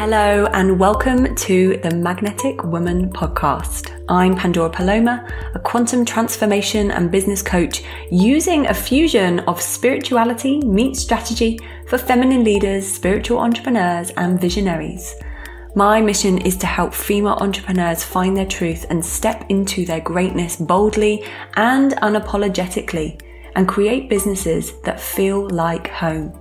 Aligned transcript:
Hello, 0.00 0.46
and 0.54 0.80
welcome 0.80 1.34
to 1.34 1.76
the 1.82 1.94
Magnetic 1.94 2.64
Woman 2.64 3.10
podcast. 3.10 4.02
I'm 4.08 4.34
Pandora 4.34 4.70
Paloma, 4.70 5.28
a 5.54 5.58
quantum 5.58 6.06
transformation 6.06 6.90
and 6.90 7.10
business 7.10 7.42
coach 7.42 7.82
using 8.10 8.66
a 8.66 8.72
fusion 8.72 9.40
of 9.40 9.60
spirituality 9.60 10.60
meets 10.60 11.00
strategy 11.00 11.58
for 11.86 11.98
feminine 11.98 12.44
leaders, 12.44 12.90
spiritual 12.90 13.40
entrepreneurs, 13.40 14.08
and 14.16 14.40
visionaries. 14.40 15.16
My 15.74 16.00
mission 16.00 16.38
is 16.38 16.56
to 16.56 16.66
help 16.66 16.94
female 16.94 17.36
entrepreneurs 17.38 18.02
find 18.02 18.34
their 18.34 18.46
truth 18.46 18.86
and 18.88 19.04
step 19.04 19.44
into 19.50 19.84
their 19.84 20.00
greatness 20.00 20.56
boldly 20.56 21.26
and 21.56 21.92
unapologetically 21.96 23.20
and 23.54 23.68
create 23.68 24.08
businesses 24.08 24.80
that 24.80 24.98
feel 24.98 25.46
like 25.50 25.88
home. 25.88 26.39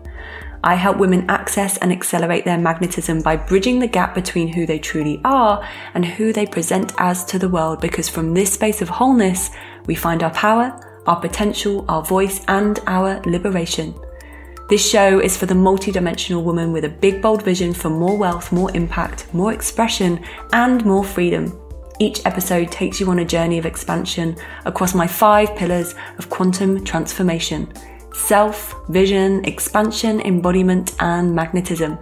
I 0.63 0.75
help 0.75 0.97
women 0.97 1.25
access 1.29 1.77
and 1.77 1.91
accelerate 1.91 2.43
their 2.43 2.57
magnetism 2.57 3.21
by 3.21 3.37
bridging 3.37 3.79
the 3.79 3.87
gap 3.87 4.13
between 4.13 4.49
who 4.49 4.65
they 4.65 4.79
truly 4.79 5.21
are 5.23 5.65
and 5.93 6.03
who 6.03 6.33
they 6.33 6.45
present 6.45 6.91
as 6.97 7.23
to 7.25 7.39
the 7.39 7.47
world 7.47 7.79
because 7.79 8.09
from 8.09 8.33
this 8.33 8.53
space 8.53 8.81
of 8.81 8.89
wholeness, 8.89 9.51
we 9.85 9.95
find 9.95 10.21
our 10.21 10.31
power, 10.31 10.77
our 11.07 11.19
potential, 11.19 11.85
our 11.87 12.03
voice, 12.03 12.43
and 12.49 12.79
our 12.87 13.21
liberation. 13.21 13.93
This 14.69 14.87
show 14.87 15.19
is 15.19 15.37
for 15.37 15.45
the 15.45 15.55
multidimensional 15.55 16.43
woman 16.43 16.73
with 16.73 16.83
a 16.83 16.89
big, 16.89 17.21
bold 17.21 17.41
vision 17.41 17.73
for 17.73 17.89
more 17.89 18.17
wealth, 18.17 18.51
more 18.51 18.75
impact, 18.75 19.33
more 19.33 19.53
expression, 19.53 20.23
and 20.51 20.85
more 20.85 21.03
freedom. 21.03 21.57
Each 21.99 22.23
episode 22.25 22.71
takes 22.71 22.99
you 22.99 23.09
on 23.09 23.19
a 23.19 23.25
journey 23.25 23.57
of 23.57 23.65
expansion 23.65 24.37
across 24.65 24.93
my 24.93 25.07
five 25.07 25.55
pillars 25.55 25.95
of 26.17 26.29
quantum 26.29 26.83
transformation 26.83 27.73
self, 28.13 28.75
vision, 28.89 29.43
expansion, 29.45 30.21
embodiment, 30.21 30.95
and 30.99 31.33
magnetism. 31.33 31.97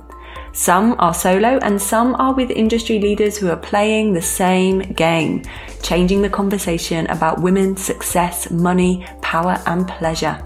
Some 0.54 0.96
are 0.98 1.14
solo 1.14 1.60
and 1.62 1.80
some 1.80 2.16
are 2.16 2.34
with 2.34 2.50
industry 2.50 3.00
leaders 3.00 3.38
who 3.38 3.50
are 3.50 3.58
playing 3.58 4.14
the 4.14 4.22
same 4.22 4.80
game, 4.80 5.44
changing 5.84 6.22
the 6.22 6.30
conversation 6.30 7.06
about 7.08 7.42
women, 7.42 7.78
success, 7.78 8.50
money, 8.50 9.06
power, 9.22 9.62
and 9.68 9.88
pleasure. 9.88 10.42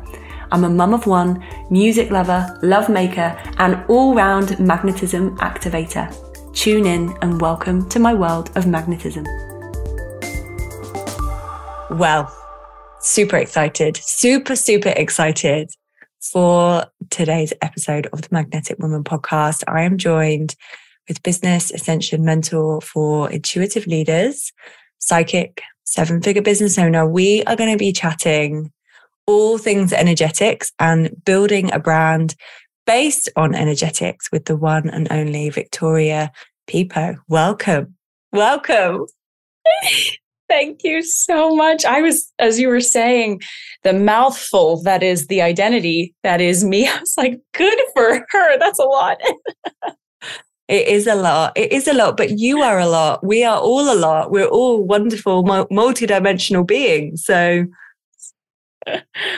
I'm 0.51 0.65
a 0.65 0.69
mum 0.69 0.93
of 0.93 1.07
one, 1.07 1.41
music 1.69 2.11
lover, 2.11 2.59
love 2.61 2.89
maker, 2.89 3.41
and 3.57 3.85
all 3.87 4.13
round 4.13 4.59
magnetism 4.59 5.37
activator. 5.37 6.13
Tune 6.53 6.85
in 6.85 7.15
and 7.21 7.39
welcome 7.39 7.87
to 7.87 7.99
my 7.99 8.13
world 8.13 8.51
of 8.57 8.67
magnetism. 8.67 9.23
Well, 11.91 12.40
super 13.01 13.35
excited, 13.35 13.97
super, 13.97 14.55
super 14.55 14.93
excited 14.95 15.71
for 16.21 16.85
today's 17.09 17.51
episode 17.61 18.07
of 18.13 18.21
the 18.21 18.29
Magnetic 18.31 18.77
Woman 18.79 19.03
podcast. 19.03 19.63
I 19.67 19.81
am 19.81 19.97
joined 19.97 20.55
with 21.07 21.23
business 21.23 21.71
ascension 21.71 22.23
mentor 22.23 22.79
for 22.79 23.29
intuitive 23.29 23.87
leaders, 23.87 24.53
psychic, 24.99 25.61
seven 25.83 26.21
figure 26.21 26.43
business 26.43 26.77
owner. 26.77 27.07
We 27.07 27.43
are 27.45 27.55
going 27.55 27.71
to 27.71 27.77
be 27.77 27.91
chatting 27.91 28.71
all 29.25 29.57
things 29.57 29.93
energetics 29.93 30.71
and 30.79 31.11
building 31.25 31.73
a 31.73 31.79
brand 31.79 32.35
based 32.85 33.29
on 33.35 33.55
energetics 33.55 34.31
with 34.31 34.45
the 34.45 34.55
one 34.55 34.89
and 34.89 35.11
only 35.11 35.49
Victoria 35.49 36.31
Pippo. 36.67 37.17
Welcome. 37.27 37.95
Welcome. 38.31 39.07
Thank 40.51 40.83
you 40.83 41.01
so 41.01 41.55
much. 41.55 41.85
I 41.85 42.01
was, 42.01 42.29
as 42.37 42.59
you 42.59 42.67
were 42.67 42.81
saying, 42.81 43.41
the 43.83 43.93
mouthful 43.93 44.83
that 44.83 45.01
is 45.01 45.27
the 45.27 45.41
identity 45.41 46.13
that 46.23 46.41
is 46.41 46.65
me. 46.65 46.87
I 46.89 46.99
was 46.99 47.13
like, 47.17 47.39
good 47.53 47.79
for 47.95 48.25
her. 48.29 48.59
That's 48.59 48.79
a 48.79 48.83
lot. 48.83 49.17
It 50.67 50.87
is 50.87 51.05
a 51.05 51.15
lot. 51.15 51.51
It 51.57 51.73
is 51.73 51.85
a 51.85 51.93
lot, 51.93 52.15
but 52.15 52.39
you 52.39 52.61
are 52.61 52.79
a 52.79 52.87
lot. 52.87 53.25
We 53.25 53.43
are 53.43 53.59
all 53.59 53.93
a 53.93 53.99
lot. 53.99 54.31
We're 54.31 54.47
all 54.47 54.81
wonderful, 54.81 55.43
multi-dimensional 55.69 56.63
beings. 56.63 57.25
So, 57.25 57.65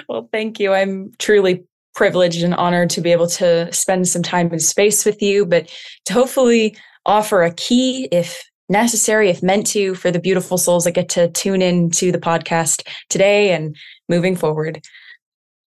well, 0.08 0.30
thank 0.32 0.60
you. 0.60 0.74
I'm 0.74 1.12
truly 1.18 1.64
privileged 1.96 2.44
and 2.44 2.54
honored 2.54 2.92
to 2.92 3.02
be 3.02 3.12
able 3.12 3.26
to 3.30 3.74
spend 3.74 4.08
some 4.08 4.22
time 4.22 4.54
in 4.54 4.60
space 4.60 5.06
with 5.06 5.24
you, 5.24 5.44
but 5.44 5.74
to 6.06 6.14
hopefully 6.14 6.78
offer 7.04 7.42
a 7.42 7.52
key, 7.52 8.08
if 8.12 8.44
necessary, 8.70 9.30
if 9.30 9.44
meant 9.44 9.68
to, 9.68 9.96
for 9.96 10.12
the 10.12 10.20
beautiful 10.20 10.58
souls 10.58 10.86
that 10.86 10.92
get 10.92 11.10
to 11.10 11.30
tune 11.30 11.62
in 11.62 11.92
to 11.92 12.12
the 12.12 12.18
podcast 12.18 12.88
today 13.10 13.52
and 13.52 13.76
moving 14.10 14.36
forward. 14.36 14.84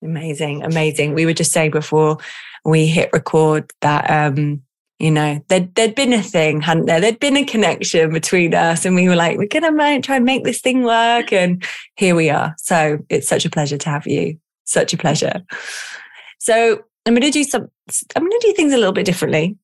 Amazing, 0.02 0.62
amazing. 0.62 1.14
We 1.14 1.26
were 1.26 1.32
just 1.32 1.52
saying 1.52 1.70
before 1.70 2.18
we 2.64 2.86
hit 2.86 3.10
record 3.12 3.72
that 3.80 4.10
um, 4.10 4.62
you 4.98 5.10
know, 5.10 5.44
there'd, 5.48 5.74
there'd 5.74 5.94
been 5.94 6.14
a 6.14 6.22
thing, 6.22 6.62
hadn't 6.62 6.86
there? 6.86 7.00
There'd 7.00 7.18
been 7.18 7.36
a 7.36 7.44
connection 7.44 8.12
between 8.12 8.54
us, 8.54 8.84
and 8.86 8.94
we 8.94 9.08
were 9.08 9.16
like, 9.16 9.36
we're 9.36 9.46
gonna 9.46 10.00
try 10.00 10.16
and 10.16 10.24
make 10.24 10.44
this 10.44 10.60
thing 10.60 10.84
work, 10.84 11.32
and 11.32 11.62
here 11.96 12.14
we 12.14 12.30
are. 12.30 12.54
So 12.58 12.98
it's 13.10 13.28
such 13.28 13.44
a 13.44 13.50
pleasure 13.50 13.76
to 13.76 13.90
have 13.90 14.06
you. 14.06 14.38
Such 14.64 14.94
a 14.94 14.96
pleasure. 14.96 15.42
So 16.38 16.82
I'm 17.04 17.14
gonna 17.14 17.30
do 17.30 17.44
some. 17.44 17.68
I'm 18.16 18.22
gonna 18.22 18.38
do 18.40 18.54
things 18.54 18.72
a 18.72 18.78
little 18.78 18.92
bit 18.92 19.04
differently, 19.04 19.56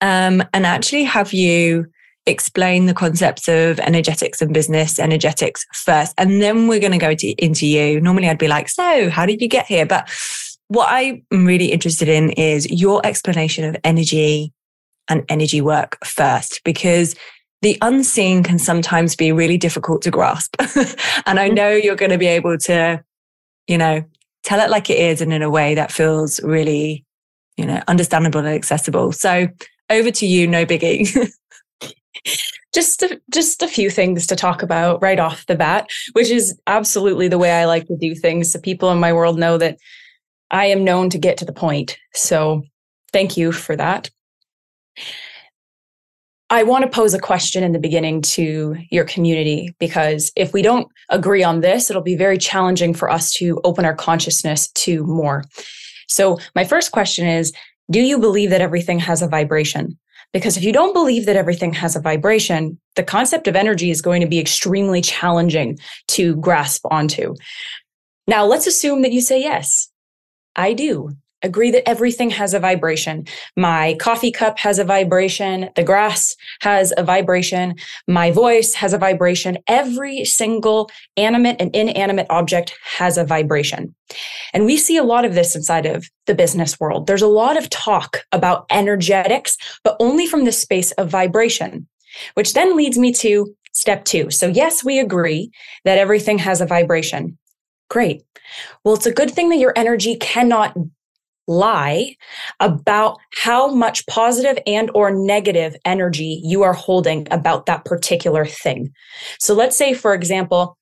um, 0.00 0.42
and 0.52 0.66
actually 0.66 1.04
have 1.04 1.32
you 1.32 1.86
explain 2.26 2.86
the 2.86 2.94
concepts 2.94 3.48
of 3.48 3.78
energetics 3.80 4.40
and 4.42 4.52
business 4.52 4.98
energetics 4.98 5.64
first, 5.72 6.14
and 6.18 6.42
then 6.42 6.68
we're 6.68 6.80
going 6.80 6.92
to 6.92 6.98
go 6.98 7.14
to, 7.14 7.28
into 7.42 7.66
you. 7.66 8.00
Normally, 8.00 8.28
I'd 8.28 8.38
be 8.38 8.48
like, 8.48 8.68
"So, 8.68 9.10
how 9.10 9.26
did 9.26 9.40
you 9.40 9.48
get 9.48 9.66
here?" 9.66 9.86
But 9.86 10.08
what 10.68 10.88
I'm 10.90 11.24
really 11.30 11.72
interested 11.72 12.08
in 12.08 12.30
is 12.30 12.70
your 12.70 13.04
explanation 13.04 13.64
of 13.64 13.76
energy 13.82 14.52
and 15.08 15.24
energy 15.28 15.60
work 15.60 15.98
first, 16.04 16.60
because 16.64 17.16
the 17.62 17.76
unseen 17.82 18.42
can 18.42 18.58
sometimes 18.58 19.16
be 19.16 19.32
really 19.32 19.58
difficult 19.58 20.02
to 20.02 20.10
grasp. 20.10 20.54
and 21.26 21.38
I 21.38 21.46
mm-hmm. 21.46 21.54
know 21.54 21.70
you're 21.70 21.96
going 21.96 22.12
to 22.12 22.18
be 22.18 22.26
able 22.26 22.56
to, 22.58 23.02
you 23.66 23.78
know, 23.78 24.04
tell 24.42 24.60
it 24.60 24.70
like 24.70 24.88
it 24.88 24.98
is 24.98 25.20
and 25.20 25.32
in 25.32 25.42
a 25.42 25.50
way 25.50 25.74
that 25.74 25.92
feels 25.92 26.42
really, 26.42 27.04
you 27.56 27.66
know, 27.66 27.82
understandable 27.88 28.40
and 28.40 28.48
accessible. 28.48 29.12
So 29.12 29.48
over 29.90 30.10
to 30.10 30.26
you, 30.26 30.46
no 30.46 30.64
biggie. 30.64 31.08
just 32.74 33.02
a, 33.02 33.20
just 33.32 33.62
a 33.62 33.68
few 33.68 33.90
things 33.90 34.26
to 34.26 34.36
talk 34.36 34.62
about 34.62 35.02
right 35.02 35.18
off 35.18 35.46
the 35.46 35.56
bat, 35.56 35.88
which 36.12 36.30
is 36.30 36.58
absolutely 36.66 37.28
the 37.28 37.38
way 37.38 37.52
I 37.52 37.64
like 37.64 37.86
to 37.86 37.96
do 37.96 38.14
things. 38.14 38.52
So 38.52 38.60
people 38.60 38.90
in 38.90 38.98
my 38.98 39.12
world 39.12 39.38
know 39.38 39.58
that 39.58 39.78
I 40.50 40.66
am 40.66 40.84
known 40.84 41.10
to 41.10 41.18
get 41.18 41.36
to 41.38 41.44
the 41.44 41.52
point. 41.52 41.96
So 42.14 42.62
thank 43.12 43.36
you 43.36 43.52
for 43.52 43.76
that. 43.76 44.10
I 46.52 46.64
want 46.64 46.82
to 46.82 46.90
pose 46.90 47.14
a 47.14 47.20
question 47.20 47.62
in 47.62 47.70
the 47.70 47.78
beginning 47.78 48.22
to 48.22 48.76
your 48.90 49.04
community 49.04 49.72
because 49.78 50.32
if 50.34 50.52
we 50.52 50.62
don't 50.62 50.88
agree 51.08 51.44
on 51.44 51.60
this, 51.60 51.90
it'll 51.90 52.02
be 52.02 52.16
very 52.16 52.38
challenging 52.38 52.92
for 52.92 53.08
us 53.08 53.30
to 53.34 53.60
open 53.62 53.84
our 53.84 53.94
consciousness 53.94 54.68
to 54.72 55.04
more. 55.04 55.44
So, 56.08 56.38
my 56.56 56.64
first 56.64 56.90
question 56.90 57.28
is 57.28 57.52
Do 57.88 58.00
you 58.00 58.18
believe 58.18 58.50
that 58.50 58.60
everything 58.60 58.98
has 58.98 59.22
a 59.22 59.28
vibration? 59.28 59.96
Because 60.32 60.56
if 60.56 60.62
you 60.62 60.72
don't 60.72 60.92
believe 60.92 61.26
that 61.26 61.36
everything 61.36 61.72
has 61.74 61.96
a 61.96 62.00
vibration, 62.00 62.78
the 62.94 63.02
concept 63.02 63.48
of 63.48 63.56
energy 63.56 63.90
is 63.90 64.00
going 64.00 64.20
to 64.20 64.28
be 64.28 64.38
extremely 64.38 65.00
challenging 65.00 65.78
to 66.08 66.36
grasp 66.36 66.86
onto. 66.90 67.34
Now, 68.26 68.44
let's 68.44 68.66
assume 68.66 69.02
that 69.02 69.12
you 69.12 69.20
say 69.20 69.40
yes. 69.40 69.90
I 70.54 70.72
do 70.72 71.10
agree 71.42 71.70
that 71.70 71.88
everything 71.88 72.30
has 72.30 72.54
a 72.54 72.60
vibration. 72.60 73.26
My 73.56 73.96
coffee 74.00 74.30
cup 74.30 74.58
has 74.58 74.78
a 74.78 74.84
vibration. 74.84 75.70
The 75.76 75.82
grass 75.82 76.36
has 76.60 76.92
a 76.96 77.02
vibration. 77.02 77.74
My 78.06 78.30
voice 78.30 78.74
has 78.74 78.92
a 78.92 78.98
vibration. 78.98 79.58
Every 79.66 80.24
single 80.24 80.90
animate 81.16 81.56
and 81.60 81.74
inanimate 81.74 82.26
object 82.30 82.74
has 82.84 83.16
a 83.16 83.24
vibration. 83.24 83.94
And 84.52 84.66
we 84.66 84.76
see 84.76 84.96
a 84.96 85.04
lot 85.04 85.24
of 85.24 85.34
this 85.34 85.54
inside 85.54 85.86
of 85.86 86.06
the 86.26 86.34
business 86.34 86.78
world. 86.80 87.06
There's 87.06 87.22
a 87.22 87.28
lot 87.28 87.56
of 87.56 87.70
talk 87.70 88.18
about 88.32 88.66
energetics, 88.70 89.56
but 89.84 89.96
only 90.00 90.26
from 90.26 90.44
the 90.44 90.52
space 90.52 90.90
of 90.92 91.08
vibration, 91.08 91.86
which 92.34 92.54
then 92.54 92.76
leads 92.76 92.98
me 92.98 93.12
to 93.14 93.54
step 93.72 94.04
two. 94.04 94.30
So 94.30 94.48
yes, 94.48 94.84
we 94.84 94.98
agree 94.98 95.50
that 95.84 95.98
everything 95.98 96.38
has 96.38 96.60
a 96.60 96.66
vibration. 96.66 97.38
Great. 97.88 98.24
Well, 98.84 98.94
it's 98.94 99.06
a 99.06 99.12
good 99.12 99.30
thing 99.30 99.48
that 99.50 99.58
your 99.58 99.72
energy 99.76 100.16
cannot 100.16 100.76
lie 101.50 102.14
about 102.60 103.18
how 103.34 103.66
much 103.74 104.06
positive 104.06 104.56
and 104.66 104.88
or 104.94 105.10
negative 105.10 105.74
energy 105.84 106.40
you 106.44 106.62
are 106.62 106.72
holding 106.72 107.26
about 107.32 107.66
that 107.66 107.84
particular 107.84 108.46
thing. 108.46 108.92
So 109.40 109.52
let's 109.52 109.76
say 109.76 109.92
for 109.92 110.14
example, 110.14 110.78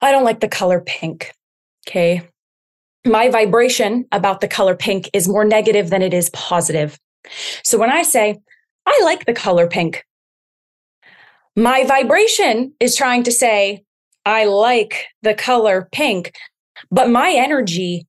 I 0.00 0.10
don't 0.10 0.24
like 0.24 0.40
the 0.40 0.48
color 0.48 0.80
pink. 0.80 1.32
Okay? 1.86 2.22
My 3.04 3.28
vibration 3.28 4.06
about 4.12 4.40
the 4.40 4.48
color 4.48 4.74
pink 4.74 5.10
is 5.12 5.28
more 5.28 5.44
negative 5.44 5.90
than 5.90 6.02
it 6.02 6.14
is 6.14 6.30
positive. 6.30 6.98
So 7.64 7.78
when 7.78 7.90
I 7.90 8.02
say 8.02 8.40
I 8.86 9.00
like 9.04 9.26
the 9.26 9.34
color 9.34 9.68
pink, 9.68 10.04
my 11.54 11.84
vibration 11.84 12.72
is 12.80 12.96
trying 12.96 13.24
to 13.24 13.32
say 13.32 13.84
I 14.24 14.46
like 14.46 15.04
the 15.20 15.34
color 15.34 15.88
pink, 15.92 16.32
but 16.90 17.10
my 17.10 17.32
energy 17.32 18.06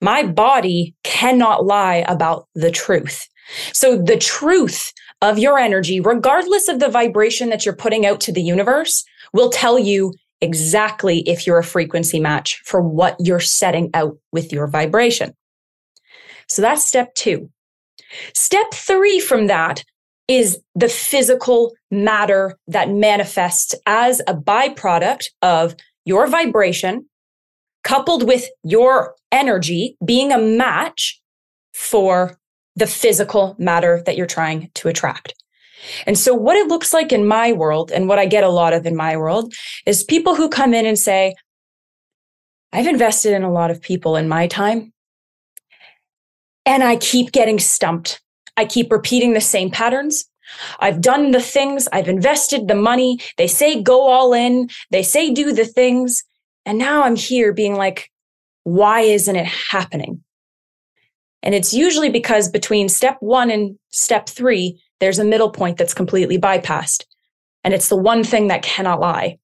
my 0.00 0.22
body 0.22 0.94
cannot 1.04 1.64
lie 1.64 2.04
about 2.08 2.48
the 2.54 2.70
truth. 2.70 3.26
So 3.72 3.96
the 3.96 4.18
truth 4.18 4.92
of 5.22 5.38
your 5.38 5.58
energy, 5.58 6.00
regardless 6.00 6.68
of 6.68 6.80
the 6.80 6.88
vibration 6.88 7.48
that 7.50 7.64
you're 7.64 7.76
putting 7.76 8.04
out 8.04 8.20
to 8.22 8.32
the 8.32 8.42
universe, 8.42 9.04
will 9.32 9.50
tell 9.50 9.78
you 9.78 10.12
exactly 10.40 11.20
if 11.20 11.46
you're 11.46 11.58
a 11.58 11.64
frequency 11.64 12.20
match 12.20 12.60
for 12.64 12.80
what 12.80 13.16
you're 13.18 13.40
setting 13.40 13.90
out 13.94 14.16
with 14.32 14.52
your 14.52 14.66
vibration. 14.66 15.32
So 16.48 16.62
that's 16.62 16.84
step 16.84 17.14
two. 17.14 17.50
Step 18.34 18.72
three 18.72 19.18
from 19.18 19.46
that 19.46 19.82
is 20.28 20.58
the 20.74 20.88
physical 20.88 21.74
matter 21.90 22.58
that 22.68 22.90
manifests 22.90 23.74
as 23.86 24.20
a 24.26 24.34
byproduct 24.34 25.24
of 25.42 25.74
your 26.04 26.26
vibration 26.26 27.06
coupled 27.86 28.26
with 28.26 28.44
your 28.64 29.14
energy 29.30 29.96
being 30.04 30.32
a 30.32 30.38
match 30.38 31.22
for 31.72 32.36
the 32.74 32.86
physical 32.86 33.54
matter 33.58 34.02
that 34.04 34.16
you're 34.16 34.26
trying 34.26 34.70
to 34.74 34.88
attract. 34.88 35.34
And 36.04 36.18
so, 36.18 36.34
what 36.34 36.56
it 36.56 36.66
looks 36.66 36.92
like 36.92 37.12
in 37.12 37.28
my 37.28 37.52
world, 37.52 37.92
and 37.92 38.08
what 38.08 38.18
I 38.18 38.26
get 38.26 38.42
a 38.42 38.48
lot 38.48 38.72
of 38.72 38.86
in 38.86 38.96
my 38.96 39.16
world, 39.16 39.54
is 39.86 40.02
people 40.02 40.34
who 40.34 40.48
come 40.48 40.74
in 40.74 40.84
and 40.84 40.98
say, 40.98 41.36
I've 42.72 42.88
invested 42.88 43.34
in 43.34 43.44
a 43.44 43.52
lot 43.52 43.70
of 43.70 43.80
people 43.80 44.16
in 44.16 44.28
my 44.28 44.48
time, 44.48 44.92
and 46.64 46.82
I 46.82 46.96
keep 46.96 47.30
getting 47.30 47.60
stumped. 47.60 48.20
I 48.56 48.64
keep 48.64 48.90
repeating 48.90 49.32
the 49.32 49.40
same 49.40 49.70
patterns. 49.70 50.24
I've 50.80 51.00
done 51.00 51.30
the 51.30 51.40
things, 51.40 51.86
I've 51.92 52.08
invested 52.08 52.66
the 52.66 52.74
money. 52.74 53.20
They 53.36 53.46
say 53.46 53.80
go 53.80 54.08
all 54.08 54.32
in, 54.32 54.70
they 54.90 55.04
say 55.04 55.32
do 55.32 55.52
the 55.52 55.66
things. 55.66 56.24
And 56.66 56.78
now 56.78 57.04
I'm 57.04 57.16
here 57.16 57.52
being 57.52 57.76
like, 57.76 58.10
why 58.64 59.00
isn't 59.02 59.36
it 59.36 59.46
happening? 59.46 60.22
And 61.42 61.54
it's 61.54 61.72
usually 61.72 62.10
because 62.10 62.48
between 62.48 62.88
step 62.88 63.16
one 63.20 63.50
and 63.52 63.78
step 63.90 64.28
three, 64.28 64.82
there's 64.98 65.20
a 65.20 65.24
middle 65.24 65.50
point 65.50 65.78
that's 65.78 65.94
completely 65.94 66.38
bypassed. 66.38 67.04
And 67.62 67.72
it's 67.72 67.88
the 67.88 67.96
one 67.96 68.24
thing 68.24 68.48
that 68.48 68.62
cannot 68.62 69.00
lie. 69.00 69.38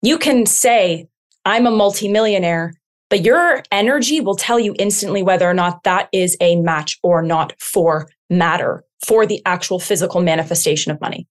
You 0.00 0.16
can 0.16 0.46
say, 0.46 1.08
I'm 1.44 1.66
a 1.66 1.72
multimillionaire, 1.72 2.74
but 3.10 3.24
your 3.24 3.62
energy 3.72 4.20
will 4.20 4.36
tell 4.36 4.60
you 4.60 4.76
instantly 4.78 5.22
whether 5.22 5.48
or 5.48 5.54
not 5.54 5.82
that 5.82 6.08
is 6.12 6.36
a 6.40 6.56
match 6.56 6.98
or 7.02 7.20
not 7.22 7.52
for 7.60 8.08
matter, 8.30 8.84
for 9.04 9.26
the 9.26 9.42
actual 9.44 9.80
physical 9.80 10.20
manifestation 10.20 10.92
of 10.92 11.00
money. 11.00 11.26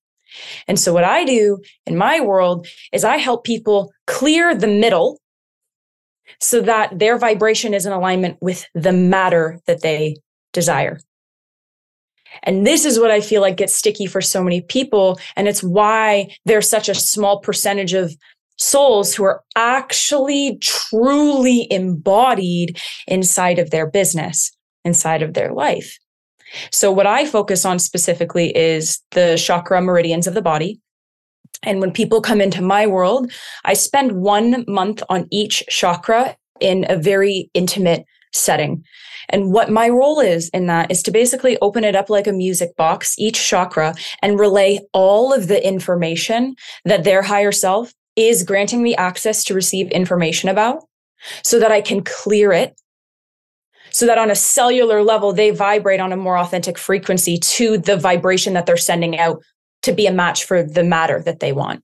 And 0.68 0.80
so, 0.80 0.94
what 0.94 1.04
I 1.04 1.26
do 1.26 1.60
in 1.86 1.98
my 1.98 2.20
world 2.20 2.68
is 2.92 3.04
I 3.04 3.18
help 3.18 3.44
people 3.44 3.92
clear 4.08 4.56
the 4.56 4.68
middle 4.68 5.20
so 6.40 6.62
that 6.62 7.00
their 7.00 7.18
vibration 7.18 7.74
is 7.74 7.86
in 7.86 7.94
alignment 7.94 8.38
with 8.42 8.66
the 8.74 8.94
matter 8.94 9.60
that 9.68 9.82
they 9.82 10.18
desire. 10.52 11.00
And 12.42 12.66
this 12.66 12.86
is 12.86 13.00
what 13.00 13.12
I 13.12 13.22
feel 13.22 13.42
like 13.42 13.58
gets 13.58 13.76
sticky 13.76 14.08
for 14.08 14.22
so 14.22 14.44
many 14.44 14.62
people. 14.62 15.20
And 15.36 15.48
it's 15.48 15.64
why 15.64 16.36
there's 16.46 16.70
such 16.70 16.90
a 16.90 16.96
small 16.96 17.40
percentage 17.40 17.94
of 17.94 18.16
souls 18.58 19.14
who 19.14 19.24
are 19.24 19.44
actually 19.56 20.58
truly 20.60 21.68
embodied 21.70 22.80
inside 23.08 23.60
of 23.60 23.70
their 23.70 23.90
business, 23.90 24.52
inside 24.84 25.22
of 25.22 25.34
their 25.34 25.54
life. 25.54 25.98
So, 26.72 26.92
what 26.92 27.08
I 27.08 27.26
focus 27.26 27.66
on 27.66 27.80
specifically 27.80 28.56
is 28.56 29.02
the 29.12 29.38
chakra 29.38 29.82
meridians 29.82 30.28
of 30.28 30.34
the 30.34 30.42
body. 30.42 30.80
And 31.64 31.80
when 31.80 31.92
people 31.92 32.22
come 32.22 32.42
into 32.42 32.62
my 32.62 32.88
world, 32.88 33.32
I 33.64 33.74
spend 33.74 34.14
one 34.14 34.66
month 34.68 35.02
on 35.10 35.28
each 35.32 35.64
chakra 35.70 36.36
in 36.60 36.86
a 36.90 36.98
very 36.98 37.50
intimate 37.54 38.06
setting. 38.34 38.84
And 39.30 39.54
what 39.54 39.72
my 39.72 39.90
role 39.90 40.20
is 40.20 40.50
in 40.50 40.68
that 40.68 40.92
is 40.92 41.02
to 41.04 41.12
basically 41.12 41.58
open 41.62 41.84
it 41.84 41.96
up 41.96 42.10
like 42.10 42.28
a 42.28 42.34
music 42.34 42.76
box, 42.76 43.16
each 43.18 43.48
chakra, 43.48 43.96
and 44.22 44.40
relay 44.40 44.80
all 44.94 45.32
of 45.32 45.48
the 45.48 45.66
information 45.66 46.56
that 46.84 47.04
their 47.04 47.22
higher 47.22 47.52
self 47.52 47.94
is 48.16 48.44
granting 48.44 48.84
me 48.84 48.96
access 48.96 49.44
to 49.46 49.54
receive 49.54 49.90
information 49.92 50.50
about 50.50 50.84
so 51.44 51.60
that 51.60 51.72
I 51.72 51.82
can 51.82 52.04
clear 52.04 52.52
it. 52.52 52.80
So 53.94 54.06
that 54.08 54.18
on 54.18 54.32
a 54.32 54.36
cellular 54.36 55.04
level, 55.04 55.34
they 55.34 55.52
vibrate 55.52 56.00
on 56.00 56.12
a 56.12 56.18
more 56.18 56.38
authentic 56.38 56.78
frequency 56.78 57.38
to 57.38 57.78
the 57.78 57.96
vibration 57.96 58.54
that 58.54 58.66
they're 58.66 58.76
sending 58.76 59.18
out 59.18 59.42
to 59.84 59.94
be 59.94 60.08
a 60.08 60.12
match 60.12 60.46
for 60.46 60.64
the 60.64 60.84
matter 60.84 61.22
that 61.22 61.40
they 61.40 61.54
want. 61.54 61.84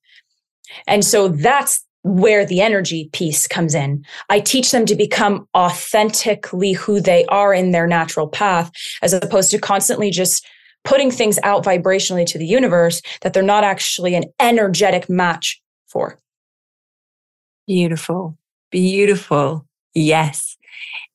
And 0.87 1.05
so 1.05 1.27
that's 1.27 1.85
where 2.03 2.45
the 2.45 2.61
energy 2.61 3.09
piece 3.11 3.47
comes 3.47 3.75
in. 3.75 4.05
I 4.29 4.39
teach 4.39 4.71
them 4.71 4.85
to 4.85 4.95
become 4.95 5.47
authentically 5.55 6.73
who 6.73 7.01
they 7.01 7.25
are 7.25 7.53
in 7.53 7.71
their 7.71 7.87
natural 7.87 8.27
path, 8.27 8.71
as 9.01 9.13
opposed 9.13 9.51
to 9.51 9.59
constantly 9.59 10.09
just 10.09 10.47
putting 10.85 11.11
things 11.11 11.37
out 11.43 11.63
vibrationally 11.63 12.25
to 12.25 12.37
the 12.37 12.45
universe 12.45 13.01
that 13.21 13.33
they're 13.33 13.43
not 13.43 13.63
actually 13.63 14.15
an 14.15 14.25
energetic 14.39 15.09
match 15.09 15.61
for. 15.87 16.17
Beautiful. 17.67 18.37
Beautiful. 18.71 19.67
Yes. 19.93 20.57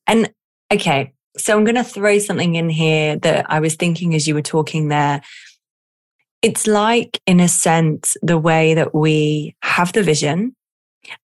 And 0.05 0.31
okay, 0.71 1.13
so 1.37 1.57
I'm 1.57 1.63
going 1.63 1.75
to 1.75 1.83
throw 1.83 2.19
something 2.19 2.55
in 2.55 2.69
here 2.69 3.17
that 3.17 3.45
I 3.49 3.59
was 3.59 3.75
thinking 3.75 4.15
as 4.15 4.27
you 4.27 4.33
were 4.33 4.41
talking 4.41 4.87
there. 4.87 5.21
It's 6.41 6.67
like, 6.67 7.21
in 7.25 7.39
a 7.39 7.47
sense, 7.47 8.15
the 8.21 8.37
way 8.37 8.73
that 8.73 8.93
we 8.93 9.55
have 9.63 9.93
the 9.93 10.03
vision 10.03 10.55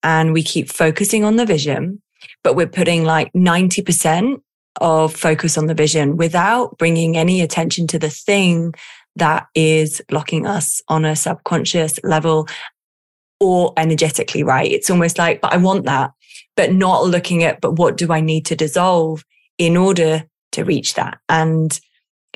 and 0.03 0.33
we 0.33 0.43
keep 0.43 0.69
focusing 0.69 1.23
on 1.23 1.35
the 1.35 1.45
vision, 1.45 2.01
but 2.43 2.55
we're 2.55 2.67
putting 2.67 3.03
like 3.03 3.31
90% 3.33 4.41
of 4.81 5.15
focus 5.15 5.57
on 5.57 5.65
the 5.67 5.73
vision 5.73 6.15
without 6.17 6.77
bringing 6.77 7.17
any 7.17 7.41
attention 7.41 7.85
to 7.87 7.99
the 7.99 8.09
thing 8.09 8.73
that 9.15 9.47
is 9.55 10.01
blocking 10.07 10.45
us 10.45 10.81
on 10.87 11.05
a 11.05 11.15
subconscious 11.15 11.99
level 12.03 12.47
or 13.39 13.73
energetically, 13.77 14.43
right? 14.43 14.71
It's 14.71 14.89
almost 14.89 15.17
like, 15.17 15.41
but 15.41 15.53
I 15.53 15.57
want 15.57 15.85
that, 15.85 16.11
but 16.55 16.73
not 16.73 17.05
looking 17.05 17.43
at, 17.43 17.61
but 17.61 17.73
what 17.73 17.97
do 17.97 18.11
I 18.11 18.21
need 18.21 18.45
to 18.47 18.55
dissolve 18.55 19.23
in 19.57 19.77
order 19.77 20.23
to 20.53 20.63
reach 20.63 20.95
that? 20.95 21.19
And 21.29 21.79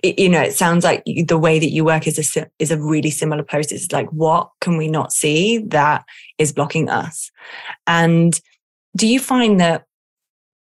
it, 0.01 0.19
you 0.19 0.29
know, 0.29 0.41
it 0.41 0.53
sounds 0.53 0.83
like 0.83 1.03
the 1.27 1.37
way 1.37 1.59
that 1.59 1.71
you 1.71 1.85
work 1.85 2.07
is 2.07 2.37
a 2.37 2.47
is 2.59 2.71
a 2.71 2.81
really 2.81 3.09
similar 3.09 3.43
process. 3.43 3.83
It's 3.83 3.93
like, 3.93 4.09
what 4.09 4.49
can 4.61 4.77
we 4.77 4.87
not 4.87 5.13
see 5.13 5.59
that 5.69 6.03
is 6.37 6.51
blocking 6.51 6.89
us? 6.89 7.31
And 7.87 8.39
do 8.95 9.07
you 9.07 9.19
find 9.19 9.59
that 9.59 9.85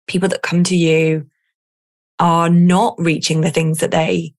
people 0.08 0.30
that 0.30 0.44
come 0.44 0.64
to 0.66 0.76
you 0.76 1.28
are 2.20 2.50
not 2.50 2.96
reaching 3.00 3.42
the 3.42 3.50
things 3.50 3.80
that 3.80 3.92
they 3.92 4.34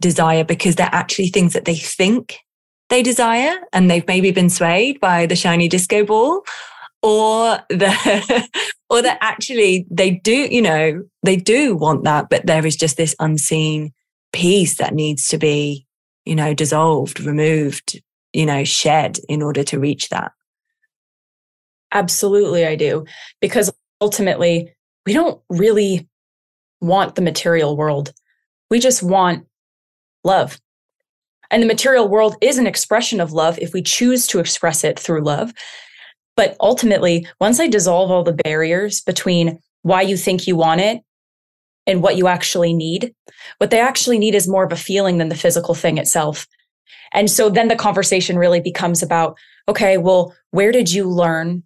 desire 0.00 0.44
because 0.44 0.76
they're 0.76 0.88
actually 0.92 1.28
things 1.28 1.54
that 1.54 1.64
they 1.64 1.76
think 1.76 2.38
they 2.90 3.02
desire 3.02 3.54
and 3.72 3.90
they've 3.90 4.06
maybe 4.06 4.30
been 4.30 4.50
swayed 4.50 5.00
by 5.00 5.24
the 5.24 5.36
shiny 5.36 5.68
disco 5.68 6.04
ball 6.04 6.44
or 7.04 7.60
the 7.68 8.48
or 8.90 9.02
that 9.02 9.18
actually 9.20 9.86
they 9.90 10.10
do 10.10 10.48
you 10.50 10.62
know 10.62 11.04
they 11.22 11.36
do 11.36 11.76
want 11.76 12.02
that 12.02 12.28
but 12.30 12.46
there 12.46 12.64
is 12.66 12.74
just 12.74 12.96
this 12.96 13.14
unseen 13.20 13.92
piece 14.32 14.78
that 14.78 14.94
needs 14.94 15.28
to 15.28 15.36
be 15.38 15.86
you 16.24 16.34
know 16.34 16.54
dissolved 16.54 17.20
removed 17.20 18.00
you 18.32 18.46
know 18.46 18.64
shed 18.64 19.18
in 19.28 19.42
order 19.42 19.62
to 19.62 19.78
reach 19.78 20.08
that. 20.08 20.32
Absolutely 21.92 22.66
i 22.66 22.74
do. 22.74 23.04
Because 23.40 23.72
ultimately 24.00 24.74
we 25.06 25.12
don't 25.12 25.40
really 25.48 26.08
want 26.80 27.14
the 27.14 27.22
material 27.22 27.76
world. 27.76 28.12
We 28.70 28.80
just 28.80 29.02
want 29.02 29.46
love. 30.24 30.58
And 31.50 31.62
the 31.62 31.66
material 31.66 32.08
world 32.08 32.36
is 32.40 32.58
an 32.58 32.66
expression 32.66 33.20
of 33.20 33.32
love 33.32 33.58
if 33.58 33.72
we 33.72 33.82
choose 33.82 34.26
to 34.28 34.40
express 34.40 34.82
it 34.82 34.98
through 34.98 35.22
love 35.22 35.52
but 36.36 36.56
ultimately, 36.60 37.26
once 37.40 37.60
I 37.60 37.68
dissolve 37.68 38.10
all 38.10 38.22
the 38.22 38.32
barriers 38.32 39.00
between 39.00 39.58
why 39.82 40.02
you 40.02 40.16
think 40.16 40.46
you 40.46 40.56
want 40.56 40.80
it 40.80 41.02
and 41.86 42.02
what 42.02 42.16
you 42.16 42.26
actually 42.26 42.72
need, 42.72 43.14
what 43.58 43.70
they 43.70 43.80
actually 43.80 44.18
need 44.18 44.34
is 44.34 44.48
more 44.48 44.64
of 44.64 44.72
a 44.72 44.76
feeling 44.76 45.18
than 45.18 45.28
the 45.28 45.36
physical 45.36 45.74
thing 45.74 45.98
itself. 45.98 46.46
And 47.12 47.30
so 47.30 47.48
then 47.48 47.68
the 47.68 47.76
conversation 47.76 48.38
really 48.38 48.60
becomes 48.60 49.02
about 49.02 49.36
okay, 49.66 49.96
well, 49.96 50.34
where 50.50 50.72
did 50.72 50.92
you 50.92 51.08
learn 51.08 51.62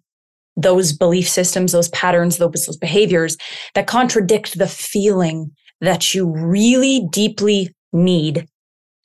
those 0.55 0.93
belief 0.93 1.27
systems, 1.27 1.73
those 1.73 1.89
patterns, 1.89 2.37
those, 2.37 2.65
those 2.65 2.77
behaviors 2.77 3.35
that 3.75 3.87
contradict 3.87 4.57
the 4.57 4.67
feeling 4.67 5.51
that 5.81 6.13
you 6.13 6.25
really 6.25 7.05
deeply 7.11 7.75
need? 7.91 8.47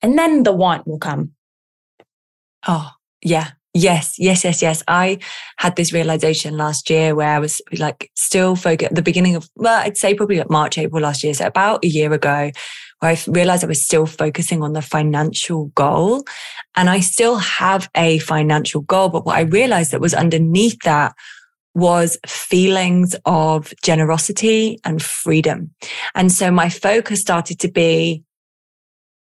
And 0.00 0.16
then 0.18 0.44
the 0.44 0.52
want 0.52 0.87
will 0.87 0.99
come. 0.99 1.33
Oh, 2.68 2.92
yeah. 3.21 3.50
Yes, 3.76 4.14
yes, 4.21 4.45
yes, 4.45 4.62
yes. 4.62 4.85
I 4.87 5.19
had 5.57 5.75
this 5.75 5.93
realization 5.93 6.57
last 6.57 6.88
year 6.88 7.16
where 7.16 7.35
I 7.35 7.40
was 7.40 7.61
like 7.76 8.09
still 8.14 8.54
focused 8.54 8.93
at 8.93 8.95
the 8.95 9.02
beginning 9.02 9.35
of, 9.35 9.50
well, 9.57 9.83
I'd 9.83 9.97
say 9.97 10.14
probably 10.14 10.38
like 10.38 10.49
March, 10.49 10.78
April 10.78 11.02
last 11.02 11.25
year. 11.25 11.35
So 11.35 11.45
about 11.45 11.85
a 11.85 11.88
year 11.88 12.12
ago, 12.12 12.52
where 13.00 13.11
I 13.11 13.19
realized 13.26 13.64
I 13.64 13.66
was 13.66 13.85
still 13.85 14.07
focusing 14.07 14.62
on 14.62 14.75
the 14.75 14.83
financial 14.83 15.66
goal. 15.75 16.25
And 16.76 16.88
I 16.88 17.00
still 17.00 17.37
have 17.37 17.90
a 17.97 18.19
financial 18.19 18.83
goal. 18.83 19.09
But 19.09 19.26
what 19.26 19.37
I 19.37 19.40
realized 19.40 19.90
that 19.90 20.00
was 20.00 20.14
underneath 20.14 20.78
that 20.85 21.16
was 21.75 22.16
feelings 22.25 23.16
of 23.25 23.75
generosity 23.83 24.78
and 24.85 25.02
freedom. 25.02 25.75
And 26.14 26.31
so 26.31 26.52
my 26.52 26.69
focus 26.69 27.21
started 27.21 27.59
to 27.59 27.69
be, 27.69 28.23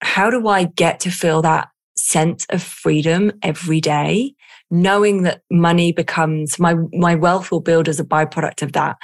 how 0.02 0.30
do 0.30 0.48
I 0.48 0.64
get 0.64 1.02
to 1.02 1.12
feel 1.12 1.42
that 1.42 1.68
sense 2.00 2.46
of 2.50 2.62
freedom 2.64 3.32
every 3.44 3.82
day? 3.82 4.34
Knowing 4.72 5.24
that 5.24 5.42
money 5.50 5.92
becomes 5.92 6.60
my, 6.60 6.76
my 6.94 7.16
wealth 7.16 7.52
will 7.52 7.60
build 7.60 7.90
as 7.90 8.00
a 8.00 8.06
byproduct 8.06 8.62
of 8.62 8.74
that. 8.74 8.98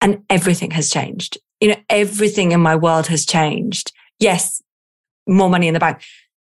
And 0.00 0.22
everything 0.28 0.70
has 0.72 0.90
changed. 0.90 1.38
You 1.60 1.68
know, 1.68 1.80
everything 1.88 2.52
in 2.52 2.60
my 2.60 2.76
world 2.76 3.06
has 3.08 3.26
changed. 3.26 3.92
Yes, 4.18 4.62
more 5.26 5.50
money 5.50 5.68
in 5.68 5.74
the 5.74 5.80
bank, 5.80 6.02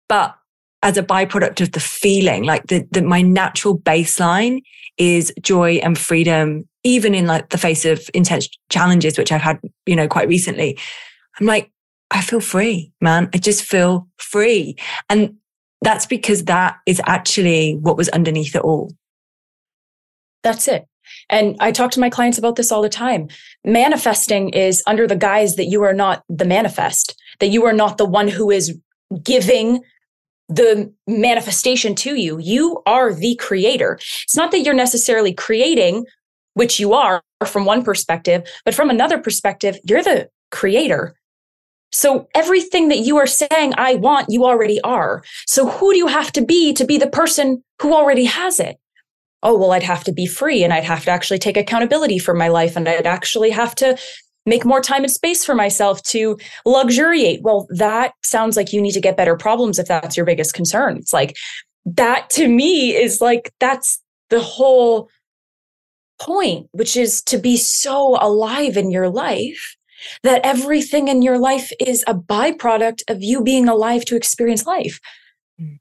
but 0.07 0.35
as 0.83 0.97
a 0.97 1.03
byproduct 1.03 1.61
of 1.61 1.71
the 1.71 1.79
feeling, 1.79 2.43
like 2.43 2.67
the, 2.67 2.87
the 2.91 3.01
my 3.01 3.21
natural 3.21 3.77
baseline 3.79 4.61
is 4.97 5.33
joy 5.41 5.75
and 5.77 5.97
freedom, 5.97 6.63
even 6.83 7.15
in 7.15 7.25
like 7.25 7.49
the 7.49 7.57
face 7.57 7.85
of 7.85 8.07
intense 8.13 8.47
challenges, 8.69 9.17
which 9.17 9.31
I've 9.31 9.41
had, 9.41 9.59
you 9.85 9.95
know, 9.95 10.07
quite 10.07 10.27
recently. 10.27 10.77
I'm 11.39 11.47
like, 11.47 11.71
I 12.11 12.21
feel 12.21 12.39
free, 12.39 12.91
man. 13.01 13.29
I 13.33 13.37
just 13.37 13.63
feel 13.63 14.07
free. 14.17 14.75
And 15.09 15.35
that's 15.81 16.05
because 16.05 16.45
that 16.45 16.77
is 16.85 17.01
actually 17.05 17.75
what 17.75 17.97
was 17.97 18.09
underneath 18.09 18.55
it 18.55 18.61
all. 18.61 18.91
That's 20.43 20.67
it. 20.67 20.87
And 21.29 21.55
I 21.59 21.71
talk 21.71 21.91
to 21.91 21.99
my 21.99 22.09
clients 22.09 22.37
about 22.37 22.55
this 22.55 22.71
all 22.71 22.81
the 22.81 22.89
time. 22.89 23.27
Manifesting 23.63 24.49
is 24.49 24.83
under 24.87 25.07
the 25.07 25.15
guise 25.15 25.55
that 25.55 25.65
you 25.65 25.83
are 25.83 25.93
not 25.93 26.23
the 26.29 26.45
manifest, 26.45 27.19
that 27.39 27.47
you 27.47 27.65
are 27.65 27.73
not 27.73 27.97
the 27.97 28.05
one 28.05 28.27
who 28.27 28.51
is 28.51 28.77
giving 29.23 29.83
the 30.47 30.91
manifestation 31.07 31.95
to 31.95 32.15
you. 32.15 32.37
You 32.39 32.81
are 32.85 33.13
the 33.13 33.35
creator. 33.35 33.99
It's 34.23 34.35
not 34.35 34.51
that 34.51 34.59
you're 34.59 34.73
necessarily 34.73 35.33
creating, 35.33 36.05
which 36.53 36.79
you 36.79 36.93
are 36.93 37.21
from 37.45 37.65
one 37.65 37.83
perspective, 37.83 38.43
but 38.63 38.75
from 38.75 38.89
another 38.89 39.17
perspective, 39.17 39.77
you're 39.83 40.03
the 40.03 40.29
creator. 40.51 41.15
So 41.95 42.27
everything 42.35 42.89
that 42.89 42.99
you 42.99 43.15
are 43.17 43.25
saying, 43.25 43.73
I 43.77 43.95
want, 43.95 44.27
you 44.29 44.43
already 44.43 44.81
are. 44.81 45.23
So 45.47 45.69
who 45.69 45.93
do 45.93 45.97
you 45.97 46.07
have 46.07 46.29
to 46.33 46.43
be 46.43 46.73
to 46.73 46.83
be 46.83 46.97
the 46.97 47.09
person 47.09 47.63
who 47.81 47.93
already 47.93 48.25
has 48.25 48.59
it? 48.59 48.75
Oh, 49.41 49.57
well, 49.57 49.71
I'd 49.71 49.83
have 49.83 50.03
to 50.03 50.11
be 50.11 50.25
free 50.25 50.61
and 50.61 50.73
I'd 50.73 50.83
have 50.83 51.05
to 51.05 51.11
actually 51.11 51.39
take 51.39 51.55
accountability 51.55 52.19
for 52.19 52.33
my 52.33 52.49
life 52.49 52.75
and 52.75 52.89
I'd 52.89 53.07
actually 53.07 53.49
have 53.51 53.75
to 53.75 53.97
make 54.45 54.65
more 54.65 54.81
time 54.81 55.03
and 55.03 55.11
space 55.11 55.45
for 55.45 55.55
myself 55.55 56.03
to 56.03 56.37
luxuriate. 56.65 57.41
Well, 57.43 57.65
that 57.69 58.11
sounds 58.23 58.57
like 58.57 58.73
you 58.73 58.81
need 58.81 58.91
to 58.91 59.01
get 59.01 59.15
better 59.15 59.37
problems 59.37 59.79
if 59.79 59.87
that's 59.87 60.17
your 60.17 60.25
biggest 60.25 60.53
concern. 60.53 60.97
It's 60.97 61.13
like 61.13 61.37
that 61.85 62.29
to 62.31 62.49
me 62.49 62.93
is 62.93 63.21
like 63.21 63.53
that's 63.61 64.01
the 64.29 64.41
whole 64.41 65.07
point, 66.19 66.67
which 66.73 66.97
is 66.97 67.21
to 67.23 67.37
be 67.37 67.55
so 67.55 68.17
alive 68.21 68.75
in 68.75 68.91
your 68.91 69.09
life 69.09 69.77
that 70.23 70.41
everything 70.43 71.07
in 71.07 71.21
your 71.21 71.37
life 71.37 71.71
is 71.79 72.03
a 72.07 72.13
byproduct 72.13 73.03
of 73.09 73.23
you 73.23 73.43
being 73.43 73.67
alive 73.67 74.05
to 74.05 74.15
experience 74.15 74.65
life. 74.65 74.99
Mm. 75.59 75.79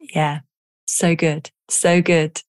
Yeah, 0.00 0.40
so 0.86 1.14
good. 1.14 1.50
So 1.68 2.02
good. 2.02 2.42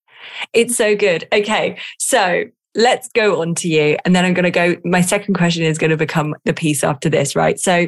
It's 0.54 0.76
so 0.76 0.96
good. 0.96 1.28
Okay. 1.34 1.78
So 2.00 2.46
let's 2.76 3.10
go 3.10 3.42
on 3.42 3.56
to 3.56 3.68
you. 3.68 3.98
And 4.06 4.16
then 4.16 4.26
I'm 4.26 4.34
going 4.34 4.44
to 4.44 4.52
go. 4.52 4.76
My 4.84 5.02
second 5.02 5.36
question 5.36 5.64
is 5.64 5.78
going 5.78 5.92
to 5.92 5.98
become 5.98 6.36
the 6.46 6.54
piece 6.54 6.84
after 6.84 7.10
this, 7.10 7.36
right? 7.36 7.60
So, 7.60 7.88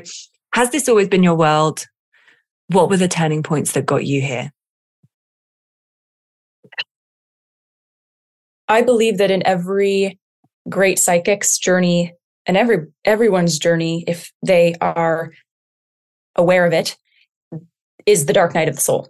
has 0.54 0.72
this 0.72 0.88
always 0.88 1.08
been 1.08 1.24
your 1.24 1.36
world? 1.36 1.86
What 2.68 2.90
were 2.90 2.98
the 2.98 3.08
turning 3.08 3.44
points 3.44 3.74
that 3.74 3.86
got 3.86 4.06
you 4.06 4.22
here? 4.22 4.52
I 8.68 8.82
believe 8.82 9.18
that 9.20 9.32
in 9.32 9.46
every 9.46 10.20
great 10.70 10.98
psychic's 10.98 11.58
journey 11.60 12.14
and 12.46 12.58
every 12.58 12.88
everyone's 13.04 13.60
journey, 13.60 14.04
if 14.08 14.32
they 14.46 14.76
are 14.82 15.32
aware 16.36 16.66
of 16.66 16.74
it, 16.74 16.98
is 18.06 18.26
the 18.26 18.34
dark 18.34 18.54
night 18.54 18.70
of 18.70 18.76
the 18.76 18.82
soul. 18.82 19.10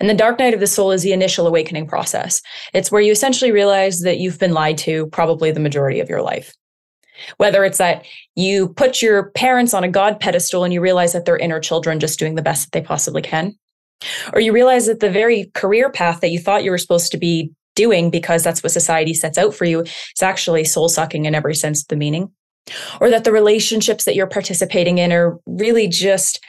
And 0.00 0.08
the 0.08 0.14
dark 0.14 0.38
night 0.38 0.54
of 0.54 0.60
the 0.60 0.66
soul 0.66 0.92
is 0.92 1.02
the 1.02 1.12
initial 1.12 1.46
awakening 1.46 1.86
process. 1.86 2.40
It's 2.72 2.90
where 2.90 3.02
you 3.02 3.12
essentially 3.12 3.52
realize 3.52 4.00
that 4.00 4.18
you've 4.18 4.38
been 4.38 4.52
lied 4.52 4.78
to 4.78 5.06
probably 5.08 5.50
the 5.50 5.60
majority 5.60 6.00
of 6.00 6.08
your 6.08 6.22
life. 6.22 6.54
Whether 7.36 7.64
it's 7.64 7.78
that 7.78 8.04
you 8.34 8.70
put 8.70 9.02
your 9.02 9.30
parents 9.30 9.74
on 9.74 9.84
a 9.84 9.88
God 9.88 10.18
pedestal 10.18 10.64
and 10.64 10.72
you 10.72 10.80
realize 10.80 11.12
that 11.12 11.26
they're 11.26 11.36
inner 11.36 11.60
children 11.60 12.00
just 12.00 12.18
doing 12.18 12.34
the 12.34 12.42
best 12.42 12.64
that 12.64 12.72
they 12.72 12.84
possibly 12.84 13.22
can, 13.22 13.56
or 14.32 14.40
you 14.40 14.52
realize 14.52 14.86
that 14.86 15.00
the 15.00 15.10
very 15.10 15.50
career 15.54 15.90
path 15.90 16.20
that 16.20 16.30
you 16.30 16.38
thought 16.38 16.64
you 16.64 16.70
were 16.70 16.78
supposed 16.78 17.12
to 17.12 17.18
be 17.18 17.52
doing 17.74 18.10
because 18.10 18.42
that's 18.42 18.62
what 18.62 18.72
society 18.72 19.14
sets 19.14 19.38
out 19.38 19.54
for 19.54 19.64
you 19.64 19.80
is 19.80 20.22
actually 20.22 20.64
soul 20.64 20.88
sucking 20.88 21.24
in 21.24 21.34
every 21.34 21.54
sense 21.54 21.82
of 21.82 21.88
the 21.88 21.96
meaning, 21.96 22.30
or 23.00 23.10
that 23.10 23.24
the 23.24 23.32
relationships 23.32 24.04
that 24.04 24.14
you're 24.14 24.26
participating 24.26 24.98
in 24.98 25.12
are 25.12 25.38
really 25.46 25.88
just 25.88 26.42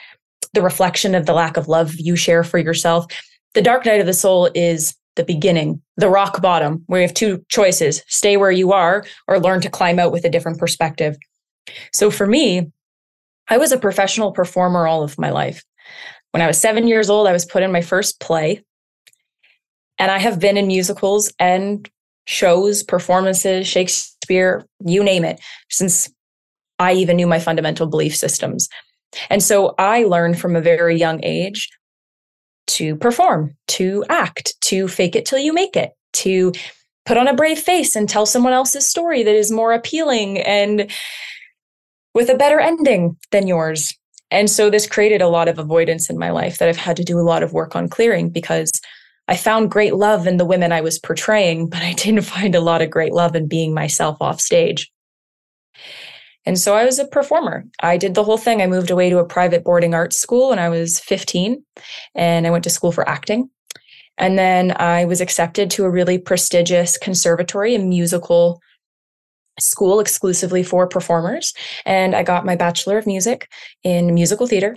the 0.52 0.62
reflection 0.62 1.14
of 1.14 1.26
the 1.26 1.34
lack 1.34 1.56
of 1.56 1.68
love 1.68 1.94
you 1.96 2.16
share 2.16 2.44
for 2.44 2.58
yourself. 2.58 3.06
The 3.54 3.62
dark 3.62 3.86
night 3.86 4.00
of 4.00 4.06
the 4.06 4.12
soul 4.12 4.50
is 4.54 4.94
the 5.16 5.24
beginning, 5.24 5.82
the 5.96 6.10
rock 6.10 6.40
bottom, 6.40 6.82
where 6.86 7.00
you 7.00 7.06
have 7.06 7.14
two 7.14 7.44
choices 7.48 8.02
stay 8.06 8.36
where 8.36 8.50
you 8.50 8.72
are 8.72 9.04
or 9.28 9.40
learn 9.40 9.60
to 9.62 9.70
climb 9.70 9.98
out 9.98 10.12
with 10.12 10.24
a 10.24 10.30
different 10.30 10.58
perspective. 10.58 11.16
So 11.92 12.10
for 12.10 12.26
me, 12.26 12.70
I 13.48 13.58
was 13.58 13.72
a 13.72 13.78
professional 13.78 14.32
performer 14.32 14.86
all 14.86 15.02
of 15.02 15.18
my 15.18 15.30
life. 15.30 15.64
When 16.32 16.42
I 16.42 16.46
was 16.46 16.60
seven 16.60 16.86
years 16.86 17.08
old, 17.08 17.26
I 17.26 17.32
was 17.32 17.46
put 17.46 17.62
in 17.62 17.72
my 17.72 17.80
first 17.80 18.20
play. 18.20 18.62
And 19.98 20.10
I 20.10 20.18
have 20.18 20.40
been 20.40 20.56
in 20.56 20.66
musicals 20.66 21.32
and 21.38 21.88
shows, 22.26 22.82
performances, 22.82 23.66
Shakespeare, 23.66 24.66
you 24.84 25.02
name 25.02 25.24
it, 25.24 25.40
since 25.70 26.10
I 26.78 26.92
even 26.94 27.16
knew 27.16 27.26
my 27.26 27.38
fundamental 27.38 27.86
belief 27.86 28.14
systems. 28.16 28.68
And 29.30 29.42
so 29.42 29.74
I 29.78 30.04
learned 30.04 30.38
from 30.38 30.56
a 30.56 30.60
very 30.60 30.96
young 30.98 31.20
age 31.22 31.68
to 32.68 32.96
perform, 32.96 33.56
to 33.68 34.04
act, 34.08 34.60
to 34.62 34.88
fake 34.88 35.16
it 35.16 35.24
till 35.24 35.38
you 35.38 35.52
make 35.52 35.76
it, 35.76 35.92
to 36.14 36.52
put 37.06 37.16
on 37.16 37.28
a 37.28 37.34
brave 37.34 37.58
face 37.58 37.94
and 37.94 38.08
tell 38.08 38.26
someone 38.26 38.52
else's 38.52 38.86
story 38.86 39.22
that 39.22 39.34
is 39.34 39.50
more 39.50 39.72
appealing 39.72 40.38
and 40.38 40.90
with 42.14 42.28
a 42.28 42.34
better 42.34 42.58
ending 42.58 43.16
than 43.30 43.46
yours. 43.46 43.94
And 44.30 44.50
so 44.50 44.68
this 44.68 44.88
created 44.88 45.22
a 45.22 45.28
lot 45.28 45.46
of 45.46 45.58
avoidance 45.58 46.10
in 46.10 46.18
my 46.18 46.30
life 46.30 46.58
that 46.58 46.68
I've 46.68 46.76
had 46.76 46.96
to 46.96 47.04
do 47.04 47.20
a 47.20 47.22
lot 47.22 47.44
of 47.44 47.52
work 47.52 47.76
on 47.76 47.88
clearing 47.88 48.30
because 48.30 48.70
I 49.28 49.36
found 49.36 49.70
great 49.70 49.94
love 49.94 50.26
in 50.26 50.36
the 50.36 50.44
women 50.44 50.72
I 50.72 50.80
was 50.80 50.98
portraying, 50.98 51.68
but 51.68 51.82
I 51.82 51.92
didn't 51.92 52.22
find 52.36 52.54
a 52.54 52.60
lot 52.60 52.82
of 52.82 52.90
great 52.90 53.12
love 53.12 53.34
in 53.36 53.48
being 53.48 53.74
myself 53.74 54.18
off 54.20 54.40
stage. 54.40 54.90
And 56.44 56.58
so 56.58 56.76
I 56.76 56.84
was 56.84 57.00
a 57.00 57.06
performer. 57.06 57.64
I 57.80 57.96
did 57.96 58.14
the 58.14 58.22
whole 58.22 58.38
thing. 58.38 58.62
I 58.62 58.68
moved 58.68 58.90
away 58.90 59.10
to 59.10 59.18
a 59.18 59.26
private 59.26 59.64
boarding 59.64 59.94
arts 59.94 60.16
school 60.16 60.50
when 60.50 60.60
I 60.60 60.68
was 60.68 61.00
15 61.00 61.64
and 62.14 62.46
I 62.46 62.50
went 62.50 62.62
to 62.64 62.70
school 62.70 62.92
for 62.92 63.08
acting. 63.08 63.50
And 64.16 64.38
then 64.38 64.74
I 64.76 65.04
was 65.04 65.20
accepted 65.20 65.70
to 65.72 65.84
a 65.84 65.90
really 65.90 66.18
prestigious 66.18 66.96
conservatory 66.96 67.74
and 67.74 67.88
musical 67.88 68.60
school 69.58 70.00
exclusively 70.00 70.62
for 70.62 70.86
performers. 70.86 71.52
And 71.84 72.14
I 72.14 72.22
got 72.22 72.46
my 72.46 72.56
Bachelor 72.56 72.96
of 72.96 73.06
Music 73.06 73.50
in 73.82 74.14
musical 74.14 74.46
theater. 74.46 74.76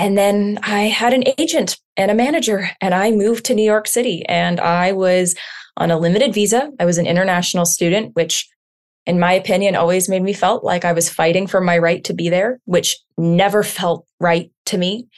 And 0.00 0.16
then 0.16 0.58
I 0.62 0.84
had 0.84 1.12
an 1.12 1.24
agent 1.36 1.78
and 1.96 2.10
a 2.10 2.14
manager, 2.14 2.70
and 2.80 2.94
I 2.94 3.10
moved 3.10 3.44
to 3.44 3.54
New 3.54 3.62
York 3.62 3.86
City. 3.86 4.24
And 4.26 4.58
I 4.58 4.92
was 4.92 5.34
on 5.76 5.90
a 5.90 5.98
limited 5.98 6.32
visa. 6.32 6.70
I 6.80 6.86
was 6.86 6.96
an 6.96 7.06
international 7.06 7.66
student, 7.66 8.16
which 8.16 8.48
in 9.06 9.18
my 9.18 9.32
opinion, 9.32 9.76
always 9.76 10.08
made 10.08 10.22
me 10.22 10.32
felt 10.32 10.62
like 10.62 10.84
I 10.84 10.92
was 10.92 11.08
fighting 11.08 11.46
for 11.46 11.60
my 11.60 11.78
right 11.78 12.04
to 12.04 12.14
be 12.14 12.28
there, 12.28 12.60
which 12.64 12.96
never 13.18 13.62
felt 13.62 14.06
right 14.20 14.50
to 14.66 14.78
me. 14.78 15.08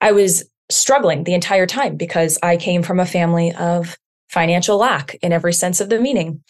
I 0.00 0.12
was 0.12 0.48
struggling 0.70 1.24
the 1.24 1.34
entire 1.34 1.66
time 1.66 1.96
because 1.96 2.38
I 2.42 2.56
came 2.56 2.82
from 2.82 3.00
a 3.00 3.06
family 3.06 3.52
of 3.52 3.96
financial 4.28 4.76
lack 4.76 5.16
in 5.16 5.32
every 5.32 5.52
sense 5.52 5.80
of 5.80 5.88
the 5.88 6.00
meaning. 6.00 6.42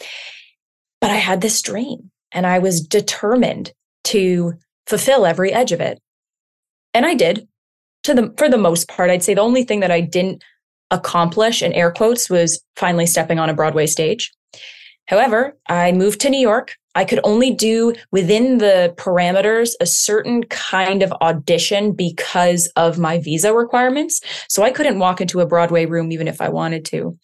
But 1.00 1.10
I 1.10 1.16
had 1.16 1.40
this 1.40 1.62
dream 1.62 2.10
and 2.32 2.46
I 2.46 2.58
was 2.58 2.80
determined 2.80 3.72
to 4.04 4.54
fulfill 4.86 5.26
every 5.26 5.52
edge 5.52 5.72
of 5.72 5.80
it. 5.80 6.00
And 6.98 7.06
I 7.06 7.14
did 7.14 7.46
to 8.02 8.12
the 8.12 8.34
for 8.36 8.48
the 8.48 8.58
most 8.58 8.88
part. 8.88 9.08
I'd 9.08 9.22
say 9.22 9.32
the 9.32 9.40
only 9.40 9.62
thing 9.62 9.78
that 9.80 9.92
I 9.92 10.00
didn't 10.00 10.42
accomplish 10.90 11.62
in 11.62 11.72
air 11.72 11.92
quotes 11.92 12.28
was 12.28 12.60
finally 12.74 13.06
stepping 13.06 13.38
on 13.38 13.48
a 13.48 13.54
Broadway 13.54 13.86
stage. 13.86 14.32
However, 15.06 15.56
I 15.68 15.92
moved 15.92 16.20
to 16.22 16.28
New 16.28 16.40
York. 16.40 16.74
I 16.96 17.04
could 17.04 17.20
only 17.22 17.52
do 17.52 17.94
within 18.10 18.58
the 18.58 18.92
parameters 18.96 19.74
a 19.80 19.86
certain 19.86 20.42
kind 20.46 21.04
of 21.04 21.12
audition 21.22 21.92
because 21.92 22.66
of 22.74 22.98
my 22.98 23.20
visa 23.20 23.54
requirements. 23.54 24.20
So 24.48 24.64
I 24.64 24.72
couldn't 24.72 24.98
walk 24.98 25.20
into 25.20 25.38
a 25.38 25.46
Broadway 25.46 25.86
room 25.86 26.10
even 26.10 26.26
if 26.26 26.40
I 26.40 26.48
wanted 26.48 26.84
to. 26.86 27.16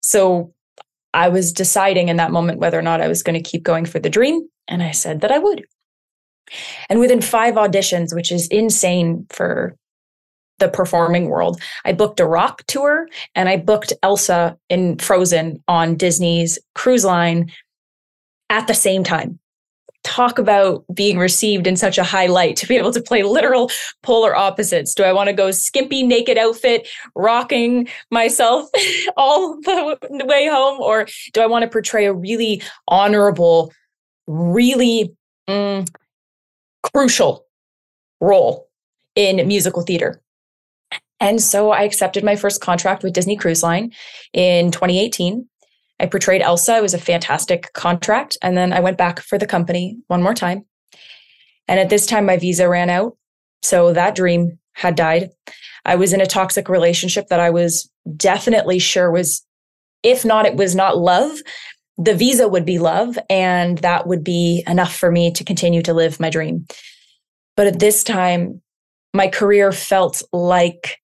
So 0.00 0.52
I 1.14 1.28
was 1.28 1.52
deciding 1.52 2.08
in 2.08 2.16
that 2.16 2.32
moment 2.32 2.58
whether 2.58 2.76
or 2.76 2.82
not 2.82 3.00
I 3.00 3.06
was 3.06 3.22
going 3.22 3.40
to 3.40 3.50
keep 3.50 3.62
going 3.62 3.84
for 3.84 4.00
the 4.00 4.10
dream. 4.10 4.48
And 4.66 4.82
I 4.82 4.90
said 4.90 5.20
that 5.20 5.30
I 5.30 5.38
would. 5.38 5.64
And 6.88 7.00
within 7.00 7.20
five 7.20 7.54
auditions, 7.54 8.14
which 8.14 8.30
is 8.30 8.46
insane 8.48 9.26
for 9.30 9.76
the 10.58 10.68
performing 10.68 11.28
world. 11.28 11.60
I 11.84 11.92
booked 11.92 12.20
a 12.20 12.26
rock 12.26 12.62
tour 12.66 13.08
and 13.34 13.48
I 13.48 13.56
booked 13.56 13.92
Elsa 14.02 14.56
in 14.68 14.98
Frozen 14.98 15.62
on 15.68 15.96
Disney's 15.96 16.58
cruise 16.74 17.04
line 17.04 17.52
at 18.48 18.66
the 18.66 18.74
same 18.74 19.04
time. 19.04 19.38
Talk 20.04 20.38
about 20.38 20.84
being 20.94 21.18
received 21.18 21.66
in 21.66 21.76
such 21.76 21.98
a 21.98 22.04
high 22.04 22.26
light 22.26 22.56
to 22.56 22.66
be 22.66 22.76
able 22.76 22.92
to 22.92 23.02
play 23.02 23.24
literal 23.24 23.70
polar 24.02 24.36
opposites. 24.36 24.94
Do 24.94 25.02
I 25.02 25.12
want 25.12 25.28
to 25.28 25.32
go 25.32 25.50
skimpy 25.50 26.04
naked 26.04 26.38
outfit, 26.38 26.88
rocking 27.16 27.88
myself 28.10 28.70
all 29.16 29.60
the 29.62 29.98
way 30.26 30.46
home? 30.46 30.80
Or 30.80 31.06
do 31.32 31.40
I 31.40 31.46
want 31.46 31.64
to 31.64 31.68
portray 31.68 32.06
a 32.06 32.12
really 32.12 32.62
honorable, 32.86 33.72
really 34.28 35.12
mm, 35.48 35.88
crucial 36.92 37.46
role 38.20 38.68
in 39.14 39.46
musical 39.46 39.82
theater? 39.82 40.22
And 41.20 41.40
so 41.40 41.70
I 41.70 41.82
accepted 41.82 42.24
my 42.24 42.36
first 42.36 42.60
contract 42.60 43.02
with 43.02 43.14
Disney 43.14 43.36
Cruise 43.36 43.62
Line 43.62 43.92
in 44.32 44.70
2018. 44.70 45.48
I 45.98 46.06
portrayed 46.06 46.42
Elsa. 46.42 46.76
It 46.76 46.82
was 46.82 46.94
a 46.94 46.98
fantastic 46.98 47.72
contract. 47.72 48.36
And 48.42 48.56
then 48.56 48.72
I 48.72 48.80
went 48.80 48.98
back 48.98 49.20
for 49.20 49.38
the 49.38 49.46
company 49.46 49.96
one 50.08 50.22
more 50.22 50.34
time. 50.34 50.66
And 51.68 51.80
at 51.80 51.88
this 51.88 52.06
time, 52.06 52.26
my 52.26 52.36
visa 52.36 52.68
ran 52.68 52.90
out. 52.90 53.16
So 53.62 53.92
that 53.94 54.14
dream 54.14 54.58
had 54.74 54.94
died. 54.94 55.30
I 55.84 55.96
was 55.96 56.12
in 56.12 56.20
a 56.20 56.26
toxic 56.26 56.68
relationship 56.68 57.28
that 57.28 57.40
I 57.40 57.50
was 57.50 57.90
definitely 58.16 58.78
sure 58.78 59.10
was, 59.10 59.44
if 60.02 60.24
not, 60.24 60.44
it 60.44 60.56
was 60.56 60.74
not 60.74 60.98
love. 60.98 61.38
The 61.98 62.14
visa 62.14 62.48
would 62.48 62.64
be 62.64 62.78
love. 62.78 63.18
And 63.30 63.78
that 63.78 64.06
would 64.06 64.22
be 64.22 64.64
enough 64.66 64.94
for 64.94 65.10
me 65.10 65.32
to 65.32 65.44
continue 65.44 65.82
to 65.82 65.94
live 65.94 66.20
my 66.20 66.30
dream. 66.30 66.66
But 67.56 67.66
at 67.66 67.78
this 67.78 68.04
time, 68.04 68.60
my 69.14 69.28
career 69.28 69.72
felt 69.72 70.22
like 70.32 70.98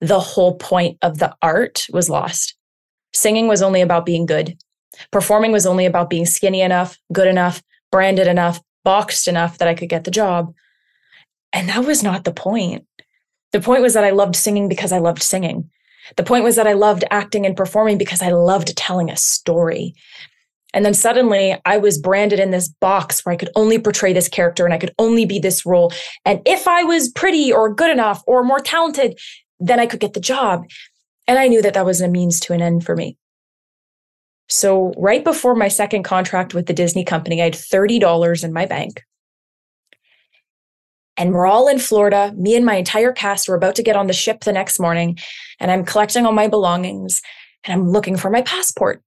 the 0.00 0.20
whole 0.20 0.56
point 0.56 0.98
of 1.02 1.18
the 1.18 1.34
art 1.40 1.86
was 1.90 2.10
lost. 2.10 2.54
Singing 3.14 3.48
was 3.48 3.62
only 3.62 3.80
about 3.80 4.04
being 4.04 4.26
good. 4.26 4.58
Performing 5.10 5.52
was 5.52 5.66
only 5.66 5.86
about 5.86 6.10
being 6.10 6.26
skinny 6.26 6.60
enough, 6.60 6.98
good 7.12 7.28
enough, 7.28 7.62
branded 7.90 8.26
enough, 8.26 8.60
boxed 8.84 9.26
enough 9.26 9.58
that 9.58 9.68
I 9.68 9.74
could 9.74 9.88
get 9.88 10.04
the 10.04 10.10
job. 10.10 10.54
And 11.52 11.68
that 11.70 11.84
was 11.84 12.02
not 12.02 12.24
the 12.24 12.32
point. 12.32 12.86
The 13.52 13.60
point 13.60 13.82
was 13.82 13.94
that 13.94 14.04
I 14.04 14.10
loved 14.10 14.36
singing 14.36 14.68
because 14.68 14.92
I 14.92 14.98
loved 14.98 15.22
singing. 15.22 15.70
The 16.16 16.22
point 16.22 16.44
was 16.44 16.56
that 16.56 16.66
I 16.66 16.72
loved 16.72 17.04
acting 17.10 17.44
and 17.44 17.56
performing 17.56 17.98
because 17.98 18.22
I 18.22 18.30
loved 18.30 18.76
telling 18.76 19.10
a 19.10 19.16
story. 19.16 19.94
And 20.72 20.84
then 20.84 20.94
suddenly 20.94 21.56
I 21.64 21.78
was 21.78 21.98
branded 21.98 22.38
in 22.38 22.50
this 22.50 22.68
box 22.68 23.24
where 23.24 23.32
I 23.32 23.36
could 23.36 23.50
only 23.56 23.78
portray 23.78 24.12
this 24.12 24.28
character 24.28 24.64
and 24.64 24.74
I 24.74 24.78
could 24.78 24.94
only 24.98 25.24
be 25.24 25.38
this 25.38 25.64
role. 25.64 25.92
And 26.24 26.40
if 26.44 26.68
I 26.68 26.84
was 26.84 27.08
pretty 27.08 27.52
or 27.52 27.72
good 27.72 27.90
enough 27.90 28.22
or 28.26 28.44
more 28.44 28.60
talented, 28.60 29.18
then 29.58 29.80
I 29.80 29.86
could 29.86 30.00
get 30.00 30.12
the 30.12 30.20
job. 30.20 30.66
And 31.26 31.38
I 31.38 31.48
knew 31.48 31.62
that 31.62 31.74
that 31.74 31.86
was 31.86 32.00
a 32.00 32.08
means 32.08 32.40
to 32.40 32.52
an 32.52 32.62
end 32.62 32.84
for 32.84 32.94
me. 32.94 33.16
So, 34.48 34.92
right 34.96 35.24
before 35.24 35.56
my 35.56 35.66
second 35.66 36.04
contract 36.04 36.54
with 36.54 36.66
the 36.66 36.72
Disney 36.72 37.04
company, 37.04 37.40
I 37.40 37.46
had 37.46 37.54
$30 37.54 38.44
in 38.44 38.52
my 38.52 38.64
bank. 38.64 39.02
And 41.16 41.32
we're 41.32 41.46
all 41.46 41.68
in 41.68 41.78
Florida. 41.78 42.32
Me 42.36 42.54
and 42.56 42.66
my 42.66 42.74
entire 42.74 43.12
cast 43.12 43.48
were 43.48 43.54
about 43.54 43.74
to 43.76 43.82
get 43.82 43.96
on 43.96 44.06
the 44.06 44.12
ship 44.12 44.44
the 44.44 44.52
next 44.52 44.78
morning. 44.78 45.18
And 45.58 45.70
I'm 45.70 45.84
collecting 45.84 46.26
all 46.26 46.32
my 46.32 46.48
belongings 46.48 47.22
and 47.64 47.72
I'm 47.72 47.90
looking 47.90 48.16
for 48.16 48.30
my 48.30 48.42
passport. 48.42 49.02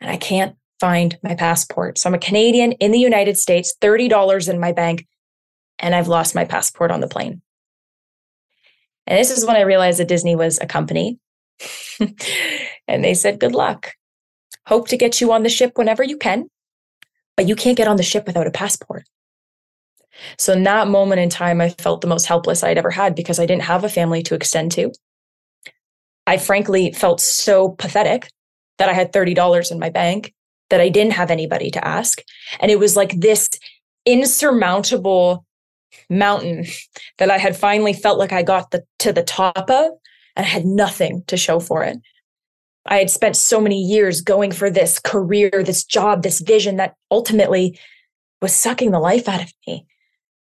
And 0.00 0.10
I 0.10 0.16
can't 0.16 0.56
find 0.80 1.16
my 1.22 1.34
passport. 1.34 1.98
So 1.98 2.08
I'm 2.08 2.14
a 2.14 2.18
Canadian 2.18 2.72
in 2.72 2.90
the 2.90 2.98
United 2.98 3.38
States, 3.38 3.74
$30 3.80 4.48
in 4.48 4.60
my 4.60 4.72
bank, 4.72 5.06
and 5.78 5.94
I've 5.94 6.08
lost 6.08 6.34
my 6.34 6.44
passport 6.44 6.90
on 6.90 7.00
the 7.00 7.08
plane. 7.08 7.40
And 9.06 9.18
this 9.18 9.30
is 9.30 9.46
when 9.46 9.56
I 9.56 9.62
realized 9.62 10.00
that 10.00 10.08
Disney 10.08 10.36
was 10.36 10.58
a 10.60 10.66
company. 10.66 11.18
and 12.88 13.04
they 13.04 13.14
said, 13.14 13.40
Good 13.40 13.54
luck. 13.54 13.92
Hope 14.66 14.88
to 14.88 14.96
get 14.96 15.20
you 15.20 15.32
on 15.32 15.44
the 15.44 15.48
ship 15.48 15.72
whenever 15.76 16.02
you 16.02 16.16
can, 16.16 16.50
but 17.36 17.46
you 17.46 17.54
can't 17.54 17.76
get 17.76 17.88
on 17.88 17.96
the 17.96 18.02
ship 18.02 18.26
without 18.26 18.48
a 18.48 18.50
passport. 18.50 19.04
So, 20.38 20.52
in 20.52 20.64
that 20.64 20.88
moment 20.88 21.20
in 21.20 21.28
time, 21.28 21.60
I 21.60 21.70
felt 21.70 22.00
the 22.00 22.06
most 22.06 22.26
helpless 22.26 22.62
I'd 22.62 22.78
ever 22.78 22.90
had 22.90 23.14
because 23.14 23.38
I 23.38 23.46
didn't 23.46 23.62
have 23.62 23.84
a 23.84 23.88
family 23.88 24.22
to 24.24 24.34
extend 24.34 24.72
to. 24.72 24.92
I 26.26 26.38
frankly 26.38 26.92
felt 26.92 27.20
so 27.20 27.70
pathetic 27.70 28.28
that 28.78 28.88
I 28.88 28.92
had 28.92 29.12
$30 29.12 29.70
in 29.70 29.78
my 29.78 29.90
bank, 29.90 30.34
that 30.70 30.80
I 30.80 30.88
didn't 30.88 31.12
have 31.12 31.30
anybody 31.30 31.70
to 31.70 31.86
ask. 31.86 32.20
And 32.60 32.70
it 32.70 32.78
was 32.78 32.96
like 32.96 33.20
this 33.20 33.48
insurmountable 34.04 35.44
mountain 36.10 36.66
that 37.18 37.30
I 37.30 37.38
had 37.38 37.56
finally 37.56 37.92
felt 37.92 38.18
like 38.18 38.32
I 38.32 38.42
got 38.42 38.70
the, 38.70 38.84
to 39.00 39.12
the 39.12 39.22
top 39.22 39.70
of 39.70 39.92
and 40.36 40.44
I 40.44 40.48
had 40.48 40.64
nothing 40.64 41.24
to 41.28 41.36
show 41.36 41.60
for 41.60 41.82
it. 41.84 41.98
I 42.86 42.98
had 42.98 43.10
spent 43.10 43.36
so 43.36 43.60
many 43.60 43.80
years 43.80 44.20
going 44.20 44.52
for 44.52 44.70
this 44.70 44.98
career, 44.98 45.50
this 45.64 45.84
job, 45.84 46.22
this 46.22 46.40
vision 46.40 46.76
that 46.76 46.94
ultimately 47.10 47.78
was 48.40 48.54
sucking 48.54 48.90
the 48.90 49.00
life 49.00 49.28
out 49.28 49.42
of 49.42 49.52
me. 49.66 49.86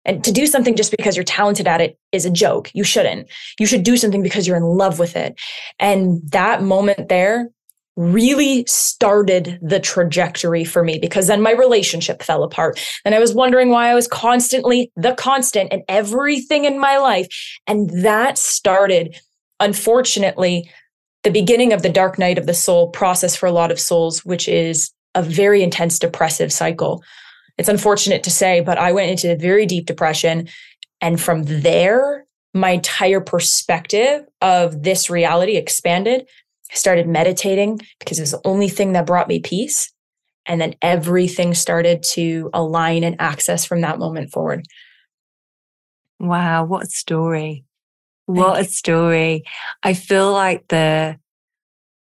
And 0.05 0.23
to 0.23 0.31
do 0.31 0.45
something 0.47 0.75
just 0.75 0.91
because 0.91 1.15
you're 1.15 1.23
talented 1.23 1.67
at 1.67 1.81
it 1.81 1.97
is 2.11 2.25
a 2.25 2.29
joke. 2.29 2.69
You 2.73 2.83
shouldn't. 2.83 3.29
You 3.59 3.65
should 3.65 3.83
do 3.83 3.97
something 3.97 4.21
because 4.21 4.47
you're 4.47 4.57
in 4.57 4.63
love 4.63 4.99
with 4.99 5.15
it. 5.15 5.39
And 5.79 6.21
that 6.31 6.61
moment 6.61 7.09
there 7.09 7.49
really 7.95 8.65
started 8.67 9.59
the 9.61 9.79
trajectory 9.79 10.63
for 10.63 10.83
me 10.83 10.97
because 10.97 11.27
then 11.27 11.41
my 11.41 11.51
relationship 11.51 12.23
fell 12.23 12.43
apart. 12.43 12.79
And 13.05 13.13
I 13.13 13.19
was 13.19 13.35
wondering 13.35 13.69
why 13.69 13.89
I 13.89 13.93
was 13.93 14.07
constantly 14.07 14.91
the 14.95 15.13
constant 15.13 15.71
in 15.71 15.83
everything 15.87 16.65
in 16.65 16.79
my 16.79 16.97
life. 16.97 17.27
And 17.67 17.89
that 18.03 18.37
started, 18.37 19.19
unfortunately, 19.59 20.69
the 21.23 21.31
beginning 21.31 21.71
of 21.71 21.83
the 21.83 21.89
dark 21.89 22.17
night 22.17 22.37
of 22.37 22.47
the 22.47 22.53
soul 22.53 22.89
process 22.89 23.35
for 23.35 23.45
a 23.45 23.51
lot 23.51 23.71
of 23.71 23.79
souls, 23.79 24.25
which 24.25 24.47
is 24.47 24.91
a 25.15 25.21
very 25.21 25.61
intense 25.61 25.99
depressive 25.99 26.51
cycle. 26.51 27.03
It's 27.57 27.69
unfortunate 27.69 28.23
to 28.23 28.31
say, 28.31 28.61
but 28.61 28.77
I 28.77 28.91
went 28.91 29.11
into 29.11 29.31
a 29.31 29.37
very 29.37 29.65
deep 29.65 29.85
depression. 29.85 30.49
And 31.01 31.19
from 31.19 31.43
there, 31.43 32.25
my 32.53 32.71
entire 32.71 33.21
perspective 33.21 34.25
of 34.41 34.83
this 34.83 35.09
reality 35.09 35.55
expanded 35.57 36.25
I 36.73 36.75
started 36.75 37.07
meditating 37.07 37.81
because 37.99 38.17
it 38.17 38.23
was 38.23 38.31
the 38.31 38.41
only 38.45 38.67
thing 38.67 38.93
that 38.93 39.05
brought 39.05 39.27
me 39.27 39.39
peace. 39.39 39.93
And 40.45 40.59
then 40.59 40.75
everything 40.81 41.53
started 41.53 42.03
to 42.13 42.49
align 42.51 43.03
and 43.03 43.15
access 43.19 43.63
from 43.63 43.81
that 43.81 43.99
moment 43.99 44.31
forward. 44.31 44.65
Wow, 46.19 46.65
what 46.65 46.83
a 46.83 46.87
story. 46.87 47.63
What 48.25 48.59
a 48.59 48.65
story. 48.65 49.43
I 49.83 49.93
feel 49.93 50.31
like 50.33 50.67
the 50.69 51.17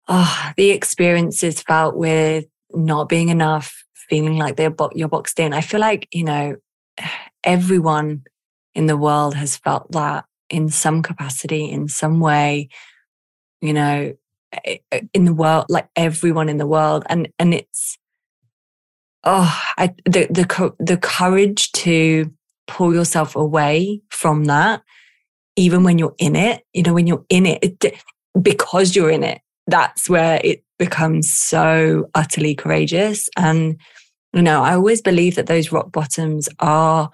oh, 0.07 0.51
the 0.57 0.71
experiences 0.71 1.61
felt 1.61 1.95
with 1.95 2.45
not 2.71 3.07
being 3.07 3.29
enough, 3.29 3.85
feeling 4.09 4.37
like 4.37 4.55
they're 4.55 4.69
bo- 4.69 4.91
you're 4.95 5.07
boxed 5.07 5.39
in. 5.39 5.53
I 5.53 5.61
feel 5.61 5.79
like, 5.79 6.07
you 6.11 6.23
know, 6.23 6.57
everyone 7.43 8.23
in 8.75 8.85
the 8.85 8.97
world 8.97 9.35
has 9.35 9.57
felt 9.57 9.91
that 9.91 10.25
in 10.49 10.69
some 10.69 11.01
capacity, 11.01 11.69
in 11.69 11.87
some 11.87 12.19
way. 12.19 12.69
You 13.59 13.73
know, 13.73 14.13
eh, 14.65 14.77
eh, 14.91 15.01
in 15.13 15.25
the 15.25 15.33
world, 15.33 15.65
like 15.67 15.89
everyone 15.95 16.47
in 16.47 16.57
the 16.57 16.67
world, 16.67 17.03
and 17.09 17.27
and 17.39 17.53
it's 17.53 17.97
oh, 19.23 19.61
I, 19.77 19.93
the 20.05 20.27
the 20.29 20.73
the 20.79 20.97
courage 20.97 21.71
to 21.73 22.31
pull 22.67 22.93
yourself 22.93 23.35
away 23.35 24.01
from 24.09 24.45
that, 24.45 24.83
even 25.55 25.83
when 25.83 25.97
you're 25.97 26.15
in 26.17 26.35
it. 26.35 26.63
You 26.73 26.83
know, 26.83 26.93
when 26.93 27.07
you're 27.07 27.25
in 27.29 27.45
it, 27.45 27.63
it 27.63 27.95
because 28.39 28.95
you're 28.95 29.09
in 29.09 29.23
it, 29.23 29.41
that's 29.67 30.09
where 30.09 30.39
it 30.43 30.63
becomes 30.79 31.31
so 31.31 32.09
utterly 32.15 32.55
courageous. 32.55 33.29
And 33.37 33.79
you 34.33 34.41
know, 34.41 34.63
I 34.63 34.73
always 34.73 35.01
believe 35.01 35.35
that 35.35 35.47
those 35.47 35.71
rock 35.71 35.91
bottoms 35.91 36.49
are 36.59 37.09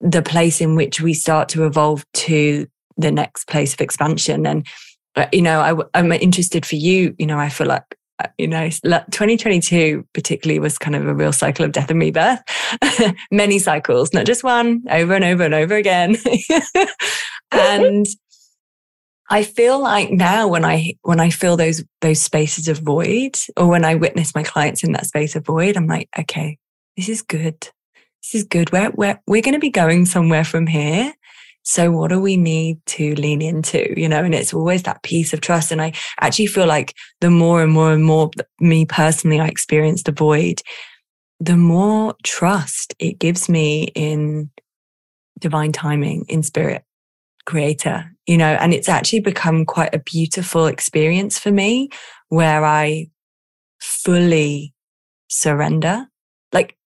the 0.00 0.22
place 0.22 0.60
in 0.60 0.74
which 0.74 1.00
we 1.00 1.14
start 1.14 1.48
to 1.50 1.64
evolve 1.64 2.04
to 2.14 2.66
the 2.96 3.10
next 3.10 3.48
place 3.48 3.74
of 3.74 3.80
expansion 3.80 4.46
and 4.46 4.66
you 5.32 5.42
know, 5.42 5.60
I, 5.60 5.98
I'm 5.98 6.10
interested 6.10 6.66
for 6.66 6.74
you. 6.74 7.14
You 7.18 7.26
know, 7.26 7.38
I 7.38 7.48
feel 7.48 7.68
like 7.68 7.84
uh, 8.20 8.28
you 8.38 8.46
know 8.46 8.68
2022 8.68 10.06
particularly 10.12 10.60
was 10.60 10.78
kind 10.78 10.94
of 10.94 11.04
a 11.06 11.14
real 11.14 11.32
cycle 11.32 11.64
of 11.64 11.72
death 11.72 11.90
and 11.90 12.00
rebirth 12.00 12.38
many 13.32 13.58
cycles 13.58 14.12
not 14.12 14.24
just 14.24 14.44
one 14.44 14.84
over 14.88 15.14
and 15.14 15.24
over 15.24 15.42
and 15.42 15.52
over 15.52 15.74
again 15.74 16.14
and 17.50 18.06
i 19.34 19.42
feel 19.42 19.80
like 19.80 20.10
now 20.10 20.46
when 20.46 20.64
i 20.64 20.94
when 21.02 21.18
i 21.18 21.28
feel 21.28 21.56
those 21.56 21.82
those 22.00 22.22
spaces 22.22 22.68
of 22.68 22.78
void 22.78 23.36
or 23.56 23.66
when 23.66 23.84
i 23.84 23.94
witness 23.94 24.34
my 24.34 24.44
clients 24.44 24.84
in 24.84 24.92
that 24.92 25.06
space 25.06 25.34
of 25.34 25.44
void 25.44 25.76
i'm 25.76 25.88
like 25.88 26.08
okay 26.18 26.56
this 26.96 27.08
is 27.08 27.20
good 27.20 27.60
this 28.22 28.34
is 28.34 28.44
good 28.44 28.70
we're 28.70 28.90
we're, 28.90 29.20
we're 29.26 29.42
going 29.42 29.54
to 29.54 29.58
be 29.58 29.70
going 29.70 30.06
somewhere 30.06 30.44
from 30.44 30.66
here 30.66 31.12
so 31.64 31.90
what 31.90 32.10
do 32.10 32.20
we 32.20 32.36
need 32.36 32.84
to 32.86 33.14
lean 33.14 33.40
into, 33.40 33.98
you 33.98 34.06
know? 34.06 34.22
And 34.22 34.34
it's 34.34 34.52
always 34.52 34.82
that 34.82 35.02
piece 35.02 35.32
of 35.32 35.40
trust. 35.40 35.72
And 35.72 35.80
I 35.80 35.94
actually 36.20 36.48
feel 36.48 36.66
like 36.66 36.94
the 37.22 37.30
more 37.30 37.62
and 37.62 37.72
more 37.72 37.90
and 37.90 38.04
more 38.04 38.30
me 38.60 38.84
personally, 38.84 39.40
I 39.40 39.46
experience 39.46 40.02
the 40.02 40.12
void, 40.12 40.60
the 41.40 41.56
more 41.56 42.16
trust 42.22 42.94
it 42.98 43.18
gives 43.18 43.48
me 43.48 43.84
in 43.94 44.50
divine 45.40 45.72
timing, 45.72 46.26
in 46.28 46.42
spirit. 46.42 46.84
creator, 47.46 48.13
you 48.26 48.38
know, 48.38 48.56
and 48.60 48.72
it's 48.72 48.88
actually 48.88 49.20
become 49.20 49.64
quite 49.64 49.94
a 49.94 49.98
beautiful 49.98 50.66
experience 50.66 51.38
for 51.38 51.50
me 51.50 51.90
where 52.28 52.64
I 52.64 53.08
fully 53.80 54.72
surrender. 55.28 56.06
Like, 56.52 56.76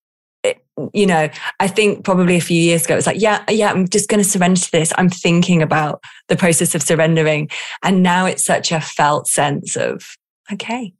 it, 0.42 0.64
you 0.92 1.06
know, 1.06 1.28
I 1.60 1.68
think 1.68 2.04
probably 2.04 2.36
a 2.36 2.40
few 2.40 2.60
years 2.60 2.84
ago, 2.84 2.94
it 2.94 2.98
was 2.98 3.06
like, 3.06 3.20
yeah, 3.20 3.44
yeah, 3.48 3.70
I'm 3.70 3.88
just 3.88 4.08
going 4.08 4.22
to 4.22 4.28
surrender 4.28 4.60
to 4.60 4.72
this. 4.72 4.92
I'm 4.96 5.10
thinking 5.10 5.62
about 5.62 6.02
the 6.28 6.36
process 6.36 6.74
of 6.74 6.82
surrendering. 6.82 7.48
And 7.82 8.02
now 8.02 8.26
it's 8.26 8.44
such 8.44 8.72
a 8.72 8.80
felt 8.80 9.28
sense 9.28 9.76
of, 9.76 10.04
okay, 10.52 10.92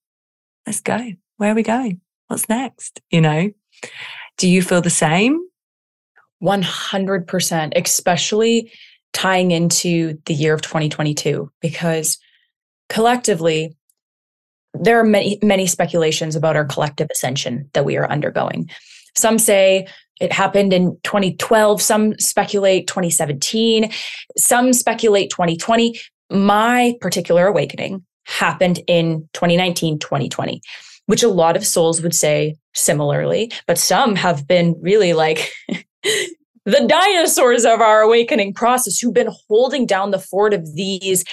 let's 0.66 0.80
go. 0.80 1.12
Where 1.36 1.52
are 1.52 1.56
we 1.56 1.62
going? 1.62 2.00
What's 2.28 2.48
next? 2.48 3.00
You 3.10 3.20
know, 3.20 3.50
do 4.36 4.48
you 4.48 4.62
feel 4.62 4.82
the 4.82 4.90
same? 4.90 5.40
100%, 6.42 7.72
especially 7.76 8.70
tying 9.12 9.50
into 9.50 10.18
the 10.26 10.34
year 10.34 10.54
of 10.54 10.62
2022, 10.62 11.50
because 11.60 12.18
collectively, 12.88 13.76
there 14.74 14.98
are 14.98 15.04
many, 15.04 15.38
many 15.42 15.66
speculations 15.66 16.36
about 16.36 16.56
our 16.56 16.64
collective 16.64 17.08
ascension 17.10 17.68
that 17.72 17.84
we 17.84 17.96
are 17.96 18.10
undergoing. 18.10 18.70
Some 19.16 19.38
say 19.38 19.86
it 20.20 20.32
happened 20.32 20.72
in 20.72 20.98
2012, 21.04 21.80
some 21.80 22.18
speculate 22.18 22.86
2017, 22.86 23.90
some 24.36 24.72
speculate 24.72 25.30
2020. 25.30 25.98
My 26.30 26.94
particular 27.00 27.46
awakening 27.46 28.04
happened 28.26 28.80
in 28.86 29.28
2019, 29.32 29.98
2020, 29.98 30.60
which 31.06 31.22
a 31.22 31.28
lot 31.28 31.56
of 31.56 31.66
souls 31.66 32.02
would 32.02 32.14
say 32.14 32.56
similarly, 32.74 33.50
but 33.66 33.78
some 33.78 34.14
have 34.16 34.46
been 34.46 34.76
really 34.80 35.14
like 35.14 35.50
the 36.68 36.86
dinosaurs 36.86 37.64
of 37.64 37.80
our 37.80 38.02
awakening 38.02 38.52
process 38.52 38.98
who've 38.98 39.14
been 39.14 39.30
holding 39.48 39.86
down 39.86 40.10
the 40.10 40.18
fort 40.18 40.52
of 40.52 40.74
these 40.74 41.24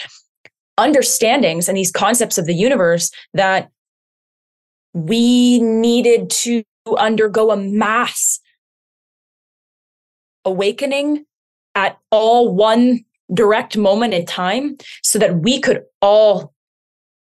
understandings 0.78 1.68
and 1.68 1.78
these 1.78 1.92
concepts 1.92 2.38
of 2.38 2.46
the 2.46 2.54
universe 2.54 3.12
that 3.34 3.70
we 4.94 5.60
needed 5.60 6.30
to 6.30 6.64
undergo 6.98 7.52
a 7.52 7.58
mass 7.58 8.40
awakening 10.46 11.26
at 11.76 11.98
all 12.12 12.56
one 12.56 13.04
direct 13.34 13.76
moment 13.76 14.14
in 14.14 14.26
time 14.26 14.78
so 15.04 15.20
that 15.20 15.40
we 15.40 15.60
could 15.60 15.84
all 16.02 16.54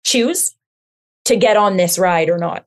choose 0.06 0.56
to 1.24 1.36
get 1.36 1.58
on 1.58 1.78
this 1.78 1.98
ride 1.98 2.30
or 2.30 2.38
not. 2.38 2.66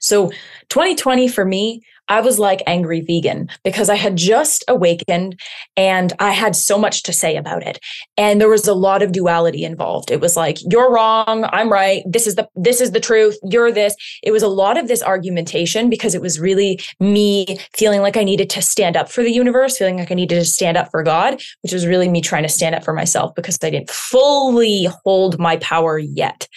So 0.00 0.28
2020 0.68 1.28
for 1.28 1.46
me 1.46 1.82
I 2.10 2.20
was 2.20 2.38
like 2.38 2.62
angry 2.66 3.00
vegan 3.00 3.48
because 3.64 3.88
I 3.88 3.94
had 3.94 4.16
just 4.16 4.64
awakened 4.66 5.40
and 5.76 6.12
I 6.18 6.32
had 6.32 6.56
so 6.56 6.76
much 6.76 7.04
to 7.04 7.12
say 7.12 7.36
about 7.36 7.64
it. 7.66 7.78
And 8.16 8.40
there 8.40 8.48
was 8.48 8.66
a 8.66 8.74
lot 8.74 9.00
of 9.00 9.12
duality 9.12 9.64
involved. 9.64 10.10
It 10.10 10.20
was 10.20 10.36
like, 10.36 10.58
you're 10.70 10.92
wrong, 10.92 11.48
I'm 11.52 11.72
right. 11.72 12.02
This 12.04 12.26
is 12.26 12.34
the 12.34 12.48
this 12.56 12.80
is 12.80 12.90
the 12.90 13.00
truth. 13.00 13.38
You're 13.44 13.70
this. 13.70 13.94
It 14.24 14.32
was 14.32 14.42
a 14.42 14.48
lot 14.48 14.76
of 14.76 14.88
this 14.88 15.02
argumentation 15.02 15.88
because 15.88 16.14
it 16.14 16.20
was 16.20 16.40
really 16.40 16.80
me 16.98 17.58
feeling 17.74 18.02
like 18.02 18.16
I 18.16 18.24
needed 18.24 18.50
to 18.50 18.62
stand 18.62 18.96
up 18.96 19.10
for 19.10 19.22
the 19.22 19.30
universe, 19.30 19.78
feeling 19.78 19.98
like 19.98 20.10
I 20.10 20.14
needed 20.14 20.34
to 20.34 20.44
stand 20.44 20.76
up 20.76 20.90
for 20.90 21.04
God, 21.04 21.40
which 21.62 21.72
was 21.72 21.86
really 21.86 22.08
me 22.08 22.20
trying 22.20 22.42
to 22.42 22.48
stand 22.48 22.74
up 22.74 22.84
for 22.84 22.92
myself 22.92 23.34
because 23.36 23.56
I 23.62 23.70
didn't 23.70 23.90
fully 23.90 24.88
hold 25.04 25.38
my 25.38 25.56
power 25.58 25.96
yet. 25.96 26.48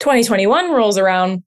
2021 0.00 0.72
rolls 0.72 0.96
around 0.96 1.44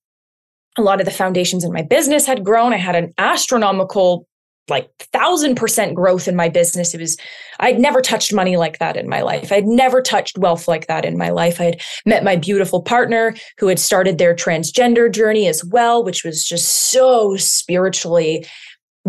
a 0.77 0.81
lot 0.81 0.99
of 0.99 1.05
the 1.05 1.11
foundations 1.11 1.63
in 1.63 1.71
my 1.71 1.81
business 1.81 2.25
had 2.25 2.43
grown. 2.43 2.73
I 2.73 2.77
had 2.77 2.95
an 2.95 3.13
astronomical, 3.17 4.27
like 4.67 4.89
thousand 5.13 5.55
percent 5.55 5.95
growth 5.95 6.27
in 6.27 6.35
my 6.35 6.49
business. 6.49 6.93
It 6.93 6.99
was, 6.99 7.17
I'd 7.59 7.79
never 7.79 8.01
touched 8.01 8.33
money 8.33 8.57
like 8.57 8.79
that 8.79 8.97
in 8.97 9.07
my 9.07 9.21
life. 9.21 9.51
I'd 9.51 9.65
never 9.65 10.01
touched 10.01 10.37
wealth 10.37 10.67
like 10.67 10.87
that 10.87 11.05
in 11.05 11.17
my 11.17 11.29
life. 11.29 11.61
I 11.61 11.65
had 11.65 11.81
met 12.05 12.23
my 12.23 12.35
beautiful 12.35 12.81
partner 12.81 13.35
who 13.57 13.67
had 13.67 13.79
started 13.79 14.17
their 14.17 14.35
transgender 14.35 15.11
journey 15.11 15.47
as 15.47 15.63
well, 15.63 16.03
which 16.03 16.23
was 16.23 16.43
just 16.43 16.91
so 16.91 17.37
spiritually 17.37 18.45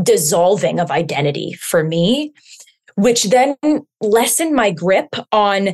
dissolving 0.02 0.78
of 0.78 0.90
identity 0.90 1.54
for 1.54 1.82
me, 1.82 2.32
which 2.96 3.24
then 3.24 3.56
lessened 4.00 4.54
my 4.54 4.70
grip 4.70 5.08
on 5.32 5.70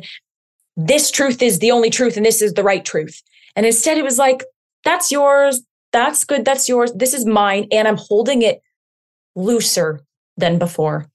this 0.77 1.11
truth 1.11 1.43
is 1.43 1.59
the 1.59 1.71
only 1.71 1.91
truth 1.91 2.17
and 2.17 2.25
this 2.25 2.41
is 2.41 2.55
the 2.55 2.63
right 2.63 2.85
truth. 2.85 3.21
And 3.57 3.67
instead, 3.67 3.99
it 3.99 4.05
was 4.05 4.17
like, 4.17 4.45
that's 4.85 5.13
yours 5.13 5.61
that's 5.93 6.25
good. 6.25 6.45
That's 6.45 6.69
yours. 6.69 6.93
This 6.95 7.15
is 7.15 7.27
mine. 7.27 7.69
And 7.71 7.87
I'm 7.87 7.97
holding 7.97 8.43
it 8.43 8.61
looser 9.35 10.01
than 10.37 10.59
before. 10.59 11.07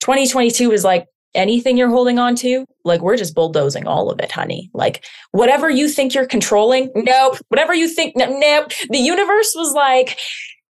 2022 0.00 0.72
is 0.72 0.84
like 0.84 1.06
anything 1.34 1.76
you're 1.76 1.90
holding 1.90 2.18
on 2.18 2.36
to, 2.36 2.64
like 2.84 3.00
we're 3.00 3.16
just 3.16 3.34
bulldozing 3.34 3.86
all 3.86 4.10
of 4.10 4.20
it, 4.20 4.30
honey. 4.30 4.70
Like 4.72 5.04
whatever 5.32 5.68
you 5.68 5.88
think 5.88 6.14
you're 6.14 6.26
controlling, 6.26 6.90
nope. 6.94 7.38
Whatever 7.48 7.74
you 7.74 7.88
think, 7.88 8.16
no, 8.16 8.26
nope. 8.26 8.70
The 8.90 8.98
universe 8.98 9.52
was 9.56 9.72
like, 9.72 10.18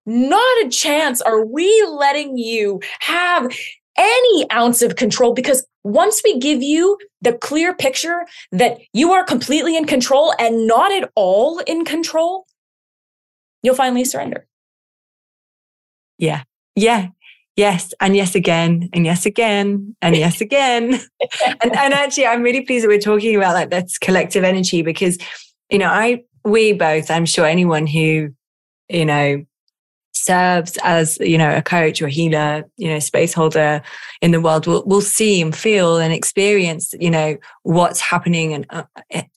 not 0.06 0.64
a 0.64 0.68
chance 0.68 1.20
are 1.22 1.44
we 1.44 1.86
letting 1.90 2.36
you 2.36 2.80
have 3.00 3.50
any 3.96 4.50
ounce 4.52 4.82
of 4.82 4.96
control 4.96 5.32
because 5.32 5.64
once 5.82 6.20
we 6.24 6.38
give 6.38 6.62
you 6.62 6.98
the 7.22 7.32
clear 7.32 7.74
picture 7.74 8.26
that 8.52 8.78
you 8.92 9.12
are 9.12 9.24
completely 9.24 9.76
in 9.76 9.86
control 9.86 10.34
and 10.38 10.66
not 10.66 10.92
at 10.92 11.10
all 11.14 11.58
in 11.60 11.84
control, 11.84 12.44
you'll 13.64 13.74
finally 13.74 14.05
surrender. 14.05 14.46
Yeah. 16.18 16.44
Yeah. 16.77 17.09
Yes. 17.57 17.94
And 18.00 18.14
yes 18.14 18.35
again. 18.35 18.90
And 18.92 19.05
yes 19.05 19.27
again. 19.27 19.96
And 20.03 20.14
yes 20.14 20.40
again. 20.40 20.94
and, 21.62 21.74
and 21.74 21.94
actually, 21.94 22.27
I'm 22.27 22.42
really 22.42 22.61
pleased 22.61 22.85
that 22.85 22.88
we're 22.88 22.98
talking 22.98 23.35
about 23.35 23.55
like 23.55 23.70
that's 23.70 23.98
collective 23.98 24.44
energy 24.44 24.83
because, 24.83 25.18
you 25.70 25.79
know, 25.79 25.88
I, 25.88 26.22
we 26.44 26.72
both, 26.72 27.11
I'm 27.11 27.27
sure 27.27 27.46
anyone 27.46 27.87
who, 27.87 28.29
you 28.88 29.05
know, 29.05 29.44
serves 30.16 30.79
as 30.83 31.18
you 31.20 31.37
know 31.37 31.55
a 31.57 31.62
coach 31.62 32.00
or 32.00 32.07
a 32.07 32.11
healer 32.11 32.64
you 32.77 32.88
know 32.88 32.98
space 32.98 33.35
holder 33.35 33.83
in 34.22 34.31
the 34.31 34.40
world 34.40 34.66
will 34.66 34.85
will 34.87 35.00
see 35.00 35.42
and 35.42 35.57
feel 35.57 35.96
and 35.96 36.12
experience 36.12 36.94
you 37.00 37.11
know 37.11 37.37
what's 37.62 38.00
happening 38.00 38.55
and 38.55 38.66
uh, 38.70 38.85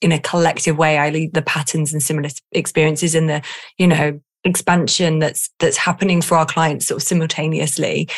in 0.00 0.12
a 0.12 0.20
collective 0.20 0.78
way 0.78 0.98
i 0.98 1.10
lead 1.10 1.34
the 1.34 1.42
patterns 1.42 1.92
and 1.92 2.02
similar 2.02 2.30
experiences 2.52 3.14
in 3.14 3.26
the 3.26 3.42
you 3.76 3.86
know 3.86 4.18
expansion 4.44 5.18
that's 5.18 5.50
that's 5.58 5.76
happening 5.76 6.22
for 6.22 6.36
our 6.36 6.46
clients 6.46 6.86
sort 6.86 7.02
of 7.02 7.06
simultaneously. 7.06 8.08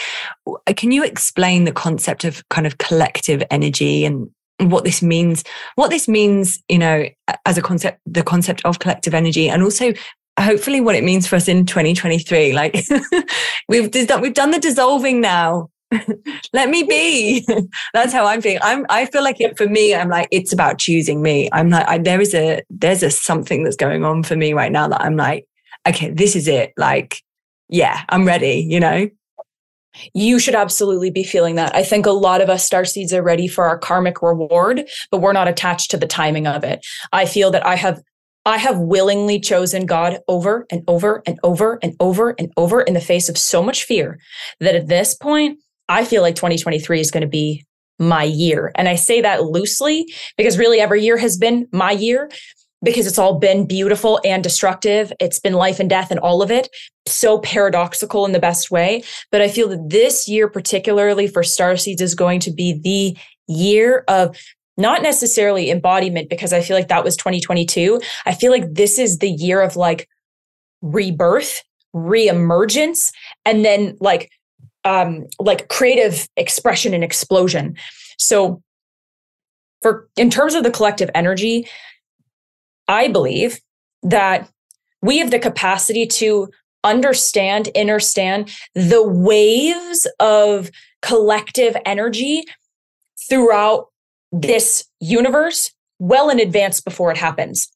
Can 0.76 0.92
you 0.92 1.02
explain 1.02 1.64
the 1.64 1.72
concept 1.72 2.24
of 2.24 2.46
kind 2.50 2.66
of 2.66 2.78
collective 2.78 3.42
energy 3.50 4.04
and 4.04 4.30
what 4.60 4.84
this 4.84 5.02
means 5.02 5.42
what 5.76 5.88
this 5.88 6.06
means 6.06 6.62
you 6.68 6.78
know 6.78 7.08
as 7.46 7.56
a 7.56 7.62
concept 7.62 7.98
the 8.04 8.22
concept 8.22 8.60
of 8.66 8.78
collective 8.78 9.14
energy 9.14 9.48
and 9.48 9.62
also 9.62 9.92
hopefully 10.40 10.80
what 10.80 10.94
it 10.94 11.04
means 11.04 11.26
for 11.26 11.36
us 11.36 11.48
in 11.48 11.66
2023 11.66 12.52
like 12.52 12.84
we've 13.68 13.90
we've 14.20 14.34
done 14.34 14.50
the 14.50 14.58
dissolving 14.60 15.20
now. 15.20 15.70
Let 16.52 16.70
me 16.70 16.84
be. 16.84 17.44
That's 17.94 18.12
how 18.12 18.24
i'm 18.24 18.40
feeling. 18.40 18.60
I'm 18.62 18.86
i 18.88 19.06
feel 19.06 19.24
like 19.24 19.40
it 19.40 19.58
for 19.58 19.66
me 19.66 19.94
i'm 19.94 20.08
like 20.08 20.28
it's 20.30 20.52
about 20.52 20.78
choosing 20.78 21.22
me. 21.22 21.48
I'm 21.52 21.70
like 21.70 21.88
I, 21.88 21.98
there 21.98 22.20
is 22.20 22.34
a 22.34 22.62
there's 22.70 23.02
a 23.02 23.10
something 23.10 23.64
that's 23.64 23.76
going 23.76 24.04
on 24.04 24.22
for 24.22 24.36
me 24.36 24.52
right 24.52 24.72
now 24.72 24.88
that 24.88 25.00
i'm 25.00 25.16
like 25.16 25.46
okay 25.88 26.10
this 26.10 26.36
is 26.36 26.48
it. 26.48 26.72
Like 26.76 27.22
yeah 27.68 28.02
i'm 28.08 28.26
ready 28.26 28.66
you 28.68 28.80
know? 28.80 29.08
You 30.14 30.38
should 30.38 30.54
absolutely 30.54 31.10
be 31.10 31.24
feeling 31.24 31.56
that. 31.56 31.74
I 31.74 31.82
think 31.82 32.06
a 32.06 32.12
lot 32.12 32.40
of 32.40 32.48
us 32.48 32.64
star 32.64 32.84
seeds 32.84 33.12
are 33.12 33.22
ready 33.22 33.48
for 33.48 33.66
our 33.66 33.76
karmic 33.76 34.22
reward, 34.22 34.88
but 35.10 35.18
we're 35.18 35.32
not 35.32 35.48
attached 35.48 35.90
to 35.90 35.96
the 35.96 36.06
timing 36.06 36.46
of 36.46 36.62
it. 36.62 36.86
I 37.12 37.26
feel 37.26 37.50
that 37.50 37.66
I 37.66 37.74
have 37.74 38.00
I 38.46 38.58
have 38.58 38.78
willingly 38.78 39.38
chosen 39.38 39.86
God 39.86 40.18
over 40.26 40.66
and 40.70 40.82
over 40.88 41.22
and 41.26 41.38
over 41.42 41.78
and 41.82 41.94
over 42.00 42.34
and 42.38 42.52
over 42.56 42.80
in 42.80 42.94
the 42.94 43.00
face 43.00 43.28
of 43.28 43.36
so 43.36 43.62
much 43.62 43.84
fear 43.84 44.18
that 44.60 44.74
at 44.74 44.88
this 44.88 45.14
point, 45.14 45.58
I 45.88 46.04
feel 46.04 46.22
like 46.22 46.36
2023 46.36 47.00
is 47.00 47.10
going 47.10 47.22
to 47.22 47.28
be 47.28 47.66
my 47.98 48.24
year. 48.24 48.72
And 48.76 48.88
I 48.88 48.94
say 48.94 49.20
that 49.20 49.44
loosely 49.44 50.06
because 50.36 50.58
really 50.58 50.80
every 50.80 51.02
year 51.02 51.18
has 51.18 51.36
been 51.36 51.68
my 51.70 51.90
year 51.90 52.30
because 52.82 53.06
it's 53.06 53.18
all 53.18 53.38
been 53.38 53.66
beautiful 53.66 54.20
and 54.24 54.42
destructive. 54.42 55.12
It's 55.20 55.38
been 55.38 55.52
life 55.52 55.80
and 55.80 55.90
death 55.90 56.10
and 56.10 56.18
all 56.20 56.40
of 56.42 56.50
it. 56.50 56.68
So 57.06 57.38
paradoxical 57.38 58.24
in 58.24 58.32
the 58.32 58.38
best 58.38 58.70
way. 58.70 59.02
But 59.30 59.42
I 59.42 59.48
feel 59.48 59.68
that 59.68 59.90
this 59.90 60.28
year, 60.28 60.48
particularly 60.48 61.26
for 61.26 61.42
star 61.42 61.76
seeds, 61.76 62.00
is 62.00 62.14
going 62.14 62.40
to 62.40 62.52
be 62.52 62.80
the 62.82 63.18
year 63.52 64.04
of 64.08 64.36
not 64.80 65.02
necessarily 65.02 65.70
embodiment 65.70 66.28
because 66.28 66.52
I 66.52 66.60
feel 66.60 66.76
like 66.76 66.88
that 66.88 67.04
was 67.04 67.16
2022. 67.16 68.00
I 68.26 68.34
feel 68.34 68.50
like 68.50 68.74
this 68.74 68.98
is 68.98 69.18
the 69.18 69.30
year 69.30 69.60
of 69.60 69.76
like 69.76 70.08
rebirth, 70.82 71.62
reemergence, 71.94 73.12
and 73.44 73.64
then 73.64 73.96
like 74.00 74.30
um 74.84 75.26
like 75.38 75.68
creative 75.68 76.28
expression 76.36 76.94
and 76.94 77.04
explosion. 77.04 77.76
So 78.18 78.62
for 79.82 80.08
in 80.16 80.30
terms 80.30 80.54
of 80.54 80.64
the 80.64 80.70
collective 80.70 81.10
energy, 81.14 81.68
I 82.88 83.08
believe 83.08 83.60
that 84.02 84.48
we 85.02 85.18
have 85.18 85.30
the 85.30 85.38
capacity 85.38 86.06
to 86.06 86.48
understand, 86.84 87.68
understand 87.76 88.50
the 88.74 89.06
waves 89.06 90.06
of 90.18 90.70
collective 91.02 91.76
energy 91.84 92.44
throughout 93.28 93.89
this 94.32 94.84
universe 95.00 95.72
well 95.98 96.30
in 96.30 96.40
advance 96.40 96.80
before 96.80 97.10
it 97.10 97.16
happens. 97.16 97.70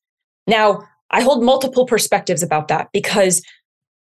Now, 0.47 0.83
I 1.11 1.21
hold 1.21 1.45
multiple 1.45 1.87
perspectives 1.87 2.43
about 2.43 2.69
that 2.69 2.89
because 2.93 3.43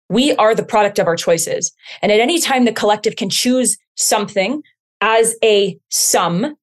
we 0.08 0.34
are 0.36 0.54
the 0.54 0.64
product 0.64 0.98
of 0.98 1.06
our 1.06 1.16
choices. 1.16 1.72
And 2.02 2.12
at 2.12 2.20
any 2.20 2.40
time, 2.40 2.64
the 2.64 2.72
collective 2.72 3.16
can 3.16 3.28
choose 3.30 3.76
something 3.96 4.62
as 5.00 5.34
a 5.42 5.78
sum, 5.90 6.56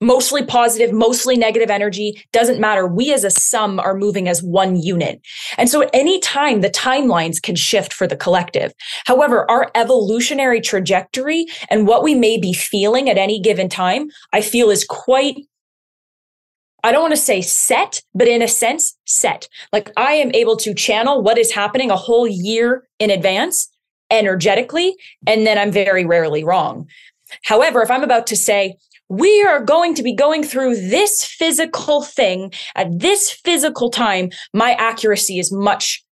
mostly 0.00 0.44
positive, 0.44 0.92
mostly 0.92 1.36
negative 1.36 1.70
energy, 1.70 2.22
doesn't 2.32 2.60
matter. 2.60 2.86
We 2.86 3.12
as 3.12 3.24
a 3.24 3.30
sum 3.30 3.80
are 3.80 3.94
moving 3.94 4.28
as 4.28 4.42
one 4.42 4.76
unit. 4.76 5.20
And 5.56 5.68
so 5.68 5.82
at 5.82 5.90
any 5.92 6.20
time, 6.20 6.60
the 6.60 6.70
timelines 6.70 7.42
can 7.42 7.56
shift 7.56 7.92
for 7.92 8.06
the 8.06 8.16
collective. 8.16 8.72
However, 9.06 9.50
our 9.50 9.70
evolutionary 9.74 10.60
trajectory 10.60 11.46
and 11.70 11.86
what 11.86 12.02
we 12.02 12.14
may 12.14 12.38
be 12.38 12.52
feeling 12.52 13.10
at 13.10 13.18
any 13.18 13.40
given 13.40 13.68
time, 13.68 14.08
I 14.32 14.40
feel 14.40 14.70
is 14.70 14.84
quite 14.84 15.36
I 16.84 16.92
don't 16.92 17.02
want 17.02 17.14
to 17.14 17.20
say 17.20 17.42
set, 17.42 18.02
but 18.14 18.28
in 18.28 18.40
a 18.40 18.46
sense, 18.46 18.96
set. 19.04 19.48
Like 19.72 19.90
I 19.96 20.12
am 20.12 20.30
able 20.32 20.56
to 20.58 20.72
channel 20.72 21.22
what 21.22 21.36
is 21.36 21.50
happening 21.50 21.90
a 21.90 21.96
whole 21.96 22.28
year 22.28 22.84
in 23.00 23.10
advance 23.10 23.68
energetically, 24.10 24.94
and 25.26 25.44
then 25.44 25.58
I'm 25.58 25.72
very 25.72 26.06
rarely 26.06 26.44
wrong. 26.44 26.86
However, 27.42 27.82
if 27.82 27.90
I'm 27.90 28.04
about 28.04 28.26
to 28.28 28.36
say, 28.36 28.76
we 29.08 29.42
are 29.44 29.62
going 29.62 29.94
to 29.94 30.02
be 30.02 30.14
going 30.14 30.42
through 30.42 30.76
this 30.76 31.24
physical 31.24 32.02
thing 32.02 32.52
at 32.74 32.98
this 32.98 33.30
physical 33.30 33.90
time, 33.90 34.30
my 34.52 34.72
accuracy 34.74 35.38
is 35.38 35.52
much 35.52 36.04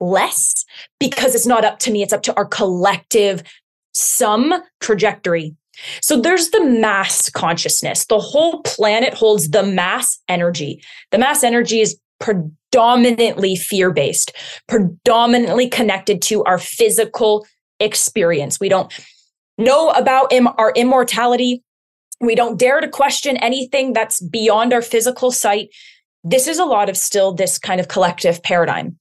less 0.00 0.64
because 0.98 1.34
it's 1.34 1.46
not 1.46 1.64
up 1.64 1.78
to 1.80 1.90
me. 1.90 2.02
It's 2.02 2.12
up 2.12 2.22
to 2.22 2.36
our 2.36 2.46
collective 2.46 3.42
sum 3.92 4.54
trajectory. 4.80 5.54
So 6.00 6.20
there's 6.20 6.50
the 6.50 6.64
mass 6.64 7.30
consciousness. 7.30 8.06
The 8.06 8.18
whole 8.18 8.62
planet 8.62 9.14
holds 9.14 9.50
the 9.50 9.62
mass 9.62 10.18
energy. 10.28 10.82
The 11.10 11.18
mass 11.18 11.42
energy 11.42 11.80
is 11.80 11.98
predominantly 12.20 13.56
fear 13.56 13.90
based, 13.90 14.32
predominantly 14.68 15.68
connected 15.68 16.22
to 16.22 16.44
our 16.44 16.58
physical 16.58 17.46
experience. 17.80 18.60
We 18.60 18.68
don't 18.68 18.92
know 19.58 19.90
about 19.90 20.32
Im- 20.32 20.48
our 20.58 20.72
immortality. 20.76 21.62
We 22.22 22.36
don't 22.36 22.58
dare 22.58 22.80
to 22.80 22.88
question 22.88 23.36
anything 23.38 23.92
that's 23.92 24.20
beyond 24.20 24.72
our 24.72 24.80
physical 24.80 25.32
sight. 25.32 25.70
This 26.22 26.46
is 26.46 26.58
a 26.58 26.64
lot 26.64 26.88
of 26.88 26.96
still 26.96 27.32
this 27.32 27.58
kind 27.58 27.80
of 27.80 27.88
collective 27.88 28.42
paradigm. 28.44 28.96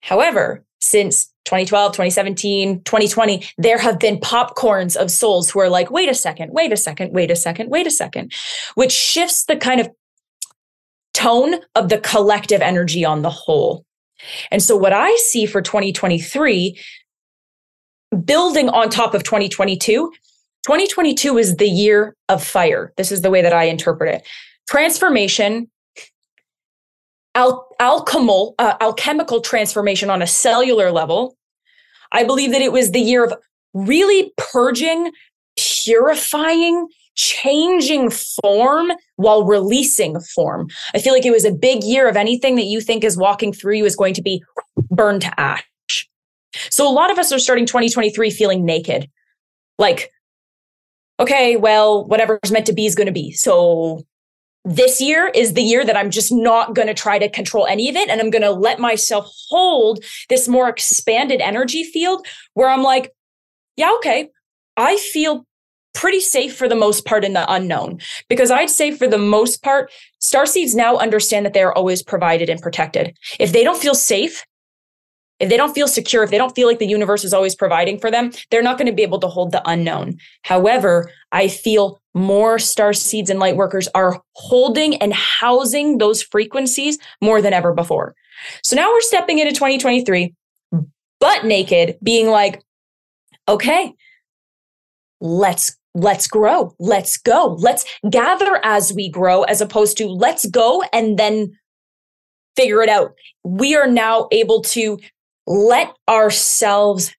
However, 0.00 0.64
since 0.80 1.26
2012, 1.44 1.92
2017, 1.92 2.82
2020, 2.84 3.46
there 3.58 3.78
have 3.78 3.98
been 3.98 4.18
popcorns 4.18 4.96
of 4.96 5.10
souls 5.10 5.50
who 5.50 5.60
are 5.60 5.68
like, 5.68 5.90
wait 5.90 6.08
a 6.08 6.14
second, 6.14 6.52
wait 6.52 6.72
a 6.72 6.76
second, 6.76 7.12
wait 7.12 7.30
a 7.30 7.36
second, 7.36 7.70
wait 7.70 7.86
a 7.86 7.90
second, 7.90 8.32
which 8.76 8.92
shifts 8.92 9.44
the 9.44 9.56
kind 9.56 9.80
of 9.80 9.90
tone 11.12 11.56
of 11.74 11.90
the 11.90 11.98
collective 11.98 12.62
energy 12.62 13.04
on 13.04 13.22
the 13.22 13.30
whole. 13.30 13.84
And 14.50 14.62
so, 14.62 14.74
what 14.74 14.94
I 14.94 15.14
see 15.16 15.44
for 15.44 15.60
2023, 15.60 16.80
building 18.24 18.70
on 18.70 18.88
top 18.88 19.12
of 19.12 19.22
2022, 19.22 20.12
2022 20.66 21.38
is 21.38 21.56
the 21.56 21.68
year 21.68 22.16
of 22.28 22.42
fire. 22.42 22.92
This 22.96 23.12
is 23.12 23.20
the 23.22 23.30
way 23.30 23.40
that 23.40 23.52
I 23.52 23.64
interpret 23.64 24.12
it. 24.12 24.26
Transformation, 24.68 25.70
al- 27.36 27.68
uh, 27.78 28.74
alchemical 28.80 29.40
transformation 29.40 30.10
on 30.10 30.22
a 30.22 30.26
cellular 30.26 30.90
level. 30.90 31.36
I 32.10 32.24
believe 32.24 32.50
that 32.50 32.62
it 32.62 32.72
was 32.72 32.90
the 32.90 33.00
year 33.00 33.22
of 33.22 33.32
really 33.74 34.32
purging, 34.38 35.12
purifying, 35.56 36.88
changing 37.14 38.10
form 38.10 38.90
while 39.14 39.44
releasing 39.44 40.18
form. 40.34 40.68
I 40.92 40.98
feel 40.98 41.12
like 41.12 41.24
it 41.24 41.30
was 41.30 41.44
a 41.44 41.52
big 41.52 41.84
year 41.84 42.08
of 42.08 42.16
anything 42.16 42.56
that 42.56 42.64
you 42.64 42.80
think 42.80 43.04
is 43.04 43.16
walking 43.16 43.52
through 43.52 43.76
you 43.76 43.84
is 43.84 43.94
going 43.94 44.14
to 44.14 44.22
be 44.22 44.42
burned 44.90 45.22
to 45.22 45.40
ash. 45.40 46.08
So 46.70 46.88
a 46.88 46.90
lot 46.90 47.12
of 47.12 47.20
us 47.20 47.30
are 47.30 47.38
starting 47.38 47.66
2023 47.66 48.30
feeling 48.30 48.64
naked. 48.64 49.08
Like, 49.78 50.10
okay, 51.18 51.56
well, 51.56 52.04
whatever's 52.06 52.50
meant 52.50 52.66
to 52.66 52.72
be 52.72 52.86
is 52.86 52.94
going 52.94 53.06
to 53.06 53.12
be. 53.12 53.32
So 53.32 54.04
this 54.64 55.00
year 55.00 55.30
is 55.34 55.54
the 55.54 55.62
year 55.62 55.84
that 55.84 55.96
I'm 55.96 56.10
just 56.10 56.32
not 56.32 56.74
going 56.74 56.88
to 56.88 56.94
try 56.94 57.18
to 57.18 57.28
control 57.28 57.66
any 57.66 57.88
of 57.88 57.96
it. 57.96 58.08
And 58.08 58.20
I'm 58.20 58.30
going 58.30 58.42
to 58.42 58.50
let 58.50 58.80
myself 58.80 59.30
hold 59.48 60.04
this 60.28 60.48
more 60.48 60.68
expanded 60.68 61.40
energy 61.40 61.84
field 61.84 62.26
where 62.54 62.68
I'm 62.68 62.82
like, 62.82 63.12
yeah, 63.76 63.92
okay, 63.98 64.28
I 64.76 64.96
feel 64.96 65.46
pretty 65.94 66.20
safe 66.20 66.54
for 66.54 66.68
the 66.68 66.74
most 66.74 67.06
part 67.06 67.24
in 67.24 67.32
the 67.32 67.50
unknown. 67.50 68.00
Because 68.28 68.50
I'd 68.50 68.68
say 68.68 68.90
for 68.90 69.06
the 69.06 69.18
most 69.18 69.62
part, 69.62 69.90
star 70.18 70.46
seeds 70.46 70.74
now 70.74 70.96
understand 70.96 71.46
that 71.46 71.54
they 71.54 71.62
are 71.62 71.74
always 71.74 72.02
provided 72.02 72.50
and 72.50 72.60
protected. 72.60 73.16
If 73.38 73.52
they 73.52 73.64
don't 73.64 73.80
feel 73.80 73.94
safe, 73.94 74.44
if 75.38 75.48
they 75.48 75.56
don't 75.56 75.74
feel 75.74 75.88
secure, 75.88 76.22
if 76.22 76.30
they 76.30 76.38
don't 76.38 76.54
feel 76.54 76.66
like 76.66 76.78
the 76.78 76.86
universe 76.86 77.24
is 77.24 77.34
always 77.34 77.54
providing 77.54 77.98
for 77.98 78.10
them, 78.10 78.32
they're 78.50 78.62
not 78.62 78.78
going 78.78 78.86
to 78.86 78.92
be 78.92 79.02
able 79.02 79.18
to 79.20 79.28
hold 79.28 79.52
the 79.52 79.62
unknown. 79.68 80.16
However, 80.42 81.10
I 81.32 81.48
feel 81.48 82.00
more 82.14 82.58
star 82.58 82.92
seeds 82.94 83.28
and 83.28 83.38
light 83.38 83.56
workers 83.56 83.88
are 83.94 84.22
holding 84.34 84.96
and 84.96 85.12
housing 85.12 85.98
those 85.98 86.22
frequencies 86.22 86.98
more 87.20 87.42
than 87.42 87.52
ever 87.52 87.74
before. 87.74 88.14
So 88.62 88.76
now 88.76 88.90
we're 88.90 89.00
stepping 89.02 89.38
into 89.38 89.52
2023, 89.52 90.34
butt 91.20 91.44
naked, 91.44 91.98
being 92.02 92.28
like, 92.28 92.62
okay, 93.48 93.92
let's 95.20 95.76
let's 95.94 96.26
grow 96.26 96.74
let's 96.78 97.16
go 97.16 97.56
let's 97.58 97.86
gather 98.10 98.60
as 98.62 98.92
we 98.92 99.08
grow 99.08 99.44
as 99.44 99.62
opposed 99.62 99.96
to 99.96 100.06
let's 100.06 100.44
go 100.50 100.82
and 100.92 101.18
then 101.18 101.50
figure 102.54 102.82
it 102.82 102.90
out 102.90 103.14
we 103.44 103.74
are 103.74 103.86
now 103.86 104.28
able 104.30 104.60
to 104.60 104.98
let 105.46 105.94
ourselves 106.08 107.14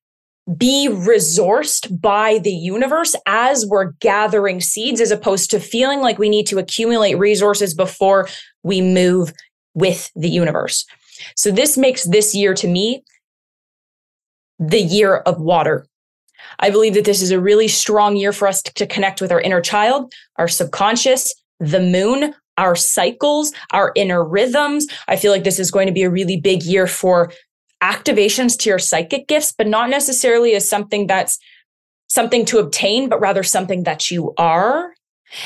be 0.55 0.87
resourced 0.89 1.99
by 1.99 2.39
the 2.39 2.51
universe 2.51 3.15
as 3.25 3.65
we're 3.65 3.91
gathering 3.99 4.61
seeds, 4.61 5.01
as 5.01 5.11
opposed 5.11 5.51
to 5.51 5.59
feeling 5.59 5.99
like 5.99 6.17
we 6.17 6.29
need 6.29 6.47
to 6.47 6.57
accumulate 6.57 7.15
resources 7.15 7.73
before 7.73 8.29
we 8.63 8.79
move 8.79 9.33
with 9.73 10.09
the 10.15 10.29
universe. 10.29 10.85
So, 11.35 11.51
this 11.51 11.77
makes 11.77 12.03
this 12.03 12.33
year 12.33 12.53
to 12.53 12.67
me 12.67 13.03
the 14.59 14.81
year 14.81 15.17
of 15.17 15.39
water. 15.39 15.85
I 16.59 16.69
believe 16.69 16.93
that 16.93 17.05
this 17.05 17.21
is 17.21 17.31
a 17.31 17.39
really 17.39 17.67
strong 17.67 18.15
year 18.15 18.31
for 18.31 18.47
us 18.47 18.61
to 18.61 18.87
connect 18.87 19.21
with 19.21 19.31
our 19.31 19.41
inner 19.41 19.61
child, 19.61 20.13
our 20.37 20.47
subconscious, 20.47 21.33
the 21.59 21.79
moon, 21.79 22.33
our 22.57 22.75
cycles, 22.75 23.51
our 23.71 23.91
inner 23.95 24.23
rhythms. 24.23 24.87
I 25.07 25.15
feel 25.15 25.31
like 25.31 25.43
this 25.43 25.59
is 25.59 25.71
going 25.71 25.87
to 25.87 25.93
be 25.93 26.03
a 26.03 26.09
really 26.09 26.37
big 26.37 26.63
year 26.63 26.87
for 26.87 27.31
activations 27.83 28.57
to 28.59 28.69
your 28.69 28.79
psychic 28.79 29.27
gifts, 29.27 29.53
but 29.55 29.67
not 29.67 29.89
necessarily 29.89 30.55
as 30.55 30.67
something 30.67 31.07
that's 31.07 31.39
something 32.07 32.45
to 32.45 32.59
obtain, 32.59 33.09
but 33.09 33.19
rather 33.19 33.43
something 33.43 33.83
that 33.83 34.09
you 34.09 34.33
are. 34.37 34.93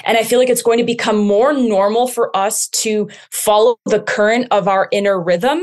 And 0.04 0.18
I 0.18 0.24
feel 0.24 0.40
like 0.40 0.50
it's 0.50 0.62
going 0.62 0.78
to 0.78 0.84
become 0.84 1.18
more 1.18 1.54
normal 1.54 2.08
for 2.08 2.36
us 2.38 2.68
to 2.70 3.10
follow 3.32 3.78
the 3.86 4.00
current 4.00 4.48
of 4.52 4.68
our 4.68 4.88
inner 4.92 5.20
rhythm 5.20 5.62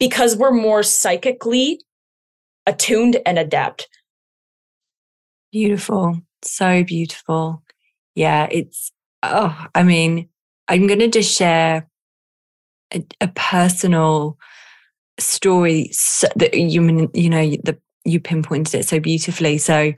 because 0.00 0.36
we're 0.36 0.50
more 0.50 0.82
psychically 0.82 1.80
attuned 2.66 3.18
and 3.24 3.38
adept. 3.38 3.88
Beautiful. 5.52 6.20
So 6.42 6.82
beautiful. 6.82 7.62
Yeah, 8.16 8.48
it's, 8.50 8.90
oh, 9.22 9.66
I 9.74 9.84
mean, 9.84 10.28
I'm 10.68 10.86
going 10.88 10.98
to 10.98 11.08
just 11.08 11.36
share 11.36 11.88
a, 12.92 13.04
a 13.20 13.28
personal 13.28 14.38
story 15.18 15.90
that 16.36 16.54
you 16.54 16.80
mean 16.80 17.08
you 17.14 17.30
know 17.30 17.48
the 17.64 17.78
you 18.04 18.20
pinpointed 18.20 18.74
it 18.74 18.86
so 18.86 19.00
beautifully. 19.00 19.58
So 19.58 19.92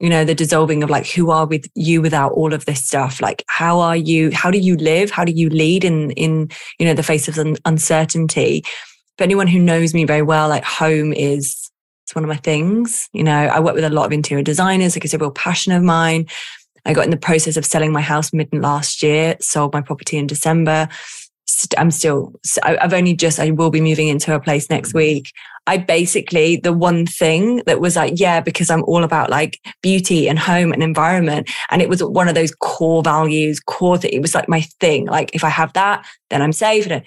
you 0.00 0.10
know 0.10 0.24
the 0.24 0.34
dissolving 0.34 0.82
of 0.82 0.90
like 0.90 1.06
who 1.06 1.30
are 1.30 1.46
with 1.46 1.66
you 1.74 2.02
without 2.02 2.32
all 2.32 2.52
of 2.52 2.64
this 2.64 2.84
stuff? 2.84 3.20
Like 3.22 3.44
how 3.48 3.80
are 3.80 3.96
you 3.96 4.30
how 4.32 4.50
do 4.50 4.58
you 4.58 4.76
live? 4.76 5.10
How 5.10 5.24
do 5.24 5.32
you 5.32 5.48
lead 5.48 5.84
in 5.84 6.10
in 6.12 6.50
you 6.78 6.86
know 6.86 6.94
the 6.94 7.02
face 7.02 7.28
of 7.28 7.38
uncertainty? 7.64 8.64
For 9.18 9.24
anyone 9.24 9.46
who 9.46 9.58
knows 9.58 9.94
me 9.94 10.04
very 10.04 10.22
well 10.22 10.48
like 10.48 10.64
home 10.64 11.12
is 11.12 11.70
it's 12.04 12.14
one 12.14 12.24
of 12.24 12.28
my 12.28 12.36
things 12.36 13.08
you 13.12 13.22
know? 13.22 13.32
I 13.32 13.60
work 13.60 13.74
with 13.74 13.84
a 13.84 13.90
lot 13.90 14.06
of 14.06 14.12
interior 14.12 14.42
designers 14.42 14.96
like 14.96 15.04
it's 15.04 15.14
a 15.14 15.18
real 15.18 15.30
passion 15.30 15.72
of 15.72 15.82
mine. 15.82 16.26
I 16.84 16.94
got 16.94 17.04
in 17.04 17.12
the 17.12 17.16
process 17.16 17.56
of 17.56 17.64
selling 17.64 17.92
my 17.92 18.00
house 18.00 18.32
mid 18.32 18.52
last 18.52 19.04
year 19.04 19.36
sold 19.40 19.72
my 19.72 19.82
property 19.82 20.18
in 20.18 20.26
december 20.26 20.88
I'm 21.76 21.90
still, 21.90 22.32
I've 22.62 22.92
only 22.92 23.14
just, 23.14 23.38
I 23.38 23.50
will 23.50 23.70
be 23.70 23.80
moving 23.80 24.08
into 24.08 24.34
a 24.34 24.40
place 24.40 24.70
next 24.70 24.90
mm-hmm. 24.90 24.98
week. 24.98 25.32
I 25.66 25.76
basically, 25.76 26.56
the 26.56 26.72
one 26.72 27.06
thing 27.06 27.62
that 27.66 27.80
was 27.80 27.94
like, 27.94 28.14
yeah, 28.16 28.40
because 28.40 28.68
I'm 28.68 28.82
all 28.84 29.04
about 29.04 29.30
like 29.30 29.60
beauty 29.80 30.28
and 30.28 30.38
home 30.38 30.72
and 30.72 30.82
environment. 30.82 31.48
And 31.70 31.80
it 31.80 31.88
was 31.88 32.02
one 32.02 32.28
of 32.28 32.34
those 32.34 32.54
core 32.54 33.02
values, 33.02 33.60
core, 33.60 33.98
th- 33.98 34.12
it 34.12 34.20
was 34.20 34.34
like 34.34 34.48
my 34.48 34.62
thing. 34.80 35.06
Like 35.06 35.30
if 35.34 35.44
I 35.44 35.50
have 35.50 35.72
that, 35.74 36.04
then 36.30 36.42
I'm 36.42 36.52
safe. 36.52 36.86
And 36.88 37.04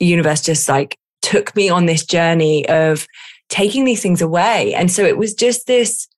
the 0.00 0.06
universe 0.06 0.42
just 0.42 0.68
like 0.68 0.98
took 1.22 1.56
me 1.56 1.70
on 1.70 1.86
this 1.86 2.04
journey 2.04 2.68
of 2.68 3.06
taking 3.48 3.84
these 3.84 4.02
things 4.02 4.20
away. 4.20 4.74
And 4.74 4.90
so 4.90 5.02
it 5.04 5.16
was 5.16 5.32
just 5.32 5.66
this, 5.66 6.08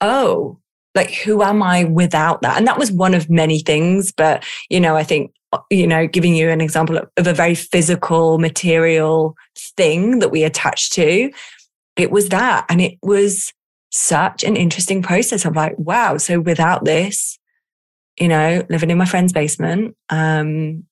oh, 0.00 0.58
like 0.94 1.10
who 1.10 1.42
am 1.42 1.62
I 1.62 1.84
without 1.84 2.42
that? 2.42 2.56
And 2.56 2.66
that 2.66 2.78
was 2.78 2.92
one 2.92 3.14
of 3.14 3.28
many 3.28 3.60
things. 3.60 4.12
But, 4.12 4.44
you 4.70 4.80
know, 4.80 4.96
I 4.96 5.02
think, 5.02 5.32
you 5.70 5.86
know, 5.86 6.06
giving 6.06 6.34
you 6.34 6.50
an 6.50 6.60
example 6.60 6.98
of, 6.98 7.08
of 7.16 7.26
a 7.26 7.34
very 7.34 7.54
physical, 7.54 8.38
material 8.38 9.34
thing 9.76 10.20
that 10.20 10.30
we 10.30 10.44
attach 10.44 10.90
to, 10.90 11.30
it 11.96 12.10
was 12.10 12.28
that. 12.28 12.66
And 12.68 12.80
it 12.80 12.98
was 13.02 13.52
such 13.90 14.44
an 14.44 14.56
interesting 14.56 15.02
process. 15.02 15.44
I'm 15.44 15.54
like, 15.54 15.78
wow. 15.78 16.16
So 16.16 16.40
without 16.40 16.84
this, 16.84 17.38
you 18.18 18.28
know, 18.28 18.64
living 18.68 18.90
in 18.90 18.98
my 18.98 19.04
friend's 19.04 19.32
basement, 19.32 19.96
um, 20.10 20.84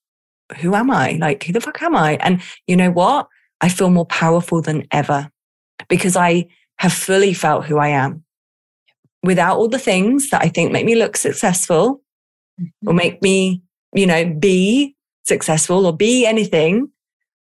who 0.57 0.75
am 0.75 0.91
I? 0.91 1.13
Like, 1.13 1.43
who 1.43 1.53
the 1.53 1.61
fuck 1.61 1.81
am 1.81 1.95
I? 1.95 2.17
And 2.17 2.41
you 2.67 2.75
know 2.75 2.91
what? 2.91 3.27
I 3.61 3.69
feel 3.69 3.89
more 3.89 4.05
powerful 4.05 4.61
than 4.61 4.85
ever 4.91 5.29
because 5.87 6.15
I 6.17 6.47
have 6.77 6.93
fully 6.93 7.33
felt 7.33 7.65
who 7.65 7.77
I 7.77 7.89
am 7.89 8.22
without 9.23 9.57
all 9.57 9.69
the 9.69 9.79
things 9.79 10.29
that 10.29 10.43
I 10.43 10.49
think 10.49 10.71
make 10.71 10.85
me 10.85 10.95
look 10.95 11.17
successful 11.17 12.01
mm-hmm. 12.59 12.87
or 12.87 12.93
make 12.93 13.21
me, 13.21 13.63
you 13.93 14.05
know, 14.05 14.25
be 14.25 14.95
successful 15.23 15.85
or 15.85 15.95
be 15.95 16.25
anything. 16.25 16.89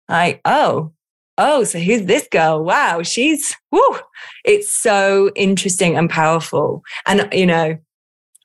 Like, 0.08 0.40
oh, 0.44 0.92
oh, 1.36 1.64
so 1.64 1.78
who's 1.78 2.06
this 2.06 2.26
girl? 2.30 2.64
Wow, 2.64 3.02
she's, 3.02 3.54
whoo, 3.70 3.98
it's 4.44 4.72
so 4.72 5.30
interesting 5.36 5.96
and 5.96 6.08
powerful. 6.08 6.82
And, 7.06 7.28
you 7.32 7.46
know, 7.46 7.76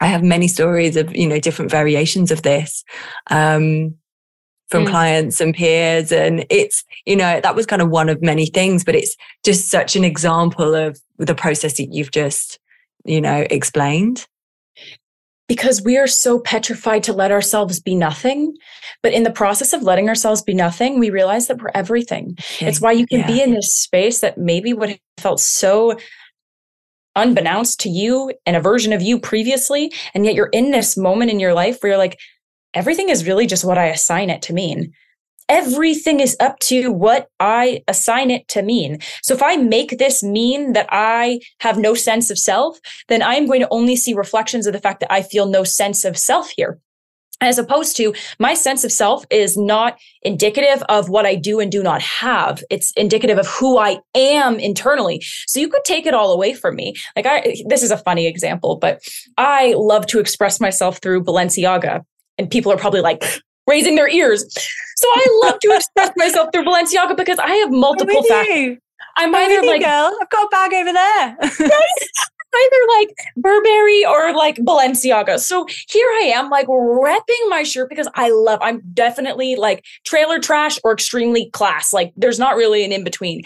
I 0.02 0.08
have 0.08 0.24
many 0.24 0.48
stories 0.48 0.98
of, 0.98 1.16
you 1.16 1.28
know, 1.28 1.40
different 1.40 1.72
variations 1.72 2.30
of 2.32 2.42
this. 2.42 2.84
Um, 3.32 3.96
from 4.70 4.86
mm. 4.86 4.90
clients 4.90 5.40
and 5.40 5.54
peers. 5.54 6.12
And 6.12 6.46
it's, 6.50 6.84
you 7.06 7.16
know, 7.16 7.40
that 7.42 7.56
was 7.56 7.68
kind 7.68 7.82
of 7.82 7.90
one 7.90 8.10
of 8.10 8.24
many 8.24 8.48
things, 8.48 8.84
but 8.84 8.96
it's 8.96 9.16
just 9.46 9.70
such 9.70 9.96
an 9.96 10.04
example 10.04 10.74
of 10.74 11.00
the 11.20 11.36
process 11.36 11.78
that 11.78 11.94
you've 11.94 12.12
just, 12.12 12.60
you 13.06 13.22
know, 13.22 13.46
explained. 13.50 14.28
Because 15.48 15.82
we 15.84 15.98
are 15.98 16.08
so 16.08 16.40
petrified 16.40 17.04
to 17.04 17.14
let 17.14 17.32
ourselves 17.32 17.80
be 17.80 17.96
nothing. 17.96 18.56
But 19.02 19.14
in 19.14 19.24
the 19.24 19.32
process 19.32 19.74
of 19.74 19.84
letting 19.84 20.08
ourselves 20.08 20.42
be 20.42 20.54
nothing, 20.54 21.00
we 21.00 21.10
realize 21.10 21.48
that 21.48 21.62
we're 21.62 21.72
everything. 21.76 22.36
Okay. 22.40 22.68
It's 22.68 22.80
why 22.80 22.94
you 22.94 23.06
can 23.06 23.20
yeah. 23.20 23.28
be 23.28 23.42
in 23.42 23.54
this 23.54 23.76
space 23.76 24.22
that 24.22 24.38
maybe 24.38 24.74
would 24.74 24.90
have 24.90 25.00
felt 25.18 25.40
so 25.42 25.98
unbeknownst 27.16 27.80
to 27.82 27.90
you 27.90 28.34
and 28.46 28.56
a 28.56 28.62
version 28.62 28.94
of 28.94 29.02
you 29.02 29.20
previously. 29.20 29.92
And 30.16 30.26
yet 30.26 30.34
you're 30.34 30.48
in 30.48 30.72
this 30.72 30.98
moment 30.98 31.30
in 31.30 31.40
your 31.40 31.54
life 31.54 31.78
where 31.82 31.92
you're 31.92 32.00
like, 32.00 32.18
everything 32.74 33.10
is 33.10 33.28
really 33.28 33.46
just 33.46 33.66
what 33.66 33.78
I 33.78 33.88
assign 33.88 34.30
it 34.30 34.42
to 34.44 34.54
mean. 34.54 34.94
Everything 35.54 36.20
is 36.20 36.36
up 36.40 36.58
to 36.62 36.92
what 36.92 37.28
I 37.40 37.84
assign 37.88 38.32
it 38.32 38.48
to 38.48 38.64
mean. 38.64 38.98
So 39.22 39.36
if 39.36 39.44
I 39.44 39.56
make 39.56 40.00
this 40.00 40.24
mean 40.24 40.74
that 40.74 40.88
I 40.90 41.42
have 41.60 41.78
no 41.78 41.94
sense 41.94 42.32
of 42.32 42.40
self, 42.40 42.80
then 43.08 43.22
I 43.22 43.36
am 43.36 43.46
going 43.46 43.62
to 43.62 43.68
only 43.70 43.96
see 43.96 44.16
reflections 44.16 44.66
of 44.66 44.74
the 44.74 44.80
fact 44.80 45.00
that 45.02 45.14
I 45.14 45.22
feel 45.22 45.46
no 45.46 45.64
sense 45.64 46.06
of 46.06 46.18
self 46.18 46.50
here. 46.58 46.80
As 47.40 47.60
opposed 47.60 47.96
to 47.98 48.16
my 48.40 48.56
sense 48.56 48.84
of 48.84 48.92
self 48.92 49.28
is 49.30 49.56
not 49.56 50.00
indicative 50.24 50.82
of 50.90 51.10
what 51.10 51.28
I 51.28 51.36
do 51.36 51.60
and 51.60 51.72
do 51.72 51.84
not 51.84 52.02
have. 52.02 52.64
It's 52.72 52.92
indicative 52.94 53.38
of 53.38 53.46
who 53.46 53.78
I 53.78 54.00
am 54.16 54.60
internally. 54.60 55.22
So 55.46 55.60
you 55.60 55.70
could 55.70 55.84
take 55.86 56.08
it 56.08 56.16
all 56.16 56.32
away 56.32 56.56
from 56.56 56.76
me. 56.76 56.96
Like 57.16 57.28
I, 57.28 57.58
this 57.68 57.84
is 57.84 57.92
a 57.92 57.98
funny 57.98 58.26
example, 58.26 58.78
but 58.78 59.04
I 59.38 59.76
love 59.78 60.08
to 60.08 60.20
express 60.20 60.60
myself 60.60 60.98
through 60.98 61.26
Balenciaga 61.26 62.02
and 62.40 62.50
people 62.50 62.72
are 62.72 62.78
probably 62.78 63.02
like 63.02 63.24
raising 63.68 63.96
their 63.96 64.10
ears. 64.10 64.46
So 64.96 65.08
I 65.08 65.42
love 65.44 65.60
to 65.60 65.76
express 65.76 66.12
myself 66.18 66.50
through 66.54 66.66
Balenciaga 66.66 67.18
because 67.18 67.40
I 67.40 67.52
have 67.56 67.72
multiple. 67.72 68.24
I'm, 69.16 69.36
I'm 69.36 69.52
either 69.52 69.66
like, 69.68 69.82
girl, 69.82 70.18
I've 70.22 70.30
got 70.30 70.46
a 70.46 70.50
bag 70.50 70.74
over 70.74 70.94
there. 70.94 71.38
either 72.56 73.00
like 73.00 73.16
Burberry 73.38 74.06
or 74.06 74.34
like 74.34 74.58
Balenciaga. 74.58 75.40
So 75.40 75.66
here 75.90 76.08
I 76.22 76.32
am, 76.36 76.50
like 76.50 76.68
repping 76.68 77.50
my 77.50 77.64
shirt 77.64 77.90
because 77.90 78.08
I 78.16 78.30
love. 78.30 78.60
I'm 78.62 78.82
definitely 78.94 79.56
like 79.56 79.84
trailer 80.04 80.40
trash 80.40 80.80
or 80.84 80.94
extremely 80.94 81.50
class. 81.52 81.94
Like 81.94 82.14
there's 82.16 82.40
not 82.40 82.56
really 82.56 82.84
an 82.86 82.92
in 82.92 83.04
between. 83.04 83.44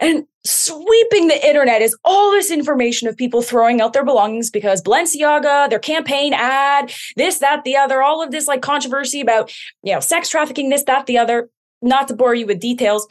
And 0.00 0.24
sweeping 0.44 1.28
the 1.28 1.46
internet 1.46 1.82
is 1.82 1.96
all 2.04 2.32
this 2.32 2.50
information 2.50 3.06
of 3.06 3.16
people 3.16 3.42
throwing 3.42 3.80
out 3.80 3.92
their 3.92 4.04
belongings 4.04 4.50
because 4.50 4.82
Balenciaga, 4.82 5.70
their 5.70 5.78
campaign 5.78 6.32
ad, 6.34 6.92
this, 7.16 7.38
that, 7.38 7.64
the 7.64 7.76
other, 7.76 8.02
all 8.02 8.22
of 8.22 8.30
this 8.30 8.48
like 8.48 8.62
controversy 8.62 9.20
about, 9.20 9.52
you 9.82 9.92
know, 9.92 10.00
sex 10.00 10.28
trafficking, 10.28 10.68
this, 10.68 10.84
that, 10.84 11.06
the 11.06 11.18
other. 11.18 11.48
Not 11.80 12.08
to 12.08 12.16
bore 12.16 12.34
you 12.34 12.44
with 12.44 12.58
details, 12.58 13.06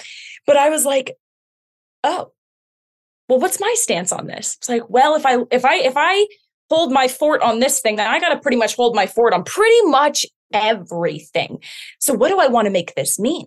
but 0.45 0.57
I 0.57 0.69
was 0.69 0.83
like, 0.83 1.15
oh, 2.03 2.33
well, 3.29 3.39
what's 3.39 3.61
my 3.61 3.73
stance 3.77 4.11
on 4.11 4.27
this? 4.27 4.57
It's 4.59 4.67
like, 4.67 4.89
well, 4.89 5.15
if 5.15 5.25
I 5.25 5.37
if 5.51 5.63
I 5.63 5.75
if 5.75 5.93
I 5.95 6.27
hold 6.69 6.91
my 6.91 7.07
fort 7.07 7.41
on 7.41 7.59
this 7.59 7.79
thing, 7.79 7.95
then 7.95 8.07
I 8.07 8.19
got 8.19 8.33
to 8.33 8.39
pretty 8.39 8.57
much 8.57 8.75
hold 8.75 8.95
my 8.95 9.07
fort 9.07 9.33
on 9.33 9.43
pretty 9.43 9.81
much 9.85 10.25
everything. 10.53 11.59
So 11.99 12.13
what 12.13 12.29
do 12.29 12.39
I 12.39 12.47
want 12.47 12.65
to 12.65 12.71
make 12.71 12.95
this 12.95 13.19
mean? 13.19 13.45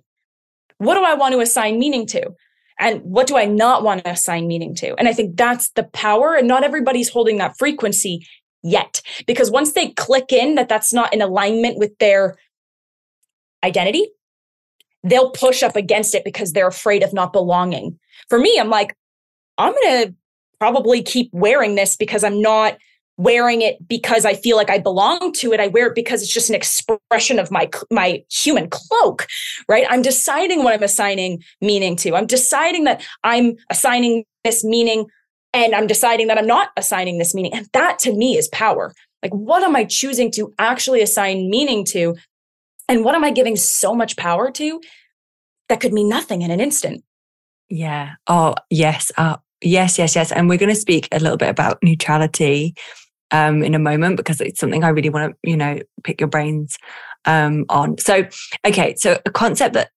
What 0.78 0.94
do 0.94 1.04
I 1.04 1.14
want 1.14 1.34
to 1.34 1.40
assign 1.40 1.78
meaning 1.78 2.06
to? 2.06 2.30
And 2.80 3.02
what 3.02 3.26
do 3.26 3.36
I 3.36 3.44
not 3.44 3.84
want 3.84 4.04
to 4.04 4.10
assign 4.10 4.48
meaning 4.48 4.74
to? 4.76 4.94
And 4.96 5.06
I 5.06 5.12
think 5.12 5.36
that's 5.36 5.70
the 5.72 5.84
power. 5.84 6.34
And 6.34 6.48
not 6.48 6.64
everybody's 6.64 7.10
holding 7.10 7.36
that 7.36 7.56
frequency 7.58 8.26
yet, 8.62 9.02
because 9.26 9.50
once 9.50 9.74
they 9.74 9.90
click 9.90 10.32
in 10.32 10.54
that 10.54 10.68
that's 10.68 10.92
not 10.92 11.12
in 11.12 11.20
alignment 11.20 11.78
with 11.78 11.96
their 11.98 12.36
identity, 13.62 14.08
they'll 15.04 15.30
push 15.30 15.62
up 15.62 15.76
against 15.76 16.14
it 16.14 16.24
because 16.24 16.52
they're 16.52 16.66
afraid 16.66 17.02
of 17.02 17.12
not 17.12 17.32
belonging. 17.32 17.98
For 18.28 18.38
me, 18.38 18.58
I'm 18.58 18.70
like, 18.70 18.96
I'm 19.58 19.72
going 19.72 20.06
to 20.06 20.14
probably 20.58 21.02
keep 21.02 21.30
wearing 21.32 21.74
this 21.74 21.96
because 21.96 22.24
I'm 22.24 22.40
not 22.40 22.78
wearing 23.20 23.60
it 23.60 23.86
because 23.86 24.24
I 24.24 24.34
feel 24.34 24.56
like 24.56 24.70
I 24.70 24.78
belong 24.78 25.32
to 25.34 25.52
it. 25.52 25.60
I 25.60 25.66
wear 25.68 25.88
it 25.88 25.94
because 25.94 26.22
it's 26.22 26.32
just 26.32 26.48
an 26.48 26.56
expression 26.56 27.38
of 27.38 27.50
my 27.50 27.68
my 27.90 28.24
human 28.30 28.68
cloak, 28.70 29.26
right? 29.68 29.86
I'm 29.90 30.02
deciding 30.02 30.64
what 30.64 30.74
I'm 30.74 30.82
assigning 30.82 31.42
meaning 31.60 31.96
to. 31.96 32.16
I'm 32.16 32.26
deciding 32.26 32.84
that 32.84 33.04
I'm 33.22 33.56
assigning 33.68 34.24
this 34.42 34.64
meaning 34.64 35.06
and 35.52 35.74
I'm 35.74 35.86
deciding 35.86 36.28
that 36.28 36.38
I'm 36.38 36.46
not 36.46 36.70
assigning 36.76 37.18
this 37.18 37.34
meaning. 37.34 37.52
And 37.52 37.68
that 37.74 37.98
to 38.00 38.14
me 38.14 38.38
is 38.38 38.48
power. 38.48 38.94
Like 39.22 39.32
what 39.32 39.62
am 39.62 39.76
I 39.76 39.84
choosing 39.84 40.30
to 40.32 40.54
actually 40.58 41.02
assign 41.02 41.50
meaning 41.50 41.84
to? 41.86 42.16
And 42.88 43.04
what 43.04 43.14
am 43.14 43.22
I 43.22 43.30
giving 43.30 43.56
so 43.56 43.94
much 43.94 44.16
power 44.16 44.50
to 44.52 44.80
that 45.68 45.80
could 45.80 45.92
mean 45.92 46.08
nothing 46.08 46.42
in 46.42 46.50
an 46.50 46.60
instant? 46.60 47.04
Yeah. 47.68 48.14
Oh, 48.26 48.54
yes. 48.70 49.12
Uh, 49.16 49.36
yes, 49.60 49.98
yes, 49.98 50.16
yes. 50.16 50.32
And 50.32 50.48
we're 50.48 50.58
going 50.58 50.74
to 50.74 50.80
speak 50.80 51.06
a 51.12 51.20
little 51.20 51.36
bit 51.36 51.50
about 51.50 51.78
neutrality 51.82 52.74
um, 53.30 53.62
in 53.62 53.74
a 53.74 53.78
moment 53.78 54.16
because 54.16 54.40
it's 54.40 54.60
something 54.60 54.84
I 54.84 54.88
really 54.88 55.10
want 55.10 55.32
to, 55.32 55.50
you 55.50 55.56
know, 55.56 55.80
pick 56.04 56.20
your 56.20 56.28
brains 56.28 56.78
um, 57.24 57.64
on. 57.68 57.98
So, 57.98 58.26
okay, 58.66 58.94
so 58.96 59.18
a 59.24 59.30
concept 59.30 59.74
that 59.74 59.90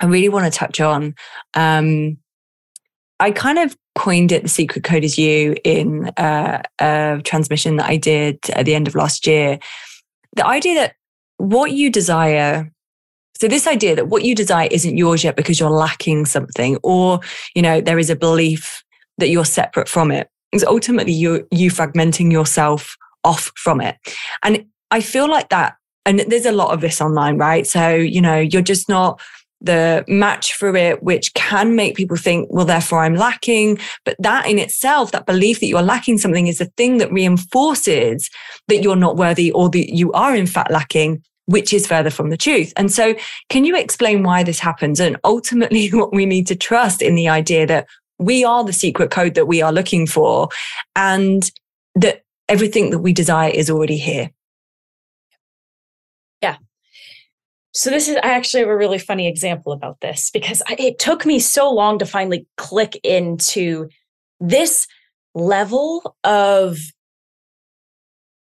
I 0.00 0.06
really 0.06 0.28
want 0.28 0.50
to 0.50 0.58
touch 0.58 0.80
on. 0.80 1.14
Um, 1.54 2.18
I 3.18 3.30
kind 3.30 3.58
of 3.58 3.76
coined 3.94 4.32
it 4.32 4.42
the 4.42 4.48
secret 4.48 4.82
code 4.82 5.04
is 5.04 5.18
you 5.18 5.56
in 5.62 6.10
uh, 6.16 6.62
a 6.78 7.20
transmission 7.22 7.76
that 7.76 7.86
I 7.86 7.96
did 7.96 8.38
at 8.50 8.64
the 8.64 8.74
end 8.74 8.88
of 8.88 8.94
last 8.94 9.26
year. 9.26 9.58
The 10.36 10.46
idea 10.46 10.74
that 10.76 10.94
what 11.36 11.72
you 11.72 11.90
desire 11.90 12.70
so 13.36 13.48
this 13.48 13.66
idea 13.66 13.96
that 13.96 14.08
what 14.08 14.22
you 14.22 14.34
desire 14.34 14.68
isn't 14.70 14.98
yours 14.98 15.24
yet 15.24 15.34
because 15.34 15.58
you're 15.58 15.70
lacking 15.70 16.26
something 16.26 16.76
or 16.82 17.20
you 17.54 17.62
know 17.62 17.80
there 17.80 17.98
is 17.98 18.10
a 18.10 18.16
belief 18.16 18.84
that 19.16 19.30
you're 19.30 19.46
separate 19.46 19.88
from 19.88 20.10
it 20.10 20.28
is 20.52 20.64
ultimately 20.64 21.12
you 21.12 21.46
you 21.50 21.70
fragmenting 21.70 22.32
yourself 22.32 22.96
off 23.24 23.52
from 23.56 23.80
it. 23.80 23.96
And 24.42 24.66
I 24.90 25.00
feel 25.00 25.28
like 25.28 25.48
that, 25.50 25.76
and 26.04 26.20
there's 26.20 26.46
a 26.46 26.52
lot 26.52 26.72
of 26.72 26.80
this 26.80 27.00
online, 27.00 27.38
right? 27.38 27.66
So, 27.66 27.94
you 27.94 28.20
know, 28.20 28.38
you're 28.38 28.62
just 28.62 28.88
not 28.88 29.20
the 29.60 30.04
match 30.08 30.54
for 30.54 30.74
it, 30.74 31.02
which 31.02 31.34
can 31.34 31.76
make 31.76 31.94
people 31.94 32.16
think, 32.16 32.48
well, 32.50 32.64
therefore 32.64 33.00
I'm 33.00 33.14
lacking. 33.14 33.78
But 34.04 34.16
that 34.18 34.46
in 34.46 34.58
itself, 34.58 35.12
that 35.12 35.26
belief 35.26 35.60
that 35.60 35.66
you're 35.66 35.82
lacking 35.82 36.18
something 36.18 36.46
is 36.46 36.58
the 36.58 36.72
thing 36.76 36.98
that 36.98 37.12
reinforces 37.12 38.30
that 38.68 38.82
you're 38.82 38.96
not 38.96 39.16
worthy 39.16 39.52
or 39.52 39.68
that 39.70 39.94
you 39.94 40.12
are 40.12 40.34
in 40.34 40.46
fact 40.46 40.70
lacking, 40.70 41.22
which 41.44 41.74
is 41.74 41.86
further 41.86 42.10
from 42.10 42.30
the 42.30 42.38
truth. 42.38 42.72
And 42.76 42.90
so, 42.90 43.14
can 43.50 43.64
you 43.64 43.76
explain 43.76 44.22
why 44.22 44.42
this 44.42 44.60
happens? 44.60 44.98
And 44.98 45.18
ultimately, 45.24 45.88
what 45.92 46.14
we 46.14 46.24
need 46.24 46.46
to 46.46 46.56
trust 46.56 47.02
in 47.02 47.14
the 47.14 47.28
idea 47.28 47.66
that 47.66 47.86
we 48.20 48.44
are 48.44 48.62
the 48.62 48.72
secret 48.72 49.10
code 49.10 49.34
that 49.34 49.46
we 49.46 49.62
are 49.62 49.72
looking 49.72 50.06
for 50.06 50.50
and 50.94 51.50
that 51.94 52.22
everything 52.48 52.90
that 52.90 52.98
we 52.98 53.12
desire 53.14 53.50
is 53.50 53.70
already 53.70 53.96
here. 53.96 54.30
Yeah. 56.42 56.58
So 57.72 57.88
this 57.88 58.08
is 58.08 58.16
I 58.22 58.32
actually 58.32 58.60
have 58.60 58.68
a 58.68 58.76
really 58.76 58.98
funny 58.98 59.26
example 59.26 59.72
about 59.72 60.00
this 60.02 60.30
because 60.30 60.62
it 60.68 60.98
took 60.98 61.24
me 61.24 61.38
so 61.40 61.72
long 61.72 61.98
to 61.98 62.06
finally 62.06 62.46
click 62.58 63.00
into 63.02 63.88
this 64.38 64.86
level 65.34 66.14
of 66.22 66.78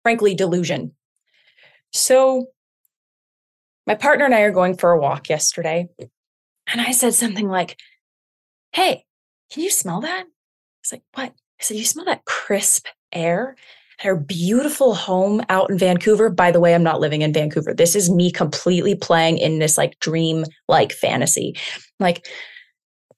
frankly 0.02 0.34
delusion. 0.34 0.92
So 1.94 2.48
my 3.86 3.94
partner 3.94 4.26
and 4.26 4.34
I 4.34 4.42
are 4.42 4.50
going 4.50 4.76
for 4.76 4.90
a 4.90 5.00
walk 5.00 5.30
yesterday 5.30 5.88
and 6.66 6.80
I 6.80 6.92
said 6.92 7.14
something 7.14 7.48
like, 7.48 7.78
"Hey, 8.72 9.06
can 9.52 9.62
you 9.62 9.70
smell 9.70 10.00
that? 10.00 10.20
I 10.20 10.82
was 10.82 10.92
like, 10.92 11.02
what? 11.14 11.30
I 11.30 11.64
said, 11.64 11.76
you 11.76 11.84
smell 11.84 12.06
that 12.06 12.24
crisp 12.24 12.86
air? 13.12 13.56
At 14.00 14.06
our 14.06 14.16
beautiful 14.16 14.94
home 14.94 15.42
out 15.48 15.70
in 15.70 15.78
Vancouver. 15.78 16.30
By 16.30 16.50
the 16.50 16.58
way, 16.58 16.74
I'm 16.74 16.82
not 16.82 17.00
living 17.00 17.22
in 17.22 17.32
Vancouver. 17.32 17.74
This 17.74 17.94
is 17.94 18.10
me 18.10 18.32
completely 18.32 18.94
playing 18.94 19.38
in 19.38 19.58
this 19.58 19.76
like 19.76 19.98
dream 20.00 20.44
like 20.66 20.92
fantasy. 20.92 21.54
Like 22.00 22.26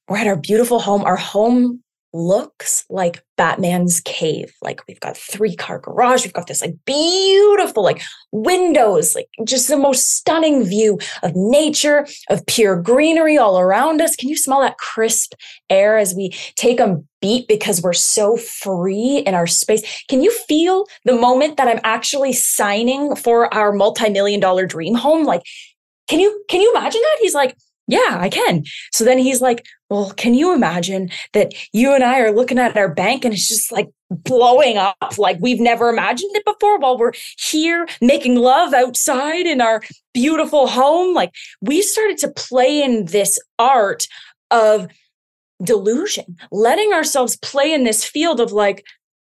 we're 0.09 0.19
at 0.19 0.27
our 0.27 0.37
beautiful 0.37 0.81
home. 0.81 1.05
Our 1.05 1.17
home 1.17 1.84
looks 2.15 2.85
like 2.89 3.23
Batman's 3.37 4.01
cave. 4.01 4.55
Like 4.63 4.81
we've 4.87 5.01
got 5.01 5.17
three 5.17 5.57
car 5.57 5.81
garage, 5.81 6.25
we've 6.25 6.33
got 6.33 6.47
this 6.47 6.63
like 6.63 6.77
beautiful 6.87 7.83
like 7.83 8.01
windows, 8.31 9.15
like 9.15 9.29
just 9.45 9.69
the 9.69 9.77
most 9.77 10.17
stunning 10.17 10.65
view 10.65 10.99
of 11.25 11.33
nature, 11.35 12.07
of 12.31 12.47
pure 12.47 12.81
greenery 12.81 13.37
all 13.37 13.59
around 13.59 14.01
us. 14.01 14.15
Can 14.15 14.29
you 14.29 14.37
smell 14.37 14.61
that 14.61 14.79
crisp 14.79 15.35
air 15.69 15.99
as 15.99 16.15
we 16.15 16.31
take 16.57 16.79
a 16.79 17.03
beat 17.21 17.49
because 17.49 17.83
we're 17.83 17.93
so 17.93 18.37
free 18.37 19.19
in 19.27 19.35
our 19.35 19.49
space? 19.49 20.05
Can 20.09 20.23
you 20.23 20.31
feel 20.31 20.87
the 21.05 21.17
moment 21.17 21.57
that 21.57 21.67
I'm 21.67 21.81
actually 21.83 22.33
signing 22.33 23.17
for 23.17 23.53
our 23.53 23.73
multi-million 23.73 24.39
dollar 24.39 24.67
dream 24.67 24.95
home? 24.95 25.25
Like 25.25 25.43
can 26.09 26.21
you 26.21 26.45
can 26.49 26.61
you 26.61 26.71
imagine 26.71 27.01
that? 27.01 27.19
He's 27.21 27.35
like 27.35 27.57
yeah, 27.87 28.17
I 28.19 28.29
can. 28.29 28.65
So 28.93 29.05
then 29.05 29.19
he's 29.19 29.41
like, 29.43 29.67
Well, 29.95 30.11
can 30.11 30.35
you 30.35 30.53
imagine 30.53 31.11
that 31.35 31.55
you 31.73 31.95
and 31.95 32.03
I 32.03 32.19
are 32.19 32.33
looking 32.33 32.59
at 32.59 32.77
our 32.77 32.93
bank 32.93 33.25
and 33.25 33.33
it's 33.33 33.47
just 33.47 33.71
like 33.71 33.91
blowing 34.11 34.77
up 34.77 35.19
like 35.19 35.39
we've 35.41 35.61
never 35.61 35.89
imagined 35.89 36.35
it 36.35 36.45
before 36.45 36.81
while 36.81 36.99
we're 36.99 37.13
here 37.39 37.87
making 38.01 38.35
love 38.35 38.75
outside 38.75 39.47
in 39.47 39.61
our 39.61 39.85
beautiful 40.13 40.67
home? 40.67 41.15
Like 41.15 41.31
we 41.61 41.81
started 41.81 42.19
to 42.19 42.29
play 42.33 42.83
in 42.83 43.05
this 43.05 43.39
art 43.61 44.09
of 44.51 44.89
delusion, 45.63 46.39
letting 46.51 46.93
ourselves 46.93 47.37
play 47.37 47.73
in 47.73 47.85
this 47.85 48.05
field 48.05 48.41
of 48.41 48.51
like, 48.51 48.85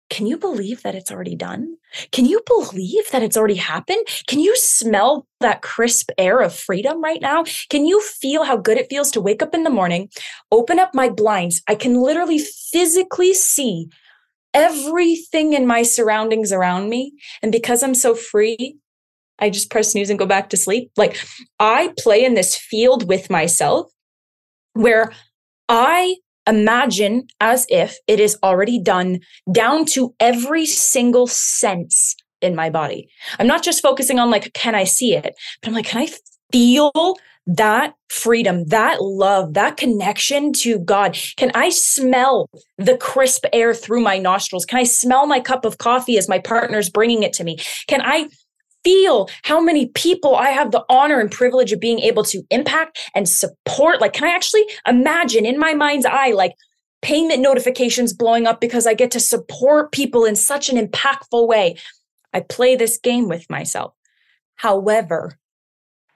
can 0.09 0.25
you 0.25 0.37
believe 0.37 0.83
that 0.83 0.95
it's 0.95 1.11
already 1.11 1.35
done? 1.35 1.75
Can 2.11 2.25
you 2.25 2.41
believe 2.45 3.09
that 3.11 3.23
it's 3.23 3.37
already 3.37 3.55
happened? 3.55 4.05
Can 4.27 4.39
you 4.39 4.55
smell 4.55 5.27
that 5.39 5.61
crisp 5.61 6.11
air 6.17 6.39
of 6.39 6.55
freedom 6.55 7.03
right 7.03 7.21
now? 7.21 7.43
Can 7.69 7.85
you 7.85 8.01
feel 8.01 8.43
how 8.43 8.57
good 8.57 8.77
it 8.77 8.89
feels 8.89 9.11
to 9.11 9.21
wake 9.21 9.41
up 9.41 9.53
in 9.53 9.63
the 9.63 9.69
morning, 9.69 10.09
open 10.51 10.79
up 10.79 10.93
my 10.93 11.09
blinds? 11.09 11.61
I 11.67 11.75
can 11.75 12.01
literally 12.01 12.39
physically 12.39 13.33
see 13.33 13.87
everything 14.53 15.53
in 15.53 15.67
my 15.67 15.83
surroundings 15.83 16.51
around 16.51 16.89
me. 16.89 17.13
And 17.41 17.51
because 17.51 17.83
I'm 17.83 17.95
so 17.95 18.15
free, 18.15 18.77
I 19.39 19.49
just 19.49 19.69
press 19.69 19.91
snooze 19.91 20.09
and 20.09 20.17
go 20.17 20.25
back 20.25 20.49
to 20.49 20.57
sleep. 20.57 20.91
Like 20.97 21.23
I 21.59 21.93
play 21.99 22.23
in 22.23 22.33
this 22.33 22.55
field 22.55 23.07
with 23.07 23.29
myself 23.29 23.91
where 24.73 25.11
I 25.69 26.15
imagine 26.47 27.27
as 27.39 27.65
if 27.69 27.97
it 28.07 28.19
is 28.19 28.37
already 28.43 28.79
done 28.79 29.19
down 29.51 29.85
to 29.85 30.13
every 30.19 30.65
single 30.65 31.27
sense 31.27 32.15
in 32.41 32.55
my 32.55 32.69
body. 32.69 33.09
I'm 33.39 33.47
not 33.47 33.63
just 33.63 33.81
focusing 33.81 34.19
on 34.19 34.29
like, 34.29 34.53
can 34.53 34.75
I 34.75 34.83
see 34.83 35.15
it? 35.15 35.35
But 35.61 35.69
I'm 35.69 35.73
like, 35.73 35.85
can 35.85 36.03
I 36.03 36.09
feel 36.51 37.17
that 37.47 37.93
freedom, 38.09 38.65
that 38.65 39.01
love, 39.01 39.53
that 39.53 39.77
connection 39.77 40.51
to 40.51 40.79
God? 40.79 41.17
Can 41.37 41.51
I 41.55 41.69
smell 41.69 42.49
the 42.77 42.97
crisp 42.97 43.45
air 43.53 43.73
through 43.73 44.01
my 44.01 44.17
nostrils? 44.17 44.65
Can 44.65 44.79
I 44.79 44.83
smell 44.83 45.27
my 45.27 45.39
cup 45.39 45.65
of 45.65 45.77
coffee 45.77 46.17
as 46.17 46.29
my 46.29 46.39
partner's 46.39 46.89
bringing 46.89 47.23
it 47.23 47.33
to 47.33 47.43
me? 47.43 47.57
Can 47.87 48.01
I 48.01 48.27
feel 48.83 49.29
how 49.43 49.59
many 49.59 49.87
people 49.87 50.35
I 50.35 50.49
have 50.49 50.71
the 50.71 50.85
honor 50.89 51.19
and 51.19 51.31
privilege 51.31 51.71
of 51.71 51.79
being 51.79 51.99
able 51.99 52.23
to 52.25 52.43
impact 52.49 52.99
and 53.15 53.27
support. 53.27 54.01
Like, 54.01 54.13
can 54.13 54.27
I 54.27 54.35
actually 54.35 54.65
imagine 54.87 55.45
in 55.45 55.59
my 55.59 55.73
mind's 55.73 56.05
eye, 56.05 56.31
like 56.31 56.53
payment 57.01 57.41
notifications 57.41 58.13
blowing 58.13 58.47
up 58.47 58.61
because 58.61 58.87
I 58.87 58.93
get 58.93 59.11
to 59.11 59.19
support 59.19 59.91
people 59.91 60.25
in 60.25 60.35
such 60.35 60.69
an 60.69 60.77
impactful 60.77 61.47
way? 61.47 61.77
I 62.33 62.41
play 62.41 62.75
this 62.75 62.97
game 62.97 63.27
with 63.27 63.49
myself. 63.49 63.93
However, 64.55 65.37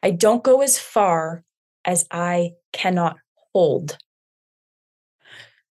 I 0.03 0.11
don't 0.11 0.43
go 0.43 0.61
as 0.61 0.79
far 0.79 1.43
as 1.85 2.05
I 2.11 2.51
cannot 2.73 3.17
hold. 3.53 3.97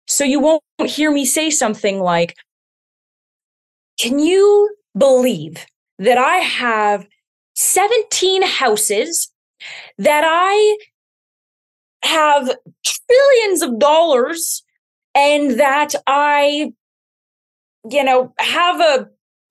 So 0.07 0.23
you 0.23 0.39
won't 0.39 0.63
hear 0.85 1.11
me 1.11 1.25
say 1.25 1.49
something 1.49 1.99
like, 1.99 2.35
Can 3.99 4.19
you 4.19 4.75
believe 4.97 5.65
that 5.99 6.17
I 6.17 6.37
have 6.37 7.07
17 7.55 8.43
houses, 8.43 9.31
that 9.97 10.23
I 10.25 10.77
have 12.03 12.55
trillions 12.83 13.61
of 13.61 13.79
dollars, 13.79 14.63
and 15.15 15.59
that 15.59 15.93
I, 16.07 16.73
you 17.89 18.03
know, 18.03 18.33
have 18.39 18.79
a 18.79 19.09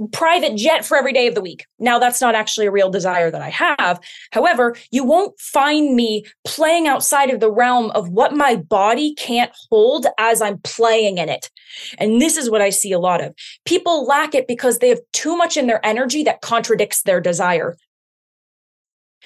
private 0.09 0.57
jet 0.57 0.85
for 0.85 0.97
every 0.97 1.13
day 1.13 1.27
of 1.27 1.35
the 1.35 1.41
week. 1.41 1.67
Now, 1.79 1.99
that's 1.99 2.21
not 2.21 2.35
actually 2.35 2.67
a 2.67 2.71
real 2.71 2.91
desire 2.91 3.31
that 3.31 3.43
I 3.43 3.51
have. 3.51 4.01
However, 4.31 4.77
you 4.91 5.05
won't 5.05 5.39
find 5.39 5.95
me 5.95 6.25
playing 6.45 6.87
outside 6.87 7.31
of 7.31 7.41
the 7.41 7.51
realm 7.51 7.91
of 7.93 8.09
what 8.09 8.35
my 8.35 8.57
body 8.57 9.15
can't 9.15 9.53
hold 9.71 10.07
as 10.19 10.41
I'm 10.41 10.59
playing 10.59 11.19
in 11.19 11.29
it. 11.29 11.51
And 11.99 12.21
this 12.21 12.37
is 12.37 12.51
what 12.51 12.63
I 12.63 12.71
see 12.71 12.93
a 12.93 12.99
lot 12.99 13.23
of. 13.23 13.35
People 13.65 14.07
lack 14.07 14.35
it 14.35 14.47
because 14.47 14.79
they 14.79 14.89
have 14.89 15.01
too 15.13 15.37
much 15.37 15.57
in 15.57 15.67
their 15.67 15.85
energy 15.85 16.23
that 16.25 16.41
contradicts 16.41 17.03
their 17.03 17.21
desire. 17.21 17.77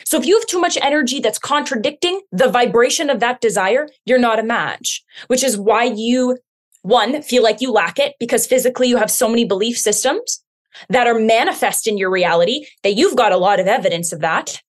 So 0.04 0.18
if 0.18 0.26
you 0.26 0.38
have 0.38 0.46
too 0.46 0.60
much 0.60 0.76
energy 0.82 1.20
that's 1.20 1.38
contradicting 1.38 2.20
the 2.30 2.50
vibration 2.50 3.08
of 3.08 3.20
that 3.20 3.40
desire, 3.40 3.88
you're 4.04 4.18
not 4.18 4.38
a 4.38 4.42
match, 4.42 5.02
which 5.28 5.42
is 5.42 5.56
why 5.56 5.84
you 5.84 6.38
one 6.82 7.20
feel 7.22 7.42
like 7.42 7.60
you 7.60 7.72
lack 7.72 7.98
it 7.98 8.14
because 8.20 8.46
physically 8.46 8.88
you 8.88 8.96
have 8.96 9.10
so 9.10 9.28
many 9.28 9.44
belief 9.44 9.76
systems 9.76 10.44
that 10.88 11.06
are 11.06 11.18
manifest 11.18 11.86
in 11.86 11.98
your 11.98 12.10
reality 12.10 12.66
that 12.82 12.94
you've 12.94 13.16
got 13.16 13.32
a 13.32 13.36
lot 13.36 13.60
of 13.60 13.66
evidence 13.66 14.12
of 14.12 14.20
that. 14.20 14.60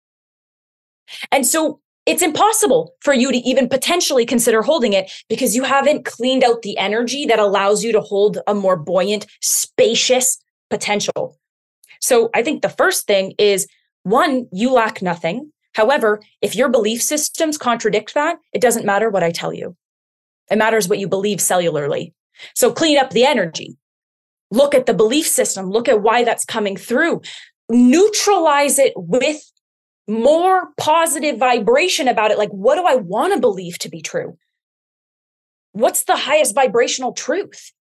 And 1.31 1.45
so 1.45 1.79
it's 2.05 2.21
impossible 2.21 2.95
for 3.01 3.13
you 3.13 3.31
to 3.31 3.37
even 3.39 3.67
potentially 3.67 4.25
consider 4.25 4.61
holding 4.61 4.93
it 4.93 5.11
because 5.27 5.55
you 5.55 5.63
haven't 5.63 6.05
cleaned 6.05 6.43
out 6.43 6.61
the 6.61 6.77
energy 6.77 7.25
that 7.25 7.39
allows 7.39 7.83
you 7.83 7.91
to 7.91 8.01
hold 8.01 8.39
a 8.47 8.53
more 8.53 8.77
buoyant, 8.77 9.25
spacious 9.41 10.37
potential. 10.69 11.37
So 11.99 12.29
I 12.33 12.43
think 12.43 12.61
the 12.61 12.69
first 12.69 13.07
thing 13.07 13.33
is 13.37 13.67
one, 14.03 14.47
you 14.53 14.71
lack 14.71 15.01
nothing. 15.01 15.51
However, 15.73 16.21
if 16.41 16.55
your 16.55 16.69
belief 16.69 17.01
systems 17.01 17.57
contradict 17.57 18.13
that, 18.13 18.37
it 18.53 18.61
doesn't 18.61 18.85
matter 18.85 19.09
what 19.09 19.23
I 19.23 19.31
tell 19.31 19.53
you. 19.53 19.75
It 20.49 20.57
matters 20.57 20.87
what 20.87 20.99
you 20.99 21.09
believe 21.09 21.39
cellularly. 21.39 22.13
So 22.55 22.71
clean 22.71 22.97
up 22.97 23.09
the 23.09 23.25
energy 23.25 23.77
look 24.51 24.73
at 24.73 24.85
the 24.85 24.93
belief 24.93 25.27
system, 25.27 25.69
look 25.69 25.87
at 25.87 26.01
why 26.01 26.23
that's 26.23 26.45
coming 26.45 26.77
through, 26.77 27.21
neutralize 27.69 28.79
it 28.79 28.93
with 28.95 29.41
more 30.07 30.69
positive 30.77 31.37
vibration 31.37 32.07
about 32.07 32.31
it. 32.31 32.37
Like, 32.37 32.51
what 32.51 32.75
do 32.75 32.85
I 32.85 32.95
want 32.95 33.33
to 33.33 33.39
believe 33.39 33.77
to 33.79 33.89
be 33.89 34.01
true? 34.01 34.37
What's 35.73 36.03
the 36.05 36.15
highest 36.15 36.55
vibrational 36.55 37.13
truth? 37.13 37.71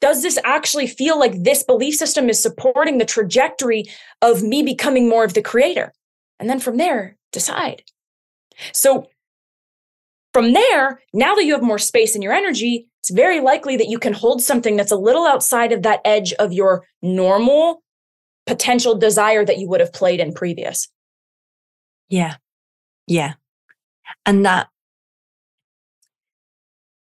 Does 0.00 0.22
this 0.22 0.38
actually 0.44 0.86
feel 0.86 1.18
like 1.18 1.42
this 1.42 1.62
belief 1.62 1.94
system 1.94 2.30
is 2.30 2.42
supporting 2.42 2.98
the 2.98 3.04
trajectory 3.04 3.84
of 4.22 4.42
me 4.42 4.62
becoming 4.62 5.08
more 5.08 5.24
of 5.24 5.34
the 5.34 5.42
creator? 5.42 5.92
And 6.38 6.48
then 6.48 6.58
from 6.58 6.78
there, 6.78 7.16
decide. 7.32 7.82
So, 8.72 9.08
from 10.32 10.52
there, 10.52 11.02
now 11.12 11.34
that 11.34 11.44
you 11.44 11.52
have 11.54 11.62
more 11.62 11.78
space 11.78 12.14
in 12.14 12.22
your 12.22 12.32
energy, 12.32 12.86
it's 13.00 13.10
very 13.10 13.40
likely 13.40 13.76
that 13.76 13.88
you 13.88 13.98
can 13.98 14.12
hold 14.12 14.42
something 14.42 14.76
that's 14.76 14.92
a 14.92 14.96
little 14.96 15.26
outside 15.26 15.72
of 15.72 15.82
that 15.82 16.00
edge 16.04 16.32
of 16.34 16.52
your 16.52 16.84
normal 17.02 17.82
potential 18.46 18.96
desire 18.96 19.44
that 19.44 19.58
you 19.58 19.68
would 19.68 19.80
have 19.80 19.92
played 19.92 20.20
in 20.20 20.32
previous. 20.32 20.88
Yeah. 22.08 22.36
Yeah. 23.06 23.34
And 24.26 24.44
that 24.44 24.68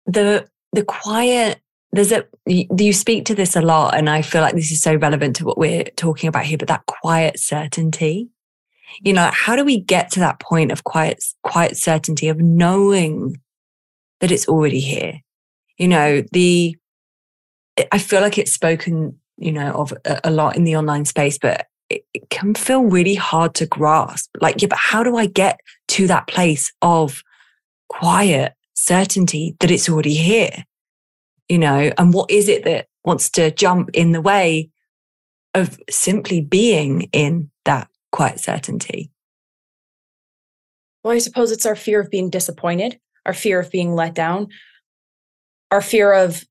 the 0.07 0.47
the 0.73 0.85
quiet 0.85 1.61
there's 1.93 2.13
a 2.13 2.25
you 2.47 2.93
speak 2.93 3.25
to 3.25 3.35
this 3.35 3.57
a 3.57 3.63
lot 3.63 3.97
and 3.97 4.11
I 4.11 4.23
feel 4.23 4.43
like 4.43 4.55
this 4.55 4.71
is 4.71 4.83
so 4.83 4.97
relevant 4.97 5.37
to 5.37 5.45
what 5.45 5.57
we're 5.57 5.85
talking 5.97 6.29
about 6.29 6.45
here 6.45 6.59
but 6.59 6.69
that 6.69 6.85
quiet 6.87 7.39
certainty 7.39 8.29
you 9.01 9.13
know 9.13 9.31
how 9.33 9.57
do 9.57 9.65
we 9.65 9.79
get 9.79 10.11
to 10.11 10.21
that 10.21 10.39
point 10.41 10.71
of 10.73 10.85
quiet 10.85 11.23
quiet 11.43 11.77
certainty 11.77 12.29
of 12.29 12.39
knowing 12.39 13.37
that 14.21 14.31
it's 14.31 14.49
already 14.49 14.81
here 14.81 15.21
you 15.79 15.89
know, 15.89 16.23
the, 16.33 16.77
I 17.91 17.99
feel 17.99 18.21
like 18.21 18.39
it's 18.39 18.53
spoken, 18.53 19.19
you 19.37 19.53
know, 19.53 19.73
of 19.73 19.93
a, 20.05 20.31
lot 20.31 20.57
in 20.57 20.65
the 20.65 20.77
online 20.77 21.05
space, 21.05 21.39
but 21.39 21.67
it, 21.91 22.05
it 22.15 22.31
can 22.31 22.55
feel 22.55 22.85
really 22.85 23.15
hard 23.15 23.55
to 23.57 23.67
grasp. 23.67 24.31
Like, 24.41 24.63
yeah, 24.63 24.69
but 24.69 24.79
how 24.79 25.03
do 25.03 25.17
I 25.17 25.27
get 25.27 25.59
to 25.89 26.07
that 26.07 26.29
place 26.29 26.73
of 26.83 27.23
quiet 27.89 28.55
certainty 28.75 29.57
that 29.61 29.71
it's 29.71 29.89
already 29.89 30.15
here? 30.15 30.65
You 31.49 31.59
know, 31.59 31.93
and 31.99 32.15
what 32.15 32.31
is 32.31 32.49
it 32.49 32.65
that 32.65 32.87
wants 33.05 33.29
to 33.31 33.51
jump 33.51 33.91
in 33.93 34.13
the 34.13 34.23
way 34.23 34.71
of 35.55 35.79
simply 35.91 36.41
being 36.41 37.09
in 37.13 37.51
that 37.65 37.89
quiet 38.15 38.39
certainty? 38.39 39.11
Well, 41.03 41.13
I 41.13 41.19
suppose 41.19 41.51
it's 41.51 41.67
our 41.67 41.75
fear 41.75 41.99
of 42.01 42.11
being 42.11 42.31
disappointed, 42.31 43.01
our 43.27 43.35
fear 43.35 43.59
of 43.59 43.73
being 43.73 43.97
let 43.97 44.15
down, 44.15 44.51
our 45.73 45.81
fear 45.81 46.13
of 46.13 46.45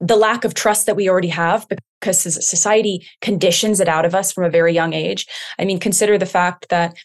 the 0.00 0.16
lack 0.16 0.46
of 0.46 0.54
trust 0.54 0.86
that 0.86 0.96
we 0.96 1.10
already 1.10 1.28
have 1.28 1.68
because 2.00 2.22
society 2.22 3.06
conditions 3.20 3.78
it 3.78 3.88
out 3.88 4.06
of 4.06 4.14
us 4.14 4.32
from 4.32 4.44
a 4.44 4.50
very 4.50 4.72
young 4.72 4.94
age. 4.94 5.26
I 5.58 5.66
mean, 5.66 5.78
consider 5.78 6.16
the 6.16 6.24
fact 6.24 6.70
that 6.70 6.96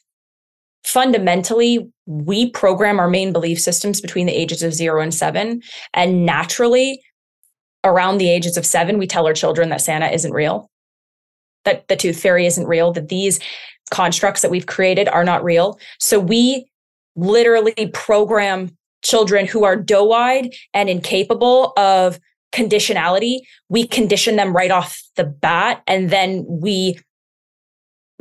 fundamentally 0.86 1.92
we 2.06 2.50
program 2.50 3.02
our 3.02 3.10
main 3.10 3.34
belief 3.34 3.60
systems 3.60 4.00
between 4.00 4.26
the 4.26 4.34
ages 4.34 4.64
of 4.64 4.74
zero 4.74 5.02
and 5.02 5.14
seven. 5.14 5.62
And 5.94 6.26
naturally, 6.26 7.02
around 7.84 8.20
the 8.20 8.32
ages 8.32 8.56
of 8.56 8.66
seven, 8.66 8.98
we 8.98 9.06
tell 9.06 9.28
our 9.28 9.34
children 9.34 9.68
that 9.68 9.82
Santa 9.82 10.08
isn't 10.08 10.32
real, 10.32 10.72
that 11.66 11.90
the 11.90 11.98
tooth 11.98 12.22
fairy 12.22 12.46
isn't 12.46 12.68
real, 12.68 12.94
that 12.94 13.10
these 13.10 13.42
constructs 13.92 14.42
that 14.42 14.52
we've 14.52 14.66
created 14.66 15.08
are 15.10 15.24
not 15.24 15.44
real. 15.44 15.80
So 16.00 16.20
we 16.20 16.70
literally 17.16 17.90
program 17.94 18.76
children 19.04 19.46
who 19.46 19.64
are 19.64 19.76
doe 19.76 20.12
eyed 20.12 20.54
and 20.74 20.90
incapable 20.90 21.74
of 21.78 22.20
conditionality, 22.54 23.40
we 23.70 23.86
condition 23.86 24.36
them 24.36 24.56
right 24.56 24.72
off 24.72 25.02
the 25.16 25.24
bat 25.24 25.84
and 25.88 26.10
then 26.10 26.46
we 26.48 27.00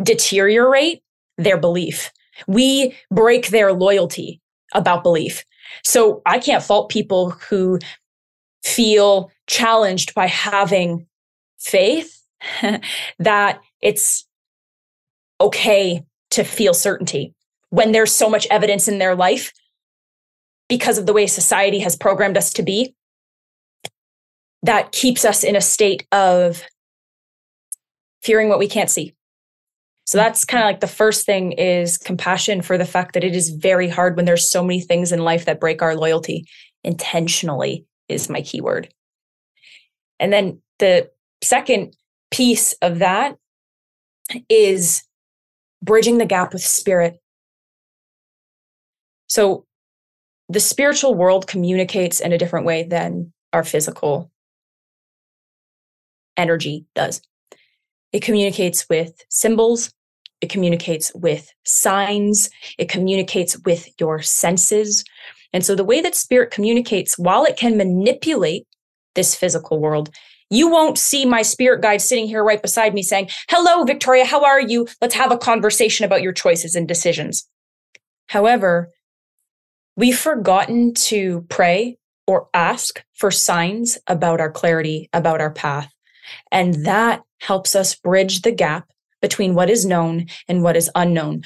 deteriorate 0.03 1.03
their 1.39 1.57
belief. 1.57 2.12
We 2.47 2.95
break 3.11 3.49
their 3.49 3.73
loyalty 3.73 4.41
about 4.75 5.03
belief. 5.03 5.45
So 5.85 6.23
I 6.27 6.39
can't 6.39 6.62
fault 6.62 6.91
people 6.91 7.31
who 7.31 7.79
feel 8.62 9.31
challenged 9.47 10.14
by 10.14 10.27
having 10.27 11.07
faith 11.59 12.21
that 13.19 13.61
it's 13.81 14.26
okay 15.41 16.03
to 16.30 16.45
feel 16.45 16.74
certainty 16.74 17.34
when 17.70 17.93
there's 17.93 18.12
so 18.12 18.28
much 18.28 18.47
evidence 18.51 18.89
in 18.89 18.99
their 18.99 19.14
life 19.14 19.53
because 20.68 20.99
of 20.99 21.07
the 21.07 21.12
way 21.12 21.26
society 21.26 21.78
has 21.78 21.97
programmed 21.97 22.37
us 22.37 22.53
to 22.53 22.62
be 22.62 22.95
that 24.62 24.93
keeps 24.93 25.24
us 25.24 25.45
in 25.45 25.57
a 25.57 25.61
state 25.61 26.07
of 26.12 26.62
fearing 28.22 28.49
what 28.49 28.59
we 28.59 28.68
can't 28.68 28.91
see. 28.91 29.14
So 30.05 30.18
hmm. 30.18 30.24
that's 30.24 30.45
kind 30.45 30.62
of 30.62 30.68
like 30.68 30.80
the 30.80 30.87
first 30.87 31.24
thing 31.24 31.53
is 31.53 31.99
compassion 31.99 32.62
for 32.62 32.76
the 32.76 32.84
fact 32.84 33.14
that 33.14 33.24
it 33.24 33.34
is 33.34 33.51
very 33.51 33.89
hard 33.89 34.16
when 34.16 34.24
there's 34.24 34.51
so 34.51 34.62
many 34.62 34.80
things 34.80 35.12
in 35.12 35.20
life 35.20 35.45
that 35.45 35.61
break 35.61 35.82
our 35.82 35.95
loyalty. 35.95 36.47
Intentionally 36.84 37.84
is 38.09 38.28
my 38.28 38.43
keyword. 38.43 38.93
And 40.18 40.32
then 40.32 40.61
the 40.78 41.11
second 41.43 41.95
piece 42.30 42.72
of 42.82 42.99
that 43.01 43.37
is 44.49 45.03
bridging 45.87 46.18
the 46.18 46.26
gap 46.26 46.53
with 46.53 46.62
spirit. 46.62 47.18
So 49.28 49.64
the 50.49 50.61
spiritual 50.61 51.14
world 51.14 51.47
communicates 51.47 52.20
in 52.20 52.32
a 52.32 52.39
different 52.39 52.66
way 52.66 52.82
than 52.82 53.32
our 53.53 53.64
physical 53.64 54.30
energy 56.37 56.84
does. 56.95 57.22
It 58.12 58.22
communicates 58.22 58.89
with 58.89 59.24
symbols, 59.30 59.93
it 60.41 60.51
communicates 60.51 61.12
with 61.14 61.51
signs, 61.64 62.51
it 62.78 62.89
communicates 62.89 63.59
with 63.64 63.89
your 63.99 64.20
senses. 64.22 65.05
And 65.53 65.64
so 65.64 65.74
the 65.74 65.84
way 65.84 66.01
that 66.03 66.14
spirit 66.14 66.51
communicates, 66.51 67.18
while 67.18 67.45
it 67.45 67.57
can 67.57 67.76
manipulate 67.76 68.66
this 69.14 69.34
physical 69.34 69.80
world, 69.80 70.11
you 70.51 70.68
won't 70.68 70.99
see 70.99 71.24
my 71.24 71.42
spirit 71.42 71.82
guide 71.82 72.01
sitting 72.01 72.26
here 72.26 72.44
right 72.44 72.62
beside 72.62 72.94
me 72.94 73.03
saying, 73.03 73.28
Hello, 73.49 73.84
Victoria, 73.84 74.24
how 74.24 74.44
are 74.44 74.61
you? 74.61 74.86
Let's 75.01 75.14
have 75.14 75.32
a 75.32 75.38
conversation 75.38 76.05
about 76.05 76.22
your 76.22 76.32
choices 76.32 76.74
and 76.74 76.86
decisions. 76.86 77.49
However, 78.28 78.90
we've 79.97 80.18
forgotten 80.18 80.94
to 80.94 81.44
pray 81.49 81.99
or 82.26 82.49
ask 82.55 83.03
for 83.14 83.30
signs 83.30 83.99
about 84.07 84.40
our 84.40 84.51
clarity, 84.51 85.09
about 85.12 85.40
our 85.40 85.51
path. 85.51 85.92
And 86.51 86.86
that 86.86 87.22
helps 87.40 87.76
us 87.76 87.94
bridge 87.94 88.42
the 88.42 88.51
gap 88.51 88.88
between 89.22 89.55
what 89.55 89.70
is 89.70 89.86
known 89.86 90.26
and 90.49 90.62
what 90.62 90.76
is 90.76 90.90
unknown. 90.94 91.42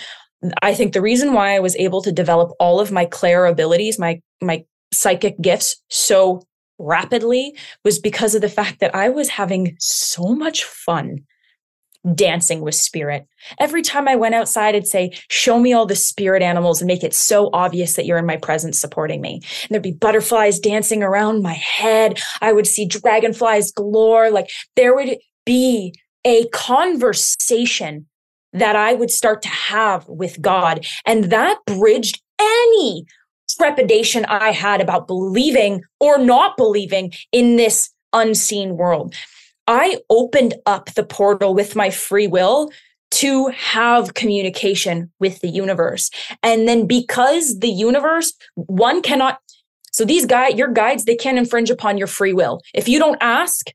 I 0.62 0.74
think 0.74 0.92
the 0.92 1.02
reason 1.02 1.34
why 1.34 1.54
I 1.54 1.60
was 1.60 1.76
able 1.76 2.02
to 2.02 2.12
develop 2.12 2.52
all 2.58 2.80
of 2.80 2.90
my 2.90 3.04
clair 3.04 3.46
abilities, 3.46 3.98
my 3.98 4.20
my 4.40 4.64
psychic 4.92 5.40
gifts 5.40 5.76
so 5.88 6.42
rapidly 6.80 7.54
was 7.84 7.98
because 7.98 8.34
of 8.34 8.40
the 8.40 8.48
fact 8.48 8.80
that 8.80 8.94
I 8.94 9.08
was 9.08 9.28
having 9.28 9.76
so 9.78 10.34
much 10.34 10.64
fun 10.64 11.24
dancing 12.14 12.62
with 12.62 12.74
spirit. 12.74 13.26
Every 13.58 13.82
time 13.82 14.08
I 14.08 14.16
went 14.16 14.34
outside, 14.34 14.74
I'd 14.74 14.86
say, 14.86 15.12
Show 15.28 15.58
me 15.58 15.72
all 15.72 15.86
the 15.86 15.94
spirit 15.94 16.42
animals 16.42 16.80
and 16.80 16.88
make 16.88 17.04
it 17.04 17.14
so 17.14 17.50
obvious 17.52 17.96
that 17.96 18.06
you're 18.06 18.18
in 18.18 18.26
my 18.26 18.38
presence 18.38 18.80
supporting 18.80 19.20
me. 19.20 19.34
And 19.34 19.70
there'd 19.70 19.82
be 19.82 19.92
butterflies 19.92 20.58
dancing 20.58 21.02
around 21.02 21.42
my 21.42 21.52
head. 21.54 22.18
I 22.40 22.52
would 22.52 22.66
see 22.66 22.86
dragonflies 22.86 23.72
galore. 23.72 24.30
Like 24.30 24.50
there 24.76 24.94
would 24.94 25.18
be 25.44 25.94
a 26.24 26.48
conversation 26.48 28.06
that 28.52 28.76
I 28.76 28.94
would 28.94 29.10
start 29.10 29.42
to 29.42 29.48
have 29.48 30.08
with 30.08 30.40
God. 30.40 30.86
And 31.06 31.24
that 31.24 31.58
bridged 31.66 32.20
any 32.38 33.04
trepidation 33.60 34.24
I 34.24 34.52
had 34.52 34.80
about 34.80 35.06
believing 35.06 35.82
or 36.00 36.16
not 36.16 36.56
believing 36.56 37.12
in 37.30 37.56
this 37.56 37.90
unseen 38.14 38.78
world. 38.78 39.14
I 39.66 39.98
opened 40.08 40.54
up 40.64 40.94
the 40.94 41.04
portal 41.04 41.52
with 41.52 41.76
my 41.76 41.90
free 41.90 42.26
will 42.26 42.70
to 43.10 43.48
have 43.48 44.14
communication 44.14 45.12
with 45.20 45.42
the 45.42 45.48
universe. 45.48 46.10
And 46.42 46.66
then 46.66 46.86
because 46.86 47.58
the 47.58 47.68
universe, 47.68 48.32
one 48.54 49.02
cannot, 49.02 49.40
so 49.92 50.06
these 50.06 50.24
guys, 50.24 50.54
your 50.54 50.72
guides, 50.72 51.04
they 51.04 51.16
can't 51.16 51.36
infringe 51.36 51.68
upon 51.68 51.98
your 51.98 52.06
free 52.06 52.32
will. 52.32 52.62
If 52.72 52.88
you 52.88 52.98
don't 52.98 53.18
ask, 53.20 53.66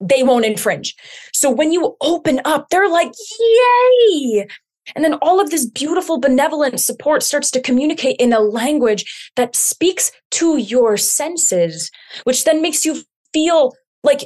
they 0.00 0.22
won't 0.22 0.44
infringe. 0.44 0.94
So 1.32 1.50
when 1.50 1.72
you 1.72 1.96
open 2.02 2.42
up, 2.44 2.68
they're 2.68 2.90
like, 2.90 3.12
yay. 3.40 4.46
And 4.94 5.04
then 5.04 5.14
all 5.14 5.40
of 5.40 5.50
this 5.50 5.66
beautiful, 5.66 6.18
benevolent 6.18 6.80
support 6.80 7.22
starts 7.22 7.50
to 7.52 7.60
communicate 7.60 8.16
in 8.18 8.32
a 8.32 8.40
language 8.40 9.30
that 9.36 9.56
speaks 9.56 10.12
to 10.32 10.58
your 10.58 10.96
senses, 10.96 11.90
which 12.24 12.44
then 12.44 12.62
makes 12.62 12.84
you 12.84 13.02
feel 13.32 13.74
like 14.02 14.22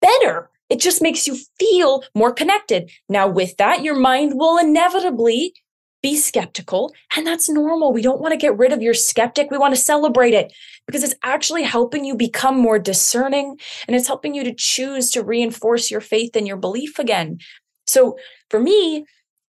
better. 0.00 0.50
It 0.70 0.80
just 0.80 1.02
makes 1.02 1.26
you 1.26 1.36
feel 1.58 2.04
more 2.14 2.32
connected. 2.32 2.90
Now, 3.08 3.28
with 3.28 3.56
that, 3.58 3.82
your 3.82 3.94
mind 3.94 4.32
will 4.34 4.58
inevitably 4.58 5.54
be 6.02 6.16
skeptical, 6.16 6.92
and 7.16 7.26
that's 7.26 7.48
normal. 7.48 7.92
We 7.92 8.02
don't 8.02 8.20
want 8.20 8.32
to 8.32 8.38
get 8.38 8.58
rid 8.58 8.72
of 8.72 8.82
your 8.82 8.92
skeptic. 8.92 9.50
We 9.50 9.56
want 9.56 9.74
to 9.74 9.80
celebrate 9.80 10.34
it 10.34 10.52
because 10.86 11.02
it's 11.02 11.14
actually 11.22 11.62
helping 11.62 12.04
you 12.04 12.14
become 12.14 12.58
more 12.58 12.78
discerning 12.78 13.56
and 13.86 13.96
it's 13.96 14.06
helping 14.06 14.34
you 14.34 14.44
to 14.44 14.54
choose 14.54 15.10
to 15.12 15.22
reinforce 15.22 15.90
your 15.90 16.02
faith 16.02 16.36
and 16.36 16.46
your 16.46 16.58
belief 16.58 16.98
again. 16.98 17.38
So, 17.86 18.18
for 18.50 18.60
me, 18.60 19.06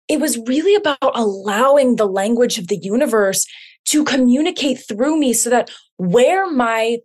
it 0.09 0.21
was 0.21 0.39
really 0.47 0.75
about 0.75 0.99
allowing 1.03 1.97
the 1.97 2.07
language 2.07 2.59
of 2.59 2.69
the 2.69 2.77
universe 2.77 3.47
to 3.87 4.05
communicate 4.05 4.87
through 4.87 5.19
me 5.19 5.33
so 5.33 5.51
that 5.51 5.71
where 5.97 6.51
my 6.51 6.99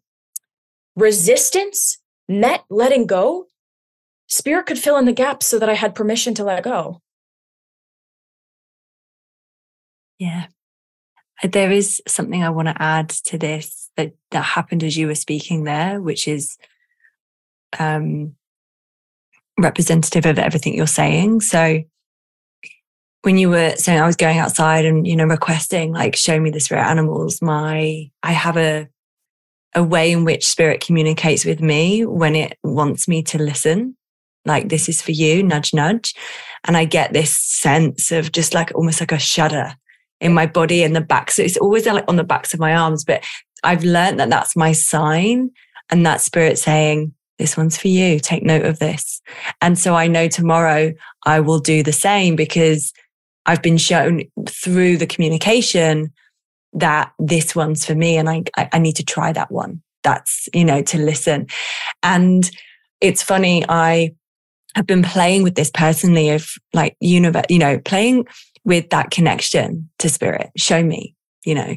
resistance 0.95 1.97
met 2.28 2.64
letting 2.70 3.06
go, 3.06 3.47
spirit 4.28 4.66
could 4.66 4.80
fill 4.80 4.97
in 4.97 5.06
the 5.06 5.14
gaps 5.14 5.45
so 5.45 5.60
that 5.60 5.70
I 5.70 5.74
had 5.74 5.95
permission 5.95 6.34
to 6.36 6.43
let 6.43 6.64
go. 6.64 7.02
Yeah. 10.18 10.47
Uh, 11.41 11.47
there 11.47 11.72
is 11.72 12.02
something 12.08 12.43
I 12.43 12.50
want 12.50 12.68
to 12.68 12.82
add 12.82 13.10
to 13.10 13.38
this 13.38 13.89
that, 13.95 14.14
that 14.32 14.43
happened 14.43 14.84
as 14.84 14.97
you 14.97 15.08
were 15.08 15.16
speaking 15.16 15.64
there, 15.64 16.02
which 16.02 16.28
is 16.28 16.58
um, 17.80 18.36
representative 19.58 20.26
of 20.26 20.38
everything 20.38 20.76
you're 20.76 20.88
saying. 20.88 21.41
So 21.41 21.84
when 23.22 23.38
you 23.38 23.49
were 23.49 23.76
saying 23.76 23.99
I 23.99 24.05
was 24.05 24.15
going 24.15 24.38
outside 24.38 24.86
and, 24.86 25.05
you 25.05 25.15
know, 25.15 25.26
requesting 25.26 25.91
like 25.91 26.15
show 26.15 26.39
me 26.39 26.49
the 26.49 26.59
spirit 26.59 26.86
animals, 26.86 27.41
my 27.41 28.09
I 28.24 28.32
have 28.32 28.57
a 28.57 28.88
a 29.76 29.84
way 29.84 30.11
in 30.11 30.26
which 30.26 30.47
spirit 30.47 30.84
communicates 30.84 31.45
with 31.45 31.61
me 31.61 32.05
when 32.05 32.36
it 32.36 32.57
wants 32.63 33.07
me 33.07 33.22
to 33.24 33.38
listen. 33.38 33.95
Like, 34.45 34.70
this 34.70 34.89
is 34.89 35.01
for 35.01 35.11
you, 35.11 35.43
nudge, 35.43 35.74
nudge. 35.74 36.15
And 36.65 36.76
I 36.76 36.86
get 36.86 37.13
this 37.13 37.32
sense 37.34 38.11
of 38.11 38.32
just 38.32 38.53
like 38.53 38.72
almost 38.74 38.99
like 38.99 39.11
a 39.11 39.20
shudder 39.20 39.76
in 40.20 40.34
my 40.34 40.45
body 40.45 40.84
and 40.84 40.95
the 40.95 41.01
back. 41.01 41.32
So 41.32 41.43
it's 41.43 41.57
always 41.57 41.86
like 41.86 42.05
on 42.07 42.15
the 42.15 42.24
backs 42.24 42.53
of 42.53 42.59
my 42.59 42.74
arms, 42.74 43.03
but 43.03 43.24
I've 43.63 43.84
learned 43.84 44.20
that 44.20 44.30
that's 44.30 44.55
my 44.55 44.72
sign 44.72 45.51
and 45.89 46.05
that 46.05 46.22
spirit 46.22 46.57
saying, 46.57 47.13
this 47.38 47.55
one's 47.55 47.78
for 47.78 47.88
you. 47.88 48.20
Take 48.20 48.43
note 48.43 48.65
of 48.65 48.80
this. 48.80 49.22
And 49.61 49.80
so 49.80 49.95
I 49.95 50.07
know 50.07 50.28
tomorrow 50.28 50.93
I 51.26 51.39
will 51.39 51.59
do 51.59 51.84
the 51.84 51.93
same 51.93 52.36
because 52.36 52.91
I've 53.46 53.62
been 53.62 53.78
shown 53.78 54.24
through 54.48 54.98
the 54.98 55.08
communication 55.08 56.12
that 56.74 57.12
this 57.18 57.56
one's 57.56 57.86
for 57.86 57.96
me 57.96 58.18
and 58.18 58.30
I, 58.30 58.44
I 58.56 58.80
need 58.80 58.96
to 58.98 59.06
try 59.06 59.32
that 59.34 59.52
one. 59.52 59.82
That's, 60.04 60.48
you 60.54 60.64
know, 60.64 60.82
to 60.84 60.98
listen. 60.98 61.48
And 62.04 62.50
it's 63.02 63.24
funny, 63.24 63.66
I 63.68 64.12
have 64.76 64.86
been 64.86 65.04
playing 65.04 65.44
with 65.44 65.56
this 65.56 65.72
personally 65.72 66.30
of 66.30 66.52
like 66.74 66.96
universe, 67.00 67.46
you 67.50 67.60
know, 67.60 67.80
playing 67.80 68.28
with 68.64 68.90
that 68.92 69.10
connection 69.10 69.90
to 70.00 70.10
spirit. 70.10 70.52
Show 70.58 70.84
me, 70.84 71.16
you 71.44 71.56
know. 71.56 71.76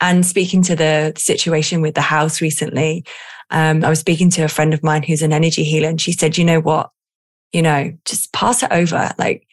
And 0.00 0.24
speaking 0.24 0.62
to 0.62 0.76
the 0.76 1.12
situation 1.16 1.80
with 1.80 1.94
the 1.94 2.00
house 2.00 2.40
recently, 2.40 3.04
um, 3.50 3.84
I 3.84 3.88
was 3.88 3.98
speaking 3.98 4.30
to 4.30 4.42
a 4.42 4.48
friend 4.48 4.72
of 4.72 4.82
mine 4.82 5.02
who's 5.02 5.22
an 5.22 5.32
energy 5.32 5.64
healer, 5.64 5.88
and 5.88 6.00
she 6.00 6.12
said, 6.12 6.38
you 6.38 6.44
know 6.44 6.60
what? 6.60 6.90
You 7.52 7.62
know, 7.62 7.92
just 8.04 8.32
pass 8.32 8.62
it 8.62 8.70
over. 8.70 9.10
Like, 9.18 9.46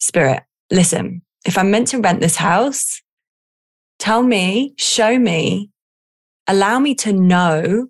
spirit, 0.00 0.42
listen, 0.70 1.22
if 1.44 1.56
I'm 1.56 1.70
meant 1.70 1.88
to 1.88 2.00
rent 2.00 2.20
this 2.20 2.36
house, 2.36 3.02
tell 3.98 4.22
me, 4.22 4.74
show 4.76 5.18
me, 5.18 5.70
allow 6.46 6.78
me 6.78 6.94
to 6.96 7.12
know 7.12 7.88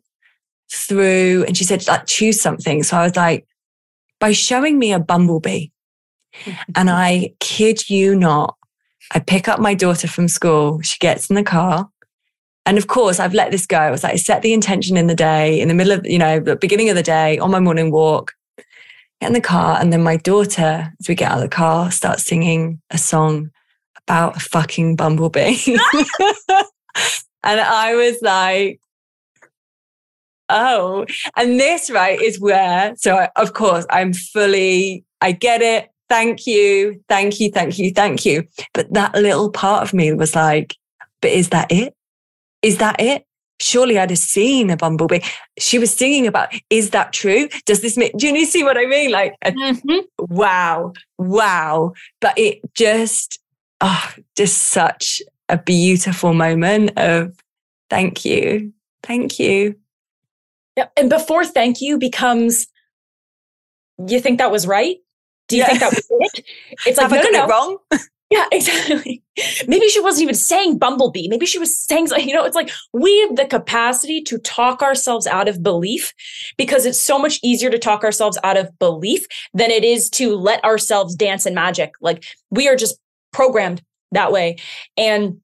through, 0.71 1.45
and 1.47 1.57
she 1.57 1.65
said, 1.65 1.87
like, 1.87 2.07
choose 2.07 2.41
something. 2.41 2.83
So 2.83 2.97
I 2.97 3.05
was 3.05 3.17
like, 3.17 3.47
by 4.21 4.33
showing 4.33 4.79
me 4.79 4.93
a 4.93 4.99
bumblebee. 4.99 5.69
and 6.75 6.91
I 6.91 7.35
kid 7.41 7.89
you 7.89 8.15
not, 8.15 8.57
I 9.13 9.21
pick 9.21 9.49
up 9.49 9.61
my 9.61 9.75
daughter 9.75 10.09
from 10.09 10.29
school. 10.29 10.81
She 10.83 10.99
gets 10.99 11.31
in 11.31 11.37
the 11.37 11.43
car. 11.43 11.89
And 12.67 12.77
of 12.77 12.87
course, 12.87 13.19
I've 13.19 13.33
let 13.33 13.51
this 13.51 13.67
go. 13.67 13.79
I 13.79 13.91
was 13.91 14.03
like, 14.03 14.13
I 14.13 14.17
set 14.17 14.43
the 14.43 14.53
intention 14.53 14.99
in 14.99 15.07
the 15.07 15.15
day, 15.15 15.59
in 15.59 15.69
the 15.69 15.75
middle 15.75 15.93
of, 15.93 16.07
you 16.07 16.19
know, 16.19 16.39
the 16.39 16.57
beginning 16.57 16.91
of 16.91 16.97
the 16.97 17.03
day, 17.03 17.39
on 17.39 17.51
my 17.51 17.61
morning 17.61 17.91
walk, 17.91 18.35
get 19.21 19.29
in 19.29 19.33
the 19.33 19.41
car. 19.41 19.79
And 19.81 19.93
then 19.93 20.03
my 20.03 20.17
daughter, 20.17 20.93
as 20.99 21.09
we 21.09 21.15
get 21.15 21.31
out 21.31 21.39
of 21.39 21.43
the 21.43 21.49
car, 21.49 21.91
starts 21.91 22.25
singing 22.25 22.81
a 22.91 22.99
song 22.99 23.51
about 23.97 24.37
a 24.37 24.41
fucking 24.41 24.97
bumblebee. 24.97 25.59
and 27.43 27.61
I 27.61 27.95
was 27.95 28.19
like, 28.23 28.81
oh, 30.49 31.05
and 31.37 31.61
this, 31.61 31.91
right, 31.91 32.21
is 32.21 32.41
where, 32.41 32.95
so 32.97 33.17
I, 33.17 33.29
of 33.37 33.53
course, 33.53 33.87
I'm 33.91 34.13
fully, 34.13 35.05
I 35.21 35.33
get 35.33 35.63
it. 35.63 35.91
Thank 36.09 36.47
you. 36.47 37.03
Thank 37.09 37.39
you. 37.39 37.51
Thank 37.51 37.79
you. 37.79 37.93
Thank 37.93 38.25
you. 38.25 38.45
But 38.73 38.93
that 38.95 39.15
little 39.15 39.51
part 39.51 39.83
of 39.83 39.93
me 39.93 40.13
was 40.13 40.35
like, 40.35 40.75
but 41.21 41.31
is 41.31 41.51
that 41.51 41.71
it? 41.71 41.95
Is 42.63 42.79
that 42.79 43.01
it? 43.01 43.25
Surely 43.61 43.99
I'd 43.99 44.11
have 44.11 44.19
seen 44.19 44.71
a 44.71 44.77
bumblebee. 44.77 45.21
She 45.59 45.79
was 45.79 45.93
singing 45.93 46.27
about, 46.27 46.53
is 46.71 46.91
that 46.91 47.13
true? 47.13 47.49
Does 47.67 47.81
this 47.81 47.97
make, 47.97 48.17
do 48.17 48.29
you 48.29 48.47
see 48.47 48.63
what 48.63 48.79
I 48.79 48.87
mean? 48.87 49.11
Like, 49.11 49.35
mm-hmm. 49.45 49.99
wow, 50.19 50.93
wow. 51.19 51.93
But 52.21 52.39
it 52.39 52.61
just, 52.75 53.41
oh, 53.81 54.15
just 54.37 54.63
such 54.63 55.21
a 55.49 55.59
beautiful 55.59 56.35
moment 56.35 56.97
of 56.97 57.37
thank 57.91 58.25
you. 58.25 58.73
Thank 59.03 59.39
you. 59.39 59.77
Yeah. 60.77 60.87
And 60.97 61.11
before 61.11 61.45
thank 61.45 61.81
you 61.81 61.99
becomes, 61.99 62.67
you 64.07 64.21
think 64.21 64.39
that 64.39 64.53
was 64.53 64.67
right? 64.67 64.97
Do 65.49 65.57
you 65.57 65.63
yeah. 65.63 65.69
think 65.69 65.81
that 65.81 65.91
was 65.91 66.07
it? 66.09 66.45
It's 66.87 66.99
like, 66.99 67.11
Have 67.11 67.13
no, 67.13 67.19
I 67.19 67.23
got 67.23 67.33
no, 67.33 67.39
no. 67.39 67.45
it 67.45 67.49
wrong? 67.49 67.79
Yeah, 68.31 68.47
exactly. 68.53 69.23
Maybe 69.67 69.89
she 69.89 70.01
wasn't 70.01 70.25
even 70.25 70.35
saying 70.35 70.79
bumblebee. 70.79 71.29
Maybe 71.29 71.47
she 71.47 71.59
was 71.59 71.79
saying, 71.79 72.09
you 72.19 72.35
know, 72.35 72.45
it's 72.45 72.57
like 72.57 72.71
we 72.93 73.21
have 73.21 73.37
the 73.37 73.47
capacity 73.47 74.21
to 74.23 74.39
talk 74.39 74.83
ourselves 74.83 75.27
out 75.27 75.49
of 75.49 75.63
belief 75.63 76.13
because 76.57 76.85
it's 76.85 77.01
so 77.01 77.19
much 77.19 77.39
easier 77.43 77.71
to 77.71 77.79
talk 77.79 78.05
ourselves 78.05 78.39
out 78.45 78.57
of 78.57 78.77
belief 78.79 79.27
than 79.55 79.71
it 79.71 79.85
is 79.85 80.11
to 80.11 80.35
let 80.35 80.63
ourselves 80.65 81.15
dance 81.15 81.47
in 81.47 81.55
magic. 81.55 81.93
Like 82.01 82.25
we 82.51 82.69
are 82.69 82.77
just 82.77 82.99
programmed 83.33 83.83
that 84.13 84.33
way. 84.33 84.57
And 84.97 85.41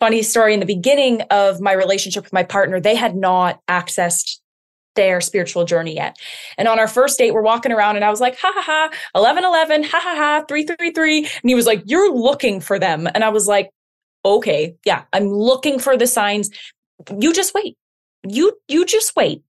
funny 0.00 0.22
story 0.22 0.54
in 0.54 0.60
the 0.60 0.66
beginning 0.66 1.22
of 1.30 1.60
my 1.60 1.72
relationship 1.72 2.24
with 2.24 2.32
my 2.32 2.42
partner, 2.42 2.80
they 2.80 2.94
had 2.94 3.16
not 3.16 3.60
accessed 3.68 4.38
their 4.96 5.20
spiritual 5.20 5.64
journey 5.64 5.94
yet. 5.94 6.16
And 6.58 6.68
on 6.68 6.78
our 6.78 6.88
first 6.88 7.18
date, 7.18 7.32
we're 7.32 7.42
walking 7.42 7.72
around 7.72 7.96
and 7.96 8.04
I 8.04 8.10
was 8.10 8.20
like, 8.20 8.38
ha 8.38 8.52
ha 8.54 8.62
ha, 8.62 8.90
11 9.14 9.44
11, 9.44 9.82
ha 9.84 10.00
ha 10.00 10.14
ha, 10.16 10.44
333. 10.48 11.18
And 11.18 11.28
he 11.44 11.54
was 11.54 11.66
like, 11.66 11.82
You're 11.86 12.14
looking 12.14 12.60
for 12.60 12.78
them. 12.78 13.08
And 13.14 13.22
I 13.24 13.28
was 13.28 13.46
like, 13.46 13.70
Okay, 14.24 14.74
yeah, 14.84 15.04
I'm 15.12 15.28
looking 15.28 15.78
for 15.78 15.96
the 15.96 16.06
signs. 16.06 16.50
You 17.18 17.32
just 17.32 17.54
wait. 17.54 17.76
You 18.26 18.58
you 18.68 18.84
just 18.84 19.14
wait. 19.14 19.42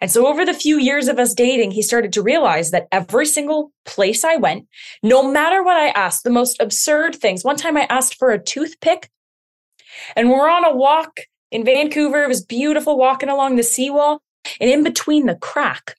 And 0.00 0.10
so 0.10 0.26
over 0.26 0.44
the 0.44 0.54
few 0.54 0.78
years 0.78 1.08
of 1.08 1.18
us 1.18 1.34
dating, 1.34 1.70
he 1.70 1.82
started 1.82 2.12
to 2.12 2.22
realize 2.22 2.70
that 2.70 2.86
every 2.92 3.26
single 3.26 3.72
place 3.84 4.24
I 4.24 4.36
went, 4.36 4.66
no 5.02 5.28
matter 5.30 5.62
what 5.62 5.76
I 5.76 5.88
asked, 5.88 6.24
the 6.24 6.30
most 6.30 6.60
absurd 6.60 7.16
things. 7.16 7.44
One 7.44 7.56
time 7.56 7.76
I 7.76 7.86
asked 7.88 8.16
for 8.16 8.30
a 8.30 8.42
toothpick 8.42 9.10
and 10.16 10.30
we're 10.30 10.48
on 10.48 10.64
a 10.64 10.74
walk 10.74 11.20
in 11.50 11.64
Vancouver. 11.64 12.22
It 12.22 12.28
was 12.28 12.44
beautiful 12.44 12.96
walking 12.96 13.28
along 13.28 13.56
the 13.56 13.62
seawall. 13.62 14.20
And 14.60 14.70
in 14.70 14.82
between 14.82 15.26
the 15.26 15.36
crack 15.36 15.96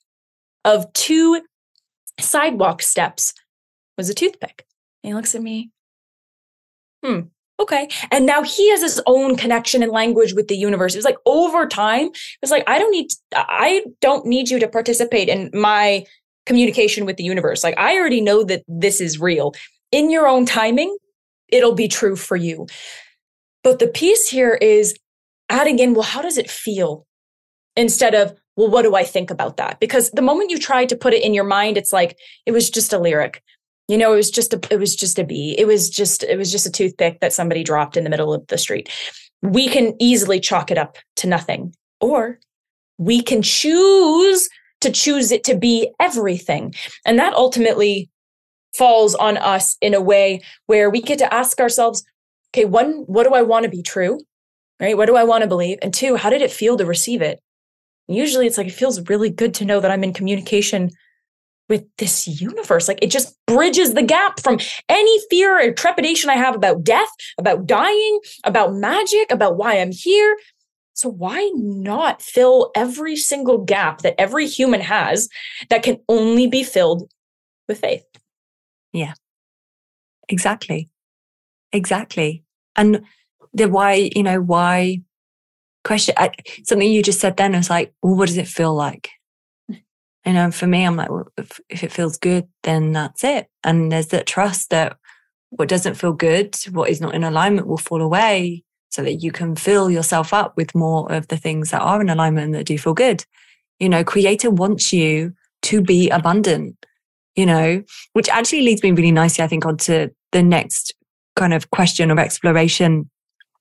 of 0.64 0.92
two 0.92 1.42
sidewalk 2.20 2.82
steps 2.82 3.34
was 3.96 4.08
a 4.08 4.14
toothpick. 4.14 4.66
And 5.02 5.10
he 5.10 5.14
looks 5.14 5.34
at 5.34 5.42
me, 5.42 5.70
hmm, 7.04 7.20
okay. 7.60 7.88
And 8.10 8.26
now 8.26 8.42
he 8.42 8.70
has 8.70 8.82
his 8.82 9.00
own 9.06 9.36
connection 9.36 9.82
and 9.82 9.92
language 9.92 10.34
with 10.34 10.48
the 10.48 10.56
universe. 10.56 10.94
It 10.94 10.98
was 10.98 11.04
like 11.04 11.18
over 11.26 11.66
time, 11.66 12.06
it 12.06 12.38
was 12.42 12.50
like, 12.50 12.64
I 12.66 12.78
don't 12.78 12.90
need, 12.90 13.08
I 13.34 13.84
don't 14.00 14.26
need 14.26 14.48
you 14.48 14.58
to 14.58 14.68
participate 14.68 15.28
in 15.28 15.50
my 15.52 16.04
communication 16.46 17.04
with 17.04 17.16
the 17.16 17.24
universe. 17.24 17.64
Like, 17.64 17.78
I 17.78 17.96
already 17.96 18.20
know 18.20 18.44
that 18.44 18.62
this 18.68 19.00
is 19.00 19.20
real. 19.20 19.54
In 19.92 20.10
your 20.10 20.26
own 20.26 20.46
timing, 20.46 20.96
it'll 21.48 21.74
be 21.74 21.88
true 21.88 22.16
for 22.16 22.36
you. 22.36 22.66
But 23.62 23.78
the 23.78 23.88
piece 23.88 24.28
here 24.28 24.54
is 24.54 24.96
adding 25.48 25.78
in, 25.78 25.94
well, 25.94 26.02
how 26.02 26.22
does 26.22 26.38
it 26.38 26.50
feel? 26.50 27.05
Instead 27.76 28.14
of, 28.14 28.34
well, 28.56 28.70
what 28.70 28.82
do 28.82 28.94
I 28.94 29.04
think 29.04 29.30
about 29.30 29.58
that? 29.58 29.78
Because 29.80 30.10
the 30.12 30.22
moment 30.22 30.50
you 30.50 30.58
try 30.58 30.86
to 30.86 30.96
put 30.96 31.12
it 31.12 31.22
in 31.22 31.34
your 31.34 31.44
mind, 31.44 31.76
it's 31.76 31.92
like, 31.92 32.16
it 32.46 32.52
was 32.52 32.70
just 32.70 32.92
a 32.92 32.98
lyric. 32.98 33.42
You 33.88 33.98
know, 33.98 34.12
it 34.12 34.16
was 34.16 34.30
just 34.30 34.52
a 34.52 34.60
it 34.70 34.80
was 34.80 34.96
just 34.96 35.18
a 35.18 35.24
bee. 35.24 35.54
It 35.56 35.66
was 35.66 35.88
just 35.88 36.24
it 36.24 36.36
was 36.36 36.50
just 36.50 36.66
a 36.66 36.72
toothpick 36.72 37.20
that 37.20 37.32
somebody 37.32 37.62
dropped 37.62 37.96
in 37.96 38.02
the 38.02 38.10
middle 38.10 38.34
of 38.34 38.44
the 38.48 38.58
street. 38.58 38.88
We 39.42 39.68
can 39.68 39.94
easily 40.00 40.40
chalk 40.40 40.72
it 40.72 40.78
up 40.78 40.96
to 41.16 41.28
nothing. 41.28 41.72
Or 42.00 42.40
we 42.98 43.22
can 43.22 43.42
choose 43.42 44.48
to 44.80 44.90
choose 44.90 45.30
it 45.30 45.44
to 45.44 45.56
be 45.56 45.90
everything. 46.00 46.74
And 47.04 47.18
that 47.18 47.34
ultimately 47.34 48.10
falls 48.74 49.14
on 49.14 49.36
us 49.36 49.76
in 49.80 49.94
a 49.94 50.00
way 50.00 50.40
where 50.66 50.90
we 50.90 51.00
get 51.00 51.18
to 51.18 51.32
ask 51.32 51.60
ourselves, 51.60 52.04
okay, 52.52 52.64
one, 52.64 53.04
what 53.06 53.24
do 53.24 53.34
I 53.34 53.42
want 53.42 53.64
to 53.64 53.70
be 53.70 53.82
true? 53.82 54.20
Right? 54.78 54.96
What 54.96 55.06
do 55.06 55.16
I 55.16 55.24
want 55.24 55.42
to 55.42 55.48
believe? 55.48 55.78
And 55.80 55.94
two, 55.94 56.16
how 56.16 56.28
did 56.28 56.42
it 56.42 56.50
feel 56.50 56.76
to 56.76 56.84
receive 56.84 57.22
it? 57.22 57.40
Usually 58.08 58.46
it's 58.46 58.58
like, 58.58 58.68
it 58.68 58.72
feels 58.72 59.08
really 59.08 59.30
good 59.30 59.54
to 59.54 59.64
know 59.64 59.80
that 59.80 59.90
I'm 59.90 60.04
in 60.04 60.12
communication 60.12 60.90
with 61.68 61.84
this 61.98 62.28
universe. 62.28 62.86
Like 62.86 63.00
it 63.02 63.10
just 63.10 63.36
bridges 63.46 63.94
the 63.94 64.02
gap 64.02 64.40
from 64.40 64.58
any 64.88 65.20
fear 65.28 65.60
or 65.60 65.72
trepidation 65.72 66.30
I 66.30 66.36
have 66.36 66.54
about 66.54 66.84
death, 66.84 67.08
about 67.38 67.66
dying, 67.66 68.20
about 68.44 68.74
magic, 68.74 69.32
about 69.32 69.56
why 69.56 69.80
I'm 69.80 69.90
here. 69.90 70.36
So 70.94 71.08
why 71.10 71.50
not 71.54 72.22
fill 72.22 72.70
every 72.74 73.16
single 73.16 73.58
gap 73.58 74.02
that 74.02 74.14
every 74.18 74.46
human 74.46 74.80
has 74.80 75.28
that 75.68 75.82
can 75.82 75.98
only 76.08 76.46
be 76.46 76.62
filled 76.62 77.10
with 77.68 77.80
faith? 77.80 78.04
Yeah. 78.92 79.14
Exactly. 80.28 80.88
Exactly. 81.72 82.44
And 82.76 83.04
the 83.52 83.68
why, 83.68 84.10
you 84.14 84.22
know, 84.22 84.40
why 84.40 85.02
question, 85.86 86.14
I, 86.18 86.30
something 86.64 86.90
you 86.90 87.02
just 87.02 87.20
said 87.20 87.36
then 87.36 87.52
was 87.52 87.70
like, 87.70 87.94
well, 88.02 88.16
what 88.16 88.26
does 88.26 88.38
it 88.38 88.48
feel 88.48 88.74
like? 88.74 89.10
You 90.26 90.32
know, 90.32 90.46
um, 90.46 90.50
for 90.50 90.66
me, 90.66 90.84
I'm 90.84 90.96
like, 90.96 91.08
well, 91.08 91.28
if, 91.38 91.60
if 91.68 91.84
it 91.84 91.92
feels 91.92 92.18
good, 92.18 92.48
then 92.64 92.90
that's 92.90 93.22
it. 93.22 93.46
And 93.62 93.92
there's 93.92 94.08
that 94.08 94.26
trust 94.26 94.70
that 94.70 94.96
what 95.50 95.68
doesn't 95.68 95.94
feel 95.94 96.14
good, 96.14 96.56
what 96.72 96.90
is 96.90 97.00
not 97.00 97.14
in 97.14 97.22
alignment 97.22 97.68
will 97.68 97.78
fall 97.78 98.02
away 98.02 98.64
so 98.90 99.04
that 99.04 99.22
you 99.22 99.30
can 99.30 99.54
fill 99.54 99.88
yourself 99.88 100.34
up 100.34 100.56
with 100.56 100.74
more 100.74 101.12
of 101.12 101.28
the 101.28 101.36
things 101.36 101.70
that 101.70 101.80
are 101.80 102.00
in 102.00 102.08
alignment 102.08 102.54
that 102.54 102.66
do 102.66 102.76
feel 102.76 102.92
good. 102.92 103.24
You 103.78 103.88
know, 103.88 104.02
creator 104.02 104.50
wants 104.50 104.92
you 104.92 105.32
to 105.62 105.80
be 105.80 106.10
abundant, 106.10 106.74
you 107.36 107.46
know, 107.46 107.84
which 108.14 108.28
actually 108.28 108.62
leads 108.62 108.82
me 108.82 108.90
really 108.90 109.12
nicely, 109.12 109.44
I 109.44 109.46
think, 109.46 109.64
onto 109.64 110.08
the 110.32 110.42
next 110.42 110.92
kind 111.36 111.54
of 111.54 111.70
question 111.70 112.10
or 112.10 112.18
exploration 112.18 113.08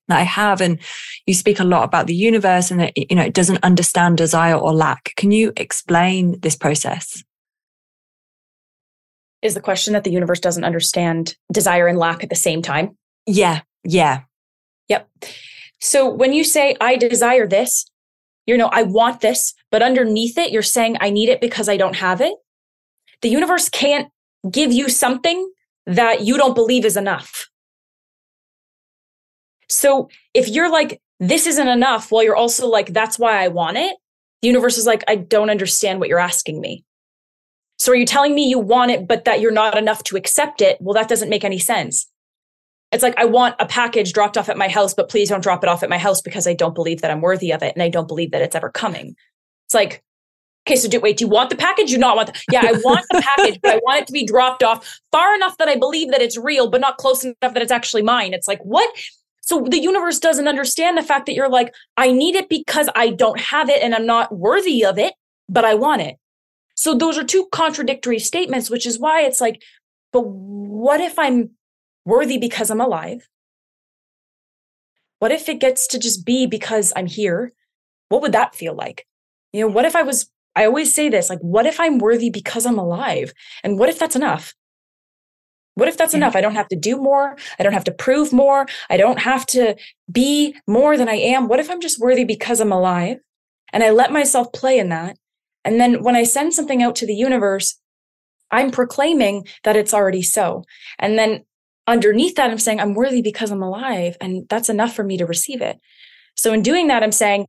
that 0.08 0.20
I 0.20 0.24
have. 0.24 0.62
And 0.62 0.80
you 1.26 1.34
speak 1.34 1.60
a 1.60 1.64
lot 1.64 1.84
about 1.84 2.08
the 2.08 2.16
universe 2.16 2.72
and 2.72 2.80
that, 2.80 2.94
you 2.96 3.16
know, 3.16 3.24
it 3.24 3.34
doesn't 3.34 3.64
understand 3.64 4.18
desire 4.18 4.56
or 4.56 4.74
lack. 4.74 5.14
Can 5.16 5.32
you 5.32 5.52
explain 5.58 6.40
this 6.42 6.56
process? 6.56 7.24
Is 9.42 9.54
the 9.54 9.62
question 9.62 9.94
that 9.94 10.04
the 10.04 10.12
universe 10.12 10.40
doesn't 10.40 10.64
understand 10.64 11.36
desire 11.52 11.88
and 11.88 11.98
lack 11.98 12.24
at 12.24 12.30
the 12.30 12.36
same 12.36 12.62
time? 12.62 12.98
Yeah. 13.28 13.62
Yeah. 13.84 14.22
Yep. 14.88 15.10
So 15.80 16.10
when 16.10 16.34
you 16.34 16.44
say, 16.44 16.76
I 16.82 16.96
desire 16.96 17.48
this, 17.48 17.86
you 18.46 18.58
know, 18.58 18.70
I 18.72 18.84
want 18.84 19.22
this, 19.22 19.54
but 19.72 19.84
underneath 19.84 20.38
it, 20.38 20.52
you're 20.52 20.62
saying, 20.62 20.98
I 21.00 21.10
need 21.10 21.30
it 21.30 21.42
because 21.42 21.68
I 21.68 21.78
don't 21.78 21.96
have 21.96 22.22
it. 22.22 22.34
The 23.22 23.30
universe 23.30 23.70
can't 23.70 24.10
give 24.50 24.72
you 24.72 24.90
something 24.90 25.52
that 25.86 26.22
you 26.22 26.38
don't 26.38 26.56
believe 26.56 26.86
is 26.86 26.98
enough. 26.98 27.48
So 29.70 30.10
if 30.34 30.48
you're 30.48 30.72
like, 30.72 31.02
this 31.20 31.48
isn't 31.48 31.68
enough, 31.68 32.12
while 32.12 32.24
you're 32.24 32.36
also 32.36 32.68
like, 32.68 32.88
that's 32.88 33.18
why 33.18 33.44
I 33.44 33.48
want 33.48 33.78
it, 33.78 33.96
the 34.42 34.48
universe 34.48 34.78
is 34.78 34.86
like, 34.86 35.04
I 35.08 35.16
don't 35.16 35.50
understand 35.50 36.00
what 36.00 36.10
you're 36.10 36.20
asking 36.20 36.60
me. 36.60 36.84
So 37.78 37.92
are 37.92 37.96
you 37.96 38.06
telling 38.06 38.36
me 38.36 38.48
you 38.48 38.60
want 38.60 38.92
it, 38.92 39.08
but 39.08 39.26
that 39.26 39.40
you're 39.42 39.52
not 39.52 39.78
enough 39.78 40.04
to 40.06 40.18
accept 40.18 40.62
it? 40.62 40.78
Well, 40.80 40.94
that 40.94 41.10
doesn't 41.10 41.30
make 41.30 41.44
any 41.44 41.60
sense. 41.60 42.10
It's 42.92 43.04
like, 43.04 43.18
I 43.18 43.26
want 43.26 43.56
a 43.60 43.66
package 43.66 44.14
dropped 44.14 44.38
off 44.38 44.48
at 44.48 44.58
my 44.58 44.70
house, 44.70 44.94
but 44.94 45.10
please 45.10 45.30
don't 45.30 45.44
drop 45.44 45.64
it 45.64 45.70
off 45.70 45.84
at 45.84 45.90
my 45.90 45.98
house 45.98 46.22
because 46.22 46.48
I 46.48 46.54
don't 46.54 46.76
believe 46.76 47.02
that 47.02 47.12
I'm 47.12 47.22
worthy 47.22 47.52
of 47.52 47.64
it. 47.64 47.74
And 47.74 47.84
I 47.84 47.90
don't 47.90 48.08
believe 48.08 48.32
that 48.32 48.42
it's 48.42 48.56
ever 48.56 48.70
coming. 48.70 49.16
It's 49.68 49.74
like, 49.74 50.04
okay, 50.68 50.78
so 50.78 50.88
do, 50.88 51.00
wait, 51.00 51.18
do 51.18 51.26
you 51.26 51.30
want 51.30 51.50
the 51.50 51.58
package? 51.58 51.88
Do 51.88 51.94
you 51.94 51.98
not 51.98 52.16
want 52.16 52.34
the, 52.34 52.42
yeah, 52.52 52.62
I 52.64 52.74
want 52.84 53.06
the 53.12 53.22
package, 53.22 53.60
but 53.62 53.74
I 53.74 53.80
want 53.84 54.02
it 54.02 54.08
to 54.08 54.14
be 54.14 54.26
dropped 54.26 54.64
off 54.64 55.00
far 55.12 55.36
enough 55.36 55.58
that 55.58 55.68
I 55.68 55.76
believe 55.76 56.12
that 56.12 56.22
it's 56.22 56.38
real, 56.38 56.70
but 56.70 56.82
not 56.82 56.98
close 56.98 57.26
enough 57.26 57.36
that 57.42 57.62
it's 57.62 57.72
actually 57.72 58.04
mine. 58.04 58.34
It's 58.34 58.48
like, 58.48 58.62
what? 58.64 58.90
So 59.46 59.62
the 59.70 59.80
universe 59.80 60.20
doesn't 60.20 60.48
understand 60.48 60.98
the 60.98 61.04
fact 61.04 61.28
that 61.28 61.36
you're 61.36 61.50
like, 61.50 61.74
I 61.98 62.12
need 62.12 62.36
it 62.36 62.50
because 62.50 62.90
I 62.96 63.12
don't 63.12 63.40
have 63.40 63.70
it 63.70 63.84
and 63.84 63.94
I'm 63.94 64.08
not 64.08 64.36
worthy 64.36 64.84
of 64.84 64.98
it, 64.98 65.14
but 65.48 65.64
I 65.64 65.76
want 65.76 66.02
it. 66.02 66.18
So 66.74 66.96
those 66.96 67.16
are 67.18 67.24
two 67.24 67.48
contradictory 67.52 68.18
statements, 68.18 68.72
which 68.72 68.88
is 68.88 69.00
why 69.00 69.22
it's 69.22 69.40
like, 69.40 69.62
but 70.12 70.22
what 70.22 71.00
if 71.00 71.20
I'm 71.20 71.52
worthy 72.06 72.40
because 72.40 72.72
I'm 72.72 72.82
alive? 72.82 73.30
What 75.20 75.32
if 75.32 75.48
it 75.48 75.60
gets 75.60 75.86
to 75.88 76.00
just 76.00 76.26
be 76.26 76.48
because 76.48 76.92
I'm 76.96 77.08
here? 77.08 77.54
What 78.10 78.24
would 78.24 78.32
that 78.32 78.56
feel 78.56 78.74
like? 78.74 79.06
You 79.54 79.62
know, 79.62 79.68
what 79.68 79.86
if 79.86 79.96
I 79.96 80.02
was, 80.02 80.30
I 80.56 80.66
always 80.66 80.94
say 80.94 81.08
this, 81.08 81.30
like, 81.30 81.40
what 81.40 81.68
if 81.68 81.80
I'm 81.80 82.00
worthy 82.00 82.32
because 82.32 82.66
I'm 82.66 82.80
alive? 82.80 83.32
And 83.64 83.78
what 83.78 83.90
if 83.90 84.00
that's 84.00 84.16
enough? 84.16 84.56
What 85.76 85.88
if 85.88 85.98
that's 85.98 86.14
yeah. 86.14 86.18
enough? 86.18 86.36
I 86.36 86.42
don't 86.42 86.56
have 86.56 86.68
to 86.70 86.76
do 86.76 86.98
more. 86.98 87.38
I 87.60 87.64
don't 87.64 87.74
have 87.74 87.84
to 87.86 87.92
prove 87.92 88.34
more. 88.34 88.66
I 88.90 88.98
don't 88.98 89.20
have 89.20 89.46
to 89.48 89.76
be 90.12 90.56
more 90.68 90.98
than 90.98 91.08
I 91.08 91.16
am. 91.16 91.48
What 91.48 91.60
if 91.60 91.70
I'm 91.70 91.82
just 91.82 92.00
worthy 92.00 92.24
because 92.24 92.60
I'm 92.60 92.72
alive? 92.72 93.18
And 93.72 93.84
I 93.84 93.92
let 93.92 94.12
myself 94.12 94.52
play 94.54 94.80
in 94.80 94.90
that. 94.90 95.18
And 95.64 95.80
then 95.80 96.04
when 96.04 96.16
I 96.16 96.24
send 96.24 96.54
something 96.54 96.82
out 96.82 96.96
to 96.98 97.06
the 97.06 97.16
universe, 97.16 97.80
I'm 98.52 98.72
proclaiming 98.72 99.48
that 99.64 99.76
it's 99.76 99.94
already 99.94 100.22
so. 100.22 100.64
And 101.00 101.18
then 101.18 101.44
underneath 101.88 102.36
that, 102.36 102.52
I'm 102.52 102.60
saying 102.60 102.80
I'm 102.80 102.94
worthy 102.94 103.22
because 103.22 103.52
I'm 103.52 103.64
alive. 103.64 104.16
And 104.22 104.48
that's 104.50 104.70
enough 104.70 104.96
for 104.96 105.04
me 105.04 105.18
to 105.18 105.26
receive 105.26 105.62
it. 105.62 105.80
So 106.36 106.54
in 106.54 106.62
doing 106.62 106.88
that, 106.88 107.04
I'm 107.04 107.12
saying, 107.12 107.48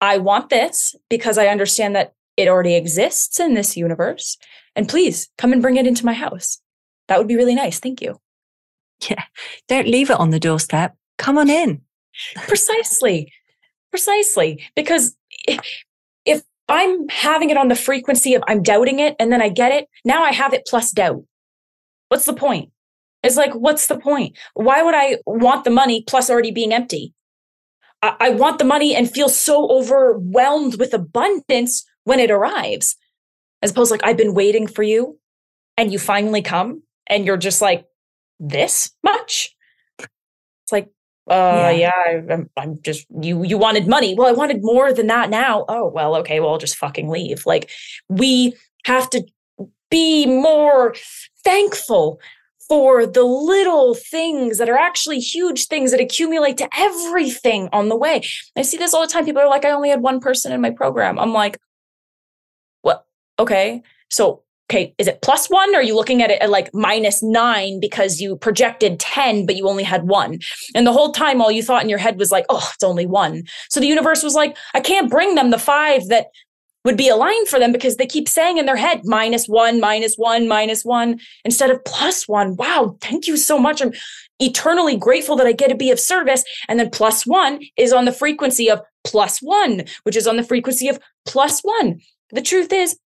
I 0.00 0.18
want 0.18 0.50
this 0.50 0.94
because 1.08 1.38
I 1.38 1.46
understand 1.46 1.94
that 1.96 2.14
it 2.36 2.48
already 2.48 2.74
exists 2.74 3.38
in 3.38 3.54
this 3.54 3.76
universe. 3.76 4.36
And 4.76 4.88
please 4.88 5.28
come 5.38 5.52
and 5.52 5.62
bring 5.62 5.76
it 5.76 5.86
into 5.86 6.04
my 6.04 6.12
house. 6.14 6.60
That 7.08 7.18
would 7.18 7.28
be 7.28 7.36
really 7.36 7.54
nice. 7.54 7.78
Thank 7.78 8.00
you. 8.00 8.20
Yeah. 9.08 9.24
Don't 9.68 9.88
leave 9.88 10.10
it 10.10 10.18
on 10.18 10.30
the 10.30 10.40
doorstep. 10.40 10.96
Come 11.18 11.38
on 11.38 11.50
in. 11.50 11.82
Precisely. 12.36 13.32
Precisely. 13.90 14.62
Because 14.74 15.16
if 15.46 16.42
I'm 16.68 17.08
having 17.08 17.50
it 17.50 17.56
on 17.56 17.68
the 17.68 17.74
frequency 17.74 18.34
of 18.34 18.42
I'm 18.48 18.62
doubting 18.62 18.98
it 18.98 19.16
and 19.18 19.30
then 19.30 19.42
I 19.42 19.50
get 19.50 19.72
it, 19.72 19.88
now 20.04 20.22
I 20.22 20.32
have 20.32 20.54
it 20.54 20.66
plus 20.66 20.90
doubt. 20.92 21.24
What's 22.08 22.24
the 22.24 22.32
point? 22.32 22.70
It's 23.22 23.36
like, 23.36 23.52
what's 23.54 23.86
the 23.86 23.98
point? 23.98 24.36
Why 24.54 24.82
would 24.82 24.94
I 24.94 25.18
want 25.26 25.64
the 25.64 25.70
money 25.70 26.02
plus 26.06 26.30
already 26.30 26.50
being 26.50 26.72
empty? 26.72 27.14
I, 28.02 28.16
I 28.20 28.30
want 28.30 28.58
the 28.58 28.64
money 28.64 28.94
and 28.94 29.10
feel 29.10 29.28
so 29.28 29.68
overwhelmed 29.70 30.78
with 30.78 30.94
abundance 30.94 31.84
when 32.04 32.20
it 32.20 32.30
arrives, 32.30 32.96
as 33.62 33.70
opposed 33.70 33.88
to 33.88 33.94
like, 33.94 34.04
I've 34.04 34.16
been 34.16 34.34
waiting 34.34 34.66
for 34.66 34.82
you 34.82 35.18
and 35.76 35.92
you 35.92 35.98
finally 35.98 36.42
come 36.42 36.82
and 37.06 37.26
you're 37.26 37.36
just 37.36 37.60
like 37.60 37.86
this 38.40 38.90
much 39.02 39.54
it's 39.98 40.72
like 40.72 40.88
uh 41.30 41.70
yeah, 41.70 41.70
yeah 41.70 41.92
I, 42.06 42.32
I'm, 42.32 42.50
I'm 42.56 42.82
just 42.82 43.06
you 43.20 43.44
you 43.44 43.56
wanted 43.56 43.86
money 43.86 44.14
well 44.14 44.26
i 44.26 44.32
wanted 44.32 44.62
more 44.62 44.92
than 44.92 45.06
that 45.06 45.30
now 45.30 45.64
oh 45.68 45.88
well 45.88 46.16
okay 46.16 46.40
well 46.40 46.50
i'll 46.50 46.58
just 46.58 46.76
fucking 46.76 47.08
leave 47.08 47.46
like 47.46 47.70
we 48.08 48.54
have 48.84 49.08
to 49.10 49.24
be 49.90 50.26
more 50.26 50.94
thankful 51.44 52.20
for 52.68 53.06
the 53.06 53.22
little 53.22 53.94
things 53.94 54.58
that 54.58 54.68
are 54.68 54.78
actually 54.78 55.18
huge 55.18 55.66
things 55.66 55.90
that 55.90 56.00
accumulate 56.00 56.56
to 56.58 56.68
everything 56.76 57.68
on 57.72 57.88
the 57.88 57.96
way. 57.96 58.22
I 58.56 58.62
see 58.62 58.78
this 58.78 58.94
all 58.94 59.02
the 59.02 59.12
time. 59.12 59.24
People 59.24 59.42
are 59.42 59.48
like, 59.48 59.64
I 59.64 59.70
only 59.70 59.90
had 59.90 60.00
one 60.00 60.20
person 60.20 60.52
in 60.52 60.60
my 60.60 60.70
program. 60.70 61.18
I'm 61.18 61.32
like, 61.32 61.58
what? 62.82 63.06
Okay. 63.38 63.82
So 64.10 64.42
okay, 64.70 64.94
is 64.98 65.06
it 65.06 65.20
plus 65.22 65.48
one? 65.48 65.74
Or 65.74 65.78
are 65.78 65.82
you 65.82 65.94
looking 65.94 66.22
at 66.22 66.30
it 66.30 66.40
at 66.40 66.50
like 66.50 66.72
minus 66.72 67.22
nine 67.22 67.80
because 67.80 68.20
you 68.20 68.36
projected 68.36 68.98
10, 68.98 69.46
but 69.46 69.56
you 69.56 69.68
only 69.68 69.84
had 69.84 70.08
one? 70.08 70.38
And 70.74 70.86
the 70.86 70.92
whole 70.92 71.12
time, 71.12 71.40
all 71.40 71.50
you 71.50 71.62
thought 71.62 71.82
in 71.82 71.88
your 71.88 71.98
head 71.98 72.18
was 72.18 72.32
like, 72.32 72.46
oh, 72.48 72.70
it's 72.72 72.84
only 72.84 73.06
one. 73.06 73.44
So 73.68 73.80
the 73.80 73.86
universe 73.86 74.22
was 74.22 74.34
like, 74.34 74.56
I 74.72 74.80
can't 74.80 75.10
bring 75.10 75.34
them 75.34 75.50
the 75.50 75.58
five 75.58 76.08
that 76.08 76.28
would 76.84 76.96
be 76.96 77.08
aligned 77.08 77.48
for 77.48 77.58
them 77.58 77.72
because 77.72 77.96
they 77.96 78.06
keep 78.06 78.28
saying 78.28 78.58
in 78.58 78.66
their 78.66 78.76
head 78.76 79.00
minus 79.04 79.46
one, 79.46 79.80
minus 79.80 80.16
one, 80.16 80.46
minus 80.46 80.84
one 80.84 81.18
instead 81.44 81.70
of 81.70 81.82
plus 81.84 82.28
one. 82.28 82.56
Wow, 82.56 82.96
thank 83.00 83.26
you 83.26 83.36
so 83.36 83.58
much. 83.58 83.80
I'm 83.80 83.92
eternally 84.38 84.96
grateful 84.96 85.36
that 85.36 85.46
I 85.46 85.52
get 85.52 85.68
to 85.68 85.74
be 85.74 85.90
of 85.90 85.98
service. 85.98 86.44
And 86.68 86.78
then 86.78 86.90
plus 86.90 87.26
one 87.26 87.60
is 87.76 87.92
on 87.92 88.04
the 88.04 88.12
frequency 88.12 88.70
of 88.70 88.82
plus 89.02 89.38
one, 89.40 89.84
which 90.02 90.16
is 90.16 90.26
on 90.26 90.36
the 90.36 90.42
frequency 90.42 90.88
of 90.88 90.98
plus 91.24 91.60
one. 91.60 92.00
The 92.30 92.42
truth 92.42 92.72
is, 92.72 92.98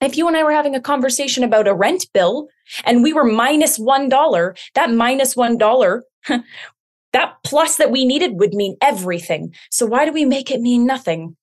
if 0.00 0.16
you 0.16 0.26
and 0.28 0.36
I 0.36 0.44
were 0.44 0.52
having 0.52 0.74
a 0.74 0.80
conversation 0.80 1.44
about 1.44 1.68
a 1.68 1.74
rent 1.74 2.06
bill 2.14 2.48
and 2.84 3.02
we 3.02 3.12
were 3.12 3.24
minus 3.24 3.78
1, 3.78 4.08
that 4.08 4.90
minus 4.92 5.36
1, 5.36 5.58
that 7.12 7.34
plus 7.44 7.76
that 7.76 7.90
we 7.90 8.04
needed 8.04 8.38
would 8.38 8.54
mean 8.54 8.76
everything. 8.80 9.54
So 9.70 9.86
why 9.86 10.04
do 10.04 10.12
we 10.12 10.24
make 10.24 10.50
it 10.50 10.60
mean 10.60 10.86
nothing? 10.86 11.36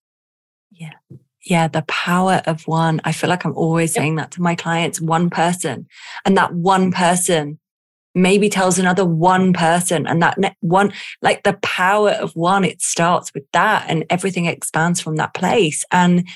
Yeah. 0.71 0.93
Yeah, 1.43 1.67
the 1.67 1.83
power 1.83 2.41
of 2.45 2.67
one. 2.67 2.99
I 3.05 3.13
feel 3.13 3.29
like 3.29 3.45
I'm 3.45 3.55
always 3.55 3.95
yep. 3.95 4.01
saying 4.01 4.15
that 4.15 4.31
to 4.31 4.41
my 4.41 4.55
clients 4.55 4.99
one 4.99 5.29
person. 5.29 5.87
And 6.25 6.35
that 6.35 6.53
one 6.53 6.91
person 6.91 7.59
maybe 8.13 8.49
tells 8.49 8.77
another 8.77 9.05
one 9.05 9.53
person. 9.53 10.07
And 10.07 10.21
that 10.21 10.37
one, 10.59 10.91
like 11.21 11.43
the 11.43 11.53
power 11.61 12.11
of 12.11 12.35
one, 12.35 12.65
it 12.65 12.81
starts 12.81 13.33
with 13.33 13.45
that 13.53 13.85
and 13.87 14.03
everything 14.09 14.45
expands 14.45 14.99
from 14.99 15.15
that 15.17 15.33
place. 15.33 15.85
And 15.91 16.27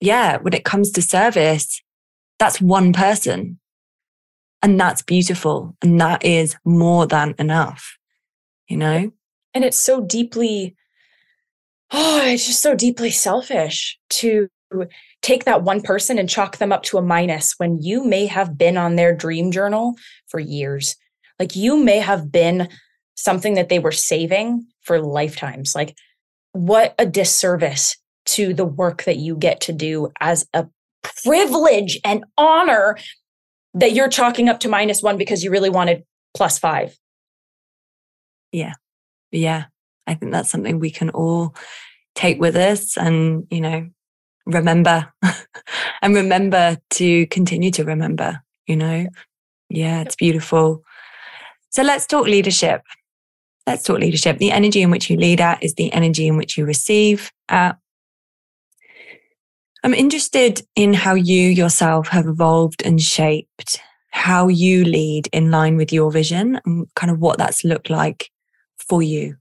yeah, 0.00 0.38
when 0.38 0.52
it 0.52 0.64
comes 0.64 0.90
to 0.92 1.02
service, 1.02 1.82
that's 2.38 2.60
one 2.60 2.92
person. 2.92 3.58
And 4.62 4.80
that's 4.80 5.02
beautiful. 5.02 5.76
And 5.82 6.00
that 6.00 6.24
is 6.24 6.56
more 6.64 7.06
than 7.06 7.34
enough, 7.38 7.96
you 8.68 8.76
know? 8.76 9.12
And 9.54 9.64
it's 9.64 9.78
so 9.78 10.00
deeply, 10.00 10.74
oh, 11.92 12.22
it's 12.24 12.46
just 12.46 12.62
so 12.62 12.74
deeply 12.74 13.10
selfish 13.10 13.98
to 14.10 14.48
take 15.22 15.44
that 15.44 15.62
one 15.62 15.80
person 15.80 16.18
and 16.18 16.28
chalk 16.28 16.58
them 16.58 16.72
up 16.72 16.82
to 16.82 16.98
a 16.98 17.02
minus 17.02 17.54
when 17.58 17.80
you 17.80 18.04
may 18.04 18.26
have 18.26 18.58
been 18.58 18.76
on 18.76 18.96
their 18.96 19.14
dream 19.14 19.52
journal 19.52 19.94
for 20.26 20.40
years. 20.40 20.96
Like 21.38 21.54
you 21.54 21.76
may 21.76 21.98
have 21.98 22.32
been 22.32 22.68
something 23.14 23.54
that 23.54 23.68
they 23.68 23.78
were 23.78 23.92
saving 23.92 24.66
for 24.82 25.00
lifetimes. 25.00 25.74
Like, 25.74 25.96
what 26.52 26.94
a 26.98 27.06
disservice 27.06 27.96
to 28.26 28.54
the 28.54 28.64
work 28.64 29.04
that 29.04 29.16
you 29.16 29.36
get 29.36 29.60
to 29.62 29.72
do 29.72 30.12
as 30.20 30.46
a 30.52 30.66
privilege 31.02 31.98
and 32.04 32.24
honor 32.36 32.98
that 33.74 33.92
you're 33.92 34.08
chalking 34.08 34.48
up 34.48 34.60
to 34.60 34.68
minus 34.68 35.02
one 35.02 35.16
because 35.16 35.44
you 35.44 35.50
really 35.50 35.70
wanted 35.70 36.04
plus 36.34 36.58
five. 36.58 36.96
Yeah. 38.52 38.74
Yeah. 39.30 39.64
I 40.06 40.14
think 40.14 40.32
that's 40.32 40.50
something 40.50 40.78
we 40.78 40.90
can 40.90 41.10
all 41.10 41.54
take 42.14 42.40
with 42.40 42.56
us 42.56 42.96
and, 42.96 43.46
you 43.50 43.60
know, 43.60 43.88
remember 44.46 45.12
and 46.02 46.14
remember 46.14 46.78
to 46.90 47.26
continue 47.26 47.70
to 47.72 47.84
remember, 47.84 48.40
you 48.66 48.76
know? 48.76 49.06
Yeah, 49.68 50.02
it's 50.02 50.16
beautiful. 50.16 50.84
So 51.70 51.82
let's 51.82 52.06
talk 52.06 52.26
leadership. 52.26 52.82
Let's 53.66 53.82
talk 53.82 53.98
leadership. 53.98 54.38
The 54.38 54.52
energy 54.52 54.80
in 54.80 54.90
which 54.90 55.10
you 55.10 55.16
lead 55.16 55.40
at 55.40 55.62
is 55.62 55.74
the 55.74 55.92
energy 55.92 56.26
in 56.28 56.36
which 56.36 56.56
you 56.56 56.64
receive 56.64 57.32
at. 57.48 57.76
I'm 59.86 59.94
interested 59.94 60.66
in 60.74 60.94
how 60.94 61.14
you 61.14 61.42
yourself 61.48 62.08
have 62.08 62.26
evolved 62.26 62.82
and 62.84 63.00
shaped 63.00 63.80
how 64.10 64.48
you 64.48 64.84
lead 64.84 65.28
in 65.32 65.52
line 65.52 65.76
with 65.76 65.92
your 65.92 66.10
vision 66.10 66.60
and 66.66 66.92
kind 66.96 67.08
of 67.08 67.20
what 67.20 67.38
that's 67.38 67.62
looked 67.62 67.88
like 67.88 68.32
for 68.76 69.00
you. 69.00 69.36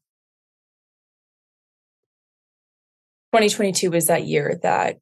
2022 3.34 3.90
was 3.90 4.06
that 4.06 4.28
year 4.28 4.60
that 4.62 5.00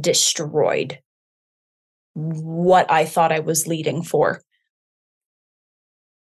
destroyed 0.00 1.00
what 2.14 2.90
I 2.90 3.04
thought 3.04 3.32
I 3.32 3.40
was 3.40 3.66
leading 3.66 4.02
for. 4.02 4.40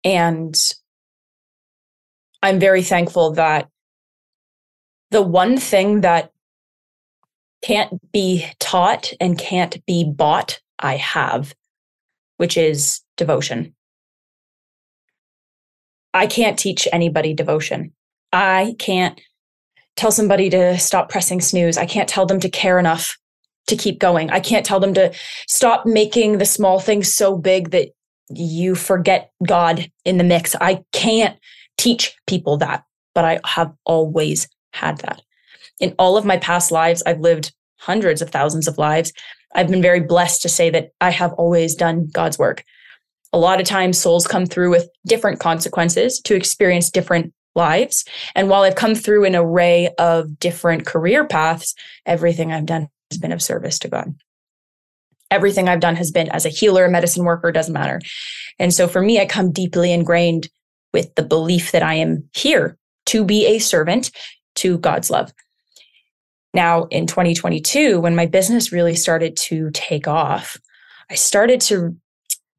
And 0.04 0.54
I'm 2.44 2.60
very 2.60 2.82
thankful 2.82 3.36
that 3.36 3.70
the 5.12 5.22
one 5.22 5.58
thing 5.58 6.02
that 6.02 6.34
can't 7.62 8.00
be 8.12 8.46
taught 8.60 9.14
and 9.20 9.38
can't 9.38 9.84
be 9.86 10.04
bought, 10.04 10.60
I 10.80 10.96
have, 10.98 11.54
which 12.38 12.58
is 12.58 13.02
devotion. 13.18 13.76
I 16.14 16.28
can't 16.28 16.58
teach 16.58 16.88
anybody 16.92 17.34
devotion. 17.34 17.94
I 18.32 18.76
can't 18.80 19.20
tell 19.96 20.12
somebody 20.12 20.50
to 20.50 20.78
stop 20.78 21.10
pressing 21.10 21.42
snooze. 21.42 21.78
I 21.78 21.86
can't 21.86 22.10
tell 22.10 22.26
them 22.26 22.40
to 22.40 22.50
care 22.50 22.80
enough 22.80 23.18
to 23.68 23.76
keep 23.76 24.00
going. 24.00 24.30
I 24.30 24.40
can't 24.40 24.66
tell 24.66 24.80
them 24.80 24.94
to 24.94 25.14
stop 25.48 25.86
making 25.86 26.38
the 26.38 26.46
small 26.46 26.80
things 26.80 27.14
so 27.14 27.38
big 27.38 27.72
that 27.72 27.90
you 28.30 28.76
forget 28.76 29.32
God 29.46 29.92
in 30.06 30.18
the 30.18 30.24
mix. 30.24 30.56
I 30.60 30.84
can't 30.92 31.38
teach 31.78 32.16
people 32.28 32.58
that, 32.58 32.84
but 33.14 33.26
I 33.26 33.40
have 33.46 33.74
always 33.86 34.48
had 34.74 35.00
that. 35.00 35.22
In 35.80 35.94
all 36.00 36.18
of 36.18 36.26
my 36.26 36.38
past 36.38 36.72
lives, 36.72 37.04
I've 37.06 37.20
lived 37.20 37.54
hundreds 37.80 38.22
of 38.22 38.30
thousands 38.30 38.68
of 38.68 38.78
lives. 38.78 39.14
I've 39.54 39.68
been 39.68 39.82
very 39.82 40.00
blessed 40.00 40.42
to 40.42 40.50
say 40.50 40.70
that 40.72 40.90
I 41.00 41.12
have 41.12 41.34
always 41.34 41.76
done 41.76 42.08
God's 42.12 42.40
work. 42.40 42.64
A 43.34 43.38
lot 43.38 43.60
of 43.60 43.68
times, 43.68 44.00
souls 44.00 44.26
come 44.26 44.46
through 44.46 44.72
with 44.72 44.90
different 45.06 45.40
consequences 45.40 46.20
to 46.22 46.36
experience 46.36 46.90
different 46.90 47.34
lives. 47.56 48.06
And 48.36 48.50
while 48.50 48.64
I've 48.64 48.76
come 48.76 48.96
through 48.96 49.26
an 49.26 49.36
array 49.36 49.90
of 49.98 50.40
different 50.40 50.86
career 50.86 51.26
paths, 51.26 51.76
everything 52.06 52.52
I've 52.52 52.66
done 52.66 52.88
has 53.12 53.20
been 53.20 53.32
of 53.32 53.42
service 53.42 53.80
to 53.80 53.90
God. 53.90 54.16
Everything 55.30 55.68
I've 55.68 55.82
done 55.82 55.98
has 55.98 56.10
been 56.10 56.30
as 56.30 56.46
a 56.46 56.50
healer, 56.50 56.86
a 56.86 56.90
medicine 56.90 57.26
worker, 57.26 57.52
doesn't 57.52 57.74
matter. 57.74 58.00
And 58.60 58.74
so 58.74 58.88
for 58.88 59.02
me, 59.02 59.20
I 59.20 59.26
come 59.26 59.52
deeply 59.52 59.92
ingrained 59.92 60.50
with 60.94 61.14
the 61.16 61.24
belief 61.24 61.74
that 61.74 61.84
I 61.84 61.96
am 61.96 62.30
here 62.34 62.78
to 63.08 63.26
be 63.26 63.46
a 63.46 63.60
servant 63.60 64.12
to 64.56 64.78
God's 64.78 65.10
love. 65.10 65.34
Now, 66.58 66.86
in 66.86 67.06
2022, 67.06 68.00
when 68.00 68.16
my 68.16 68.26
business 68.26 68.72
really 68.72 68.96
started 68.96 69.38
to 69.42 69.70
take 69.76 70.08
off, 70.08 70.58
I 71.08 71.14
started 71.14 71.62
to 71.62 71.96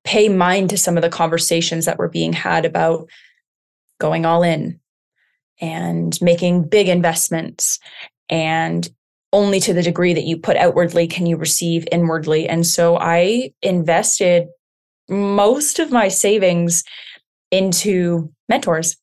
pay 0.04 0.28
mind 0.28 0.70
to 0.70 0.78
some 0.78 0.96
of 0.96 1.02
the 1.02 1.08
conversations 1.08 1.84
that 1.86 1.98
were 1.98 2.08
being 2.08 2.32
had 2.32 2.64
about 2.64 3.10
going 3.98 4.24
all 4.24 4.44
in 4.44 4.78
and 5.60 6.16
making 6.22 6.68
big 6.68 6.88
investments 6.88 7.80
and 8.28 8.88
only 9.32 9.58
to 9.58 9.74
the 9.74 9.82
degree 9.82 10.14
that 10.14 10.26
you 10.26 10.36
put 10.36 10.56
outwardly 10.56 11.08
can 11.08 11.26
you 11.26 11.36
receive 11.36 11.84
inwardly. 11.90 12.48
And 12.48 12.64
so 12.64 12.98
I 13.00 13.50
invested 13.62 14.46
most 15.08 15.80
of 15.80 15.90
my 15.90 16.06
savings 16.06 16.84
into 17.50 18.32
mentors. 18.48 18.96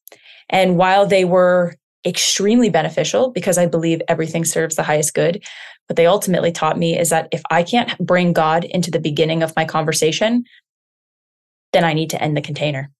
And 0.49 0.77
while 0.77 1.05
they 1.05 1.25
were 1.25 1.75
extremely 2.05 2.69
beneficial 2.69 3.31
because 3.31 3.57
I 3.57 3.65
believe 3.65 4.01
everything 4.07 4.45
serves 4.45 4.75
the 4.75 4.83
highest 4.83 5.13
good, 5.13 5.43
what 5.87 5.97
they 5.97 6.05
ultimately 6.05 6.51
taught 6.51 6.77
me 6.77 6.97
is 6.97 7.09
that 7.09 7.27
if 7.31 7.41
I 7.51 7.63
can't 7.63 7.97
bring 7.99 8.33
God 8.33 8.63
into 8.63 8.91
the 8.91 8.99
beginning 8.99 9.43
of 9.43 9.55
my 9.55 9.65
conversation, 9.65 10.43
then 11.73 11.83
I 11.83 11.93
need 11.93 12.09
to 12.11 12.21
end 12.21 12.35
the 12.35 12.41
container. 12.41 12.91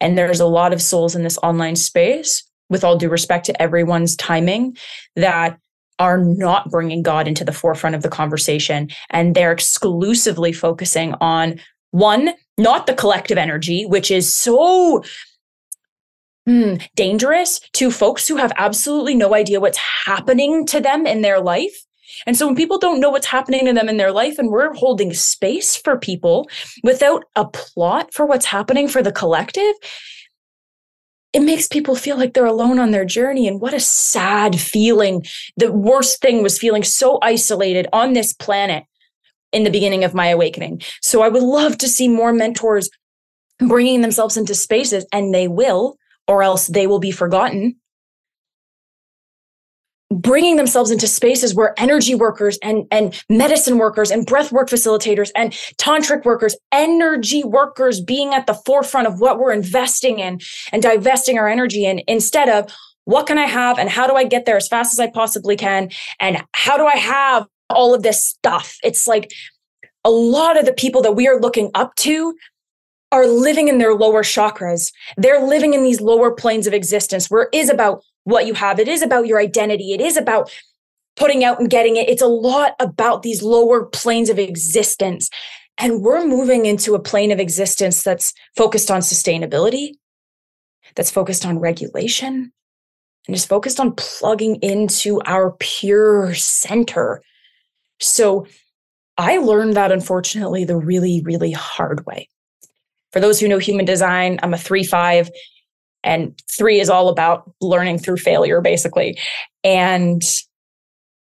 And 0.00 0.18
there's 0.18 0.40
a 0.40 0.46
lot 0.46 0.72
of 0.72 0.82
souls 0.82 1.14
in 1.14 1.22
this 1.22 1.38
online 1.42 1.76
space, 1.76 2.42
with 2.68 2.84
all 2.84 2.96
due 2.96 3.08
respect 3.08 3.46
to 3.46 3.62
everyone's 3.62 4.16
timing, 4.16 4.76
that 5.16 5.58
are 5.98 6.18
not 6.18 6.70
bringing 6.70 7.02
God 7.02 7.28
into 7.28 7.44
the 7.44 7.52
forefront 7.52 7.94
of 7.94 8.02
the 8.02 8.08
conversation. 8.08 8.90
And 9.10 9.34
they're 9.34 9.52
exclusively 9.52 10.52
focusing 10.52 11.14
on 11.20 11.60
one, 11.92 12.34
not 12.58 12.86
the 12.86 12.94
collective 12.94 13.38
energy, 13.38 13.86
which 13.86 14.10
is 14.10 14.34
so 14.34 15.04
hmm, 16.46 16.74
dangerous 16.94 17.60
to 17.74 17.90
folks 17.90 18.28
who 18.28 18.36
have 18.36 18.52
absolutely 18.56 19.14
no 19.14 19.34
idea 19.34 19.60
what's 19.60 19.80
happening 20.06 20.66
to 20.66 20.80
them 20.80 21.06
in 21.06 21.22
their 21.22 21.40
life. 21.40 21.74
And 22.26 22.36
so 22.36 22.46
when 22.46 22.56
people 22.56 22.78
don't 22.78 23.00
know 23.00 23.10
what's 23.10 23.26
happening 23.26 23.66
to 23.66 23.72
them 23.72 23.88
in 23.88 23.96
their 23.96 24.12
life 24.12 24.38
and 24.38 24.50
we're 24.50 24.74
holding 24.74 25.12
space 25.12 25.74
for 25.76 25.98
people 25.98 26.48
without 26.82 27.24
a 27.34 27.44
plot 27.46 28.12
for 28.12 28.26
what's 28.26 28.46
happening 28.46 28.88
for 28.88 29.02
the 29.02 29.12
collective, 29.12 29.74
it 31.32 31.40
makes 31.40 31.66
people 31.66 31.96
feel 31.96 32.16
like 32.16 32.32
they're 32.32 32.44
alone 32.44 32.78
on 32.78 32.92
their 32.92 33.04
journey. 33.04 33.48
And 33.48 33.60
what 33.60 33.74
a 33.74 33.80
sad 33.80 34.60
feeling. 34.60 35.24
The 35.56 35.72
worst 35.72 36.20
thing 36.20 36.42
was 36.42 36.58
feeling 36.58 36.84
so 36.84 37.18
isolated 37.22 37.88
on 37.92 38.12
this 38.12 38.32
planet 38.32 38.84
in 39.52 39.64
the 39.64 39.70
beginning 39.70 40.04
of 40.04 40.14
my 40.14 40.28
awakening. 40.28 40.82
So 41.02 41.22
I 41.22 41.28
would 41.28 41.42
love 41.42 41.78
to 41.78 41.88
see 41.88 42.08
more 42.08 42.32
mentors 42.32 42.88
bringing 43.58 44.00
themselves 44.00 44.36
into 44.36 44.54
spaces, 44.54 45.06
and 45.12 45.34
they 45.34 45.48
will, 45.48 45.96
or 46.26 46.42
else 46.42 46.66
they 46.68 46.86
will 46.86 47.00
be 47.00 47.10
forgotten 47.10 47.76
bringing 50.14 50.56
themselves 50.56 50.90
into 50.90 51.06
spaces 51.06 51.54
where 51.54 51.74
energy 51.78 52.14
workers 52.14 52.58
and, 52.62 52.84
and 52.90 53.22
medicine 53.28 53.78
workers 53.78 54.10
and 54.10 54.26
breath 54.26 54.52
work 54.52 54.68
facilitators 54.68 55.30
and 55.34 55.52
tantric 55.76 56.24
workers, 56.24 56.56
energy 56.72 57.42
workers 57.42 58.00
being 58.00 58.32
at 58.32 58.46
the 58.46 58.54
forefront 58.54 59.06
of 59.06 59.20
what 59.20 59.38
we're 59.38 59.52
investing 59.52 60.18
in 60.18 60.38
and 60.72 60.82
divesting 60.82 61.38
our 61.38 61.48
energy 61.48 61.84
in 61.84 62.00
instead 62.06 62.48
of 62.48 62.70
what 63.04 63.26
can 63.26 63.38
I 63.38 63.46
have 63.46 63.78
and 63.78 63.90
how 63.90 64.06
do 64.06 64.14
I 64.14 64.24
get 64.24 64.46
there 64.46 64.56
as 64.56 64.68
fast 64.68 64.92
as 64.92 65.00
I 65.00 65.10
possibly 65.10 65.56
can? 65.56 65.90
And 66.20 66.42
how 66.52 66.76
do 66.76 66.86
I 66.86 66.96
have 66.96 67.46
all 67.68 67.94
of 67.94 68.02
this 68.02 68.24
stuff? 68.24 68.78
It's 68.82 69.06
like 69.06 69.32
a 70.04 70.10
lot 70.10 70.58
of 70.58 70.64
the 70.64 70.72
people 70.72 71.02
that 71.02 71.12
we 71.12 71.28
are 71.28 71.40
looking 71.40 71.70
up 71.74 71.94
to 71.96 72.34
are 73.14 73.28
living 73.28 73.68
in 73.68 73.78
their 73.78 73.94
lower 73.94 74.24
chakras. 74.24 74.92
They're 75.16 75.46
living 75.46 75.72
in 75.72 75.84
these 75.84 76.00
lower 76.00 76.32
planes 76.32 76.66
of 76.66 76.74
existence 76.74 77.30
where 77.30 77.44
it 77.44 77.50
is 77.52 77.70
about 77.70 78.02
what 78.24 78.44
you 78.44 78.54
have. 78.54 78.80
It 78.80 78.88
is 78.88 79.02
about 79.02 79.28
your 79.28 79.38
identity. 79.38 79.92
It 79.92 80.00
is 80.00 80.16
about 80.16 80.50
putting 81.14 81.44
out 81.44 81.60
and 81.60 81.70
getting 81.70 81.94
it. 81.94 82.08
It's 82.08 82.20
a 82.20 82.26
lot 82.26 82.72
about 82.80 83.22
these 83.22 83.40
lower 83.40 83.86
planes 83.86 84.30
of 84.30 84.40
existence. 84.40 85.30
And 85.78 86.02
we're 86.02 86.26
moving 86.26 86.66
into 86.66 86.96
a 86.96 86.98
plane 86.98 87.30
of 87.30 87.38
existence 87.38 88.02
that's 88.02 88.32
focused 88.56 88.90
on 88.90 89.00
sustainability, 89.00 89.92
that's 90.96 91.12
focused 91.12 91.46
on 91.46 91.60
regulation, 91.60 92.52
and 93.28 93.36
is 93.36 93.46
focused 93.46 93.78
on 93.78 93.94
plugging 93.94 94.56
into 94.56 95.20
our 95.24 95.52
pure 95.60 96.34
center. 96.34 97.22
So 98.00 98.48
I 99.16 99.36
learned 99.36 99.76
that 99.76 99.92
unfortunately 99.92 100.64
the 100.64 100.76
really, 100.76 101.22
really 101.24 101.52
hard 101.52 102.04
way. 102.06 102.28
For 103.14 103.20
those 103.20 103.38
who 103.38 103.46
know 103.46 103.58
human 103.58 103.84
design, 103.84 104.40
I'm 104.42 104.52
a 104.52 104.58
three 104.58 104.82
five. 104.82 105.30
And 106.02 106.38
three 106.50 106.80
is 106.80 106.90
all 106.90 107.08
about 107.08 107.50
learning 107.60 107.98
through 107.98 108.16
failure, 108.16 108.60
basically. 108.60 109.18
And 109.62 110.20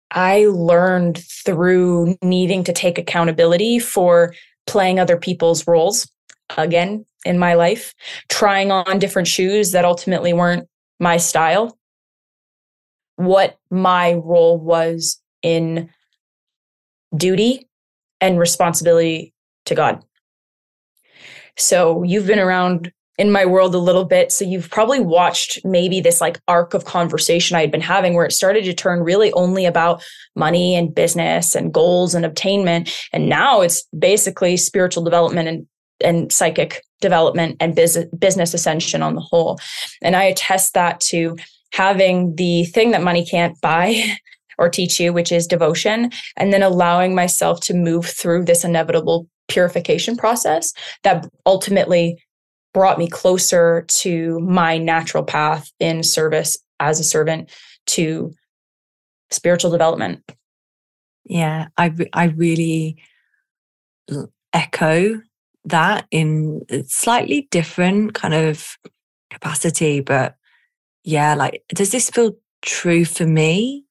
I 0.09 0.45
learned 0.45 1.21
through 1.45 2.15
needing 2.23 2.63
to 2.63 2.73
take 2.73 2.97
accountability 2.97 3.79
for 3.79 4.33
playing 4.65 4.97
other 4.97 5.17
people's 5.17 5.67
roles 5.67 6.09
again 6.57 7.05
in 7.25 7.37
my 7.37 7.53
life, 7.53 7.93
trying 8.29 8.71
on 8.71 8.97
different 8.97 9.27
shoes 9.27 9.71
that 9.71 9.83
ultimately 9.83 10.31
weren't 10.31 10.67
my 11.01 11.17
style, 11.17 11.77
what 13.17 13.59
my 13.69 14.13
role 14.13 14.57
was 14.57 15.21
in 15.41 15.89
duty 17.15 17.67
and 18.21 18.39
responsibility 18.39 19.33
to 19.65 19.75
God. 19.75 20.01
So 21.57 22.03
you've 22.03 22.27
been 22.27 22.39
around 22.39 22.91
in 23.17 23.31
my 23.31 23.45
world 23.45 23.75
a 23.75 23.79
little 23.79 24.05
bit. 24.05 24.31
So 24.31 24.43
you've 24.43 24.69
probably 24.69 24.99
watched 24.99 25.63
maybe 25.63 26.01
this 26.01 26.19
like 26.19 26.39
arc 26.47 26.73
of 26.73 26.85
conversation 26.85 27.55
I 27.55 27.61
had 27.61 27.71
been 27.71 27.81
having 27.81 28.15
where 28.15 28.25
it 28.25 28.31
started 28.31 28.63
to 28.65 28.73
turn 28.73 29.01
really 29.01 29.31
only 29.33 29.65
about 29.65 30.03
money 30.35 30.75
and 30.75 30.93
business 30.93 31.53
and 31.53 31.73
goals 31.73 32.15
and 32.15 32.25
obtainment. 32.25 32.91
And 33.13 33.29
now 33.29 33.61
it's 33.61 33.83
basically 33.97 34.57
spiritual 34.57 35.03
development 35.03 35.47
and 35.47 35.67
and 36.03 36.31
psychic 36.31 36.83
development 37.01 37.55
and 37.59 37.75
business 37.75 38.07
business 38.17 38.53
ascension 38.53 39.03
on 39.03 39.15
the 39.15 39.21
whole. 39.21 39.59
And 40.01 40.15
I 40.15 40.23
attest 40.23 40.73
that 40.73 40.99
to 41.11 41.37
having 41.71 42.35
the 42.35 42.65
thing 42.65 42.91
that 42.91 43.03
money 43.03 43.25
can't 43.25 43.59
buy 43.61 44.03
or 44.57 44.69
teach 44.69 44.99
you, 44.99 45.13
which 45.13 45.31
is 45.31 45.47
devotion, 45.47 46.11
and 46.37 46.53
then 46.53 46.63
allowing 46.63 47.15
myself 47.15 47.59
to 47.61 47.73
move 47.73 48.05
through 48.05 48.45
this 48.45 48.63
inevitable 48.63 49.27
purification 49.53 50.17
process 50.17 50.73
that 51.03 51.29
ultimately 51.45 52.17
brought 52.73 52.97
me 52.97 53.07
closer 53.07 53.85
to 53.87 54.39
my 54.39 54.77
natural 54.77 55.23
path 55.23 55.71
in 55.79 56.03
service 56.03 56.57
as 56.79 56.99
a 56.99 57.03
servant 57.03 57.51
to 57.85 58.33
spiritual 59.29 59.71
development. 59.71 60.23
Yeah, 61.25 61.67
I 61.77 61.93
I 62.13 62.25
really 62.25 62.97
echo 64.51 65.21
that 65.65 66.05
in 66.11 66.61
uh, 66.71 66.79
slightly 66.87 67.47
different 67.51 68.13
kind 68.13 68.33
of 68.33 68.77
capacity, 69.29 70.01
but 70.01 70.35
yeah, 71.03 71.35
like 71.35 71.63
does 71.69 71.91
this 71.91 72.09
feel 72.09 72.33
true 72.61 73.05
for 73.05 73.25
me 73.25 73.85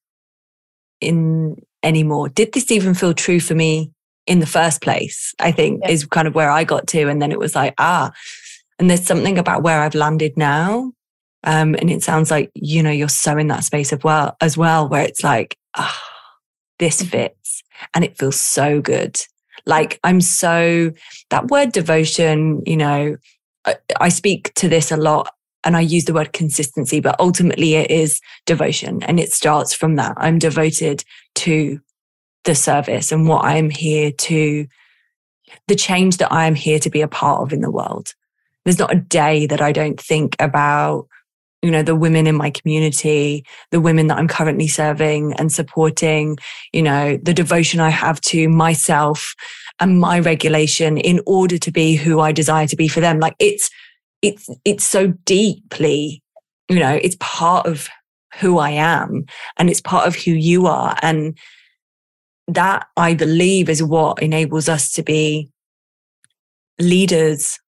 in 1.01 1.55
anymore? 1.81 2.29
Did 2.29 2.53
this 2.53 2.71
even 2.71 2.93
feel 2.93 3.13
true 3.13 3.39
for 3.39 3.55
me 3.55 3.92
in 4.27 4.39
the 4.39 4.45
first 4.45 4.81
place? 4.81 5.33
I 5.39 5.51
think 5.51 5.81
yeah. 5.83 5.91
is 5.91 6.05
kind 6.05 6.27
of 6.27 6.35
where 6.35 6.51
I 6.51 6.63
got 6.63 6.87
to, 6.87 7.07
and 7.09 7.21
then 7.21 7.31
it 7.31 7.39
was 7.39 7.55
like 7.55 7.73
ah 7.77 8.11
and 8.79 8.89
there's 8.89 9.05
something 9.05 9.37
about 9.37 9.63
where 9.63 9.81
I've 9.81 9.95
landed 9.95 10.35
now. 10.37 10.91
Um, 11.45 11.75
and 11.75 11.89
it 11.89 12.03
sounds 12.03 12.31
like, 12.31 12.51
you 12.55 12.81
know, 12.81 12.91
you're 12.91 13.09
so 13.09 13.37
in 13.37 13.47
that 13.47 13.63
space 13.63 13.91
of 13.91 14.03
well 14.03 14.35
as 14.41 14.57
well, 14.57 14.87
where 14.87 15.03
it's 15.03 15.23
like, 15.23 15.57
ah, 15.75 16.01
oh, 16.01 16.37
this 16.79 17.01
mm-hmm. 17.01 17.09
fits 17.09 17.63
and 17.93 18.03
it 18.03 18.17
feels 18.17 18.39
so 18.39 18.81
good. 18.81 19.19
Like 19.65 19.99
I'm 20.03 20.21
so 20.21 20.91
that 21.29 21.47
word 21.47 21.71
devotion, 21.71 22.61
you 22.65 22.77
know, 22.77 23.17
I, 23.65 23.75
I 23.99 24.09
speak 24.09 24.53
to 24.55 24.67
this 24.67 24.91
a 24.91 24.97
lot 24.97 25.33
and 25.63 25.77
I 25.77 25.81
use 25.81 26.05
the 26.05 26.13
word 26.13 26.33
consistency, 26.33 26.99
but 26.99 27.15
ultimately 27.19 27.75
it 27.75 27.89
is 27.89 28.19
devotion 28.45 29.03
and 29.03 29.19
it 29.19 29.31
starts 29.31 29.73
from 29.73 29.95
that. 29.95 30.13
I'm 30.17 30.39
devoted 30.39 31.03
to 31.35 31.79
the 32.45 32.55
service 32.55 33.11
and 33.11 33.27
what 33.27 33.45
I'm 33.45 33.69
here 33.69 34.11
to 34.11 34.67
the 35.67 35.75
change 35.75 36.17
that 36.17 36.31
I 36.31 36.45
am 36.45 36.55
here 36.55 36.79
to 36.79 36.89
be 36.89 37.01
a 37.01 37.07
part 37.07 37.41
of 37.41 37.53
in 37.53 37.61
the 37.61 37.71
world. 37.71 38.13
There's 38.65 38.79
not 38.79 38.93
a 38.93 38.99
day 38.99 39.45
that 39.47 39.61
I 39.61 39.71
don't 39.71 39.99
think 39.99 40.35
about, 40.39 41.07
you 41.61 41.71
know, 41.71 41.83
the 41.83 41.95
women 41.95 42.27
in 42.27 42.35
my 42.35 42.49
community, 42.49 43.45
the 43.71 43.81
women 43.81 44.07
that 44.07 44.17
I'm 44.17 44.27
currently 44.27 44.67
serving 44.67 45.33
and 45.33 45.51
supporting, 45.51 46.37
you 46.71 46.81
know, 46.81 47.17
the 47.17 47.33
devotion 47.33 47.79
I 47.79 47.89
have 47.89 48.19
to 48.21 48.47
myself 48.49 49.35
and 49.79 49.99
my 49.99 50.19
regulation 50.19 50.97
in 50.97 51.21
order 51.25 51.57
to 51.57 51.71
be 51.71 51.95
who 51.95 52.19
I 52.19 52.31
desire 52.31 52.67
to 52.67 52.75
be 52.75 52.87
for 52.87 52.99
them. 52.99 53.19
Like 53.19 53.35
it's, 53.39 53.69
it's, 54.21 54.49
it's 54.63 54.85
so 54.85 55.07
deeply, 55.25 56.21
you 56.69 56.79
know, 56.79 56.99
it's 57.01 57.17
part 57.19 57.65
of 57.65 57.89
who 58.39 58.57
I 58.57 58.71
am 58.71 59.25
and 59.57 59.69
it's 59.69 59.81
part 59.81 60.07
of 60.07 60.15
who 60.15 60.31
you 60.31 60.67
are. 60.67 60.97
And 61.01 61.37
that 62.47 62.87
I 62.97 63.13
believe 63.13 63.69
is 63.69 63.81
what 63.81 64.21
enables 64.21 64.67
us 64.67 64.91
to 64.93 65.03
be 65.03 65.49
leaders, 66.79 67.59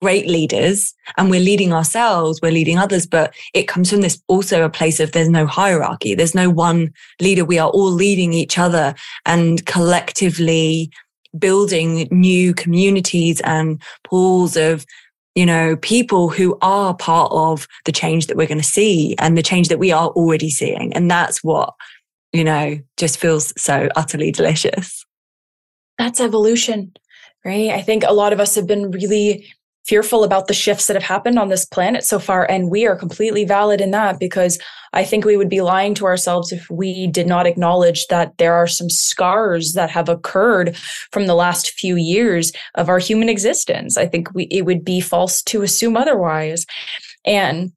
great 0.00 0.26
leaders, 0.26 0.94
and 1.16 1.30
we're 1.30 1.40
leading 1.40 1.72
ourselves, 1.72 2.40
we're 2.42 2.52
leading 2.52 2.78
others, 2.78 3.06
but 3.06 3.34
it 3.54 3.68
comes 3.68 3.90
from 3.90 4.00
this 4.00 4.22
also 4.28 4.64
a 4.64 4.70
place 4.70 5.00
of 5.00 5.12
there's 5.12 5.28
no 5.28 5.46
hierarchy. 5.46 6.14
There's 6.14 6.34
no 6.34 6.48
one 6.48 6.92
leader. 7.20 7.44
We 7.44 7.58
are 7.58 7.70
all 7.70 7.90
leading 7.90 8.32
each 8.32 8.58
other 8.58 8.94
and 9.26 9.64
collectively 9.66 10.90
building 11.38 12.08
new 12.10 12.54
communities 12.54 13.40
and 13.42 13.80
pools 14.04 14.56
of 14.56 14.84
you 15.34 15.46
know, 15.46 15.76
people 15.76 16.28
who 16.28 16.58
are 16.60 16.94
part 16.94 17.30
of 17.32 17.68
the 17.84 17.92
change 17.92 18.26
that 18.26 18.36
we're 18.36 18.48
going 18.48 18.58
to 18.58 18.64
see 18.64 19.14
and 19.18 19.38
the 19.38 19.42
change 19.42 19.68
that 19.68 19.78
we 19.78 19.92
are 19.92 20.08
already 20.08 20.50
seeing. 20.50 20.92
And 20.92 21.10
that's 21.10 21.42
what, 21.44 21.72
you 22.32 22.44
know, 22.44 22.78
just 22.96 23.18
feels 23.18 23.52
so 23.60 23.88
utterly 23.96 24.30
delicious. 24.30 25.04
That's 25.98 26.20
evolution, 26.20 26.92
right? 27.44 27.70
I 27.70 27.82
think 27.82 28.04
a 28.04 28.12
lot 28.12 28.32
of 28.32 28.40
us 28.40 28.54
have 28.54 28.66
been 28.66 28.90
really 28.90 29.46
fearful 29.86 30.24
about 30.24 30.46
the 30.46 30.54
shifts 30.54 30.86
that 30.86 30.94
have 30.94 31.02
happened 31.02 31.38
on 31.38 31.48
this 31.48 31.64
planet 31.64 32.04
so 32.04 32.18
far. 32.18 32.48
And 32.48 32.70
we 32.70 32.86
are 32.86 32.94
completely 32.94 33.44
valid 33.44 33.80
in 33.80 33.90
that 33.92 34.20
because 34.20 34.58
I 34.92 35.04
think 35.04 35.24
we 35.24 35.36
would 35.36 35.48
be 35.48 35.62
lying 35.62 35.94
to 35.94 36.04
ourselves 36.04 36.52
if 36.52 36.68
we 36.70 37.06
did 37.06 37.26
not 37.26 37.46
acknowledge 37.46 38.06
that 38.08 38.36
there 38.38 38.54
are 38.54 38.66
some 38.66 38.90
scars 38.90 39.72
that 39.72 39.90
have 39.90 40.08
occurred 40.08 40.76
from 41.12 41.26
the 41.26 41.34
last 41.34 41.72
few 41.72 41.96
years 41.96 42.52
of 42.74 42.88
our 42.88 42.98
human 42.98 43.28
existence. 43.28 43.96
I 43.96 44.06
think 44.06 44.32
we, 44.34 44.44
it 44.44 44.62
would 44.62 44.84
be 44.84 45.00
false 45.00 45.42
to 45.44 45.62
assume 45.62 45.96
otherwise. 45.96 46.66
And 47.24 47.72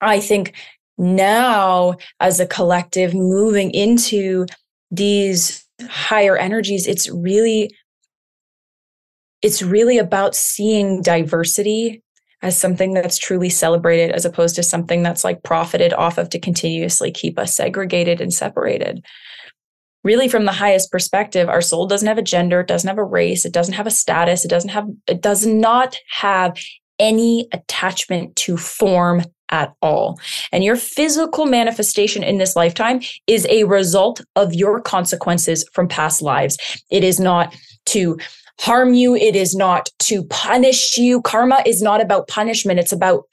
I 0.00 0.20
think 0.20 0.54
now, 0.98 1.96
as 2.20 2.40
a 2.40 2.46
collective, 2.46 3.14
moving 3.14 3.70
into 3.70 4.46
these 4.90 5.66
higher 5.88 6.36
energies, 6.36 6.86
it's 6.86 7.08
really 7.08 7.74
it's 9.40 9.60
really 9.60 9.98
about 9.98 10.36
seeing 10.36 11.02
diversity 11.02 12.00
as 12.42 12.58
something 12.58 12.94
that's 12.94 13.18
truly 13.18 13.48
celebrated 13.48 14.12
as 14.12 14.24
opposed 14.24 14.54
to 14.54 14.62
something 14.62 15.02
that's 15.02 15.24
like 15.24 15.42
profited 15.42 15.92
off 15.92 16.18
of 16.18 16.28
to 16.28 16.38
continuously 16.38 17.10
keep 17.10 17.38
us 17.38 17.54
segregated 17.54 18.20
and 18.20 18.32
separated. 18.32 19.04
Really, 20.04 20.28
from 20.28 20.44
the 20.44 20.52
highest 20.52 20.90
perspective, 20.90 21.48
our 21.48 21.60
soul 21.60 21.86
doesn't 21.86 22.08
have 22.08 22.18
a 22.18 22.22
gender, 22.22 22.60
it 22.60 22.66
doesn't 22.66 22.88
have 22.88 22.98
a 22.98 23.04
race, 23.04 23.44
it 23.44 23.52
doesn't 23.52 23.74
have 23.74 23.86
a 23.86 23.90
status, 23.90 24.44
it 24.44 24.48
doesn't 24.48 24.70
have, 24.70 24.88
it 25.06 25.20
does 25.20 25.46
not 25.46 25.96
have 26.10 26.56
any 26.98 27.48
attachment 27.52 28.34
to 28.36 28.56
form 28.56 29.22
at 29.52 29.74
all. 29.82 30.18
And 30.50 30.64
your 30.64 30.76
physical 30.76 31.46
manifestation 31.46 32.24
in 32.24 32.38
this 32.38 32.56
lifetime 32.56 33.02
is 33.28 33.46
a 33.48 33.64
result 33.64 34.22
of 34.34 34.52
your 34.54 34.80
consequences 34.80 35.64
from 35.72 35.86
past 35.86 36.22
lives. 36.22 36.58
It 36.90 37.04
is 37.04 37.20
not 37.20 37.54
to 37.86 38.18
harm 38.58 38.94
you. 38.94 39.14
It 39.14 39.36
is 39.36 39.54
not 39.54 39.88
to 40.00 40.24
punish 40.24 40.96
you. 40.98 41.22
Karma 41.22 41.62
is 41.66 41.82
not 41.82 42.00
about 42.00 42.28
punishment. 42.28 42.80
It's 42.80 42.92
about 42.92 43.24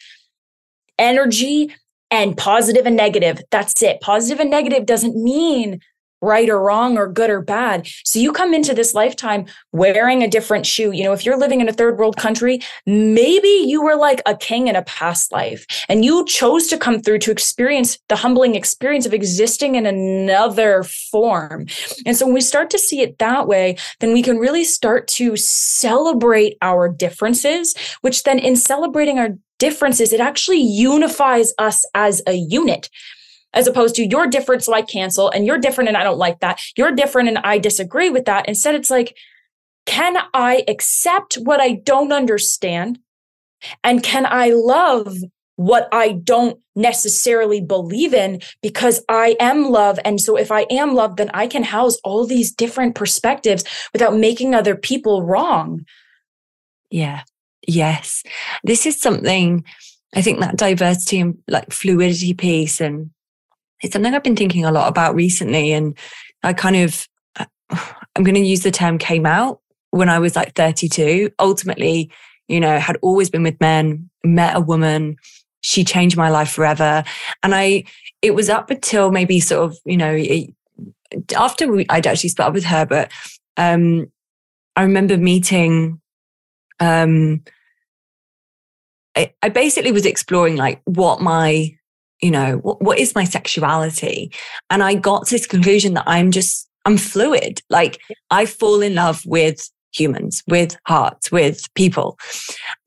energy 0.97 1.73
and 2.11 2.35
positive 2.35 2.85
and 2.85 2.97
negative. 2.97 3.41
That's 3.51 3.81
it. 3.81 4.01
Positive 4.01 4.39
and 4.39 4.49
negative 4.49 4.85
doesn't 4.85 5.15
mean 5.15 5.79
right 6.21 6.49
or 6.49 6.61
wrong 6.61 6.97
or 6.97 7.07
good 7.07 7.29
or 7.29 7.41
bad. 7.41 7.87
So 8.03 8.19
you 8.19 8.31
come 8.31 8.53
into 8.53 8.73
this 8.73 8.93
lifetime 8.93 9.45
wearing 9.71 10.23
a 10.23 10.27
different 10.27 10.65
shoe. 10.65 10.91
You 10.91 11.03
know, 11.03 11.13
if 11.13 11.25
you're 11.25 11.37
living 11.37 11.61
in 11.61 11.69
a 11.69 11.73
third 11.73 11.97
world 11.97 12.17
country, 12.17 12.59
maybe 12.85 13.47
you 13.47 13.81
were 13.81 13.95
like 13.95 14.21
a 14.25 14.35
king 14.35 14.67
in 14.67 14.75
a 14.75 14.83
past 14.83 15.31
life 15.31 15.65
and 15.87 16.03
you 16.03 16.25
chose 16.25 16.67
to 16.67 16.77
come 16.77 17.01
through 17.01 17.19
to 17.19 17.31
experience 17.31 17.97
the 18.09 18.15
humbling 18.15 18.55
experience 18.55 19.05
of 19.05 19.13
existing 19.13 19.75
in 19.75 19.85
another 19.85 20.83
form. 20.83 21.67
And 22.05 22.15
so 22.15 22.25
when 22.25 22.35
we 22.35 22.41
start 22.41 22.69
to 22.71 22.79
see 22.79 23.01
it 23.01 23.17
that 23.19 23.47
way, 23.47 23.77
then 23.99 24.13
we 24.13 24.21
can 24.21 24.37
really 24.37 24.63
start 24.63 25.07
to 25.09 25.35
celebrate 25.35 26.57
our 26.61 26.89
differences, 26.89 27.75
which 28.01 28.23
then 28.23 28.39
in 28.39 28.55
celebrating 28.55 29.19
our 29.19 29.29
differences, 29.59 30.13
it 30.13 30.19
actually 30.19 30.59
unifies 30.59 31.53
us 31.57 31.83
as 31.93 32.21
a 32.25 32.33
unit 32.33 32.89
as 33.53 33.67
opposed 33.67 33.95
to 33.95 34.05
you're 34.05 34.27
different, 34.27 34.63
so 34.63 34.73
I 34.73 34.81
cancel, 34.81 35.29
and 35.29 35.45
you're 35.45 35.57
different 35.57 35.87
and 35.87 35.97
I 35.97 36.03
don't 36.03 36.17
like 36.17 36.39
that. 36.39 36.61
You're 36.77 36.91
different 36.91 37.29
and 37.29 37.39
I 37.39 37.57
disagree 37.57 38.09
with 38.09 38.25
that. 38.25 38.47
Instead, 38.47 38.75
it's 38.75 38.89
like, 38.89 39.15
can 39.85 40.17
I 40.33 40.63
accept 40.67 41.35
what 41.35 41.59
I 41.59 41.73
don't 41.83 42.11
understand? 42.11 42.99
And 43.83 44.03
can 44.03 44.25
I 44.25 44.51
love 44.51 45.17
what 45.59 45.89
I 45.91 46.13
don't 46.13 46.57
necessarily 46.73 47.59
believe 47.59 48.13
in 48.13 48.41
because 48.61 49.03
I 49.09 49.35
am 49.41 49.69
love. 49.69 49.99
And 50.05 50.21
so 50.21 50.37
if 50.37 50.53
I 50.53 50.61
am 50.69 50.93
love, 50.93 51.17
then 51.17 51.29
I 51.33 51.47
can 51.47 51.63
house 51.63 51.97
all 52.05 52.25
these 52.25 52.49
different 52.49 52.95
perspectives 52.95 53.65
without 53.91 54.15
making 54.15 54.55
other 54.55 54.73
people 54.73 55.23
wrong. 55.23 55.81
Yeah. 56.89 57.23
Yes. 57.67 58.23
This 58.63 58.85
is 58.85 59.01
something 59.01 59.65
I 60.15 60.21
think 60.21 60.39
that 60.39 60.55
diversity 60.55 61.19
and 61.19 61.37
like 61.49 61.73
fluidity 61.73 62.33
piece 62.33 62.79
and 62.79 63.09
it's 63.81 63.93
something 63.93 64.13
I've 64.13 64.23
been 64.23 64.35
thinking 64.35 64.65
a 64.65 64.71
lot 64.71 64.87
about 64.87 65.15
recently. 65.15 65.71
And 65.71 65.97
I 66.43 66.53
kind 66.53 66.75
of, 66.75 67.07
I'm 67.69 68.23
going 68.23 68.35
to 68.35 68.41
use 68.41 68.61
the 68.61 68.71
term 68.71 68.97
came 68.97 69.25
out 69.25 69.61
when 69.91 70.09
I 70.09 70.19
was 70.19 70.35
like 70.35 70.55
32. 70.55 71.31
Ultimately, 71.39 72.11
you 72.47 72.59
know, 72.59 72.79
had 72.79 72.97
always 73.01 73.29
been 73.29 73.43
with 73.43 73.59
men, 73.61 74.09
met 74.23 74.55
a 74.55 74.61
woman. 74.61 75.17
She 75.61 75.83
changed 75.83 76.17
my 76.17 76.29
life 76.29 76.51
forever. 76.51 77.03
And 77.43 77.53
I, 77.55 77.85
it 78.21 78.35
was 78.35 78.49
up 78.49 78.69
until 78.69 79.11
maybe 79.11 79.39
sort 79.39 79.71
of, 79.71 79.77
you 79.85 79.97
know, 79.97 80.13
it, 80.13 80.53
after 81.35 81.71
we, 81.71 81.85
I'd 81.89 82.07
actually 82.07 82.29
split 82.29 82.47
up 82.47 82.53
with 82.53 82.65
her, 82.65 82.85
but 82.85 83.11
um, 83.57 84.11
I 84.75 84.83
remember 84.83 85.17
meeting, 85.17 86.01
um, 86.79 87.43
I, 89.15 89.33
I 89.41 89.49
basically 89.49 89.91
was 89.91 90.05
exploring 90.05 90.55
like 90.55 90.81
what 90.85 91.21
my 91.21 91.75
you 92.21 92.31
know, 92.31 92.57
what, 92.57 92.81
what 92.81 92.99
is 92.99 93.15
my 93.15 93.23
sexuality? 93.23 94.31
And 94.69 94.83
I 94.83 94.95
got 94.95 95.27
to 95.27 95.35
this 95.35 95.47
conclusion 95.47 95.93
that 95.93 96.03
I'm 96.07 96.31
just, 96.31 96.69
I'm 96.85 96.97
fluid. 96.97 97.61
Like 97.69 98.01
I 98.31 98.45
fall 98.45 98.81
in 98.81 98.95
love 98.95 99.21
with 99.25 99.69
humans, 99.93 100.43
with 100.47 100.77
hearts, 100.85 101.31
with 101.31 101.73
people. 101.75 102.17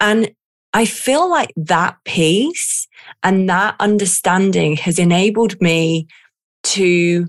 And 0.00 0.30
I 0.74 0.84
feel 0.84 1.28
like 1.28 1.52
that 1.56 1.96
piece 2.04 2.88
and 3.22 3.48
that 3.48 3.76
understanding 3.80 4.76
has 4.76 4.98
enabled 4.98 5.60
me 5.60 6.06
to 6.64 7.28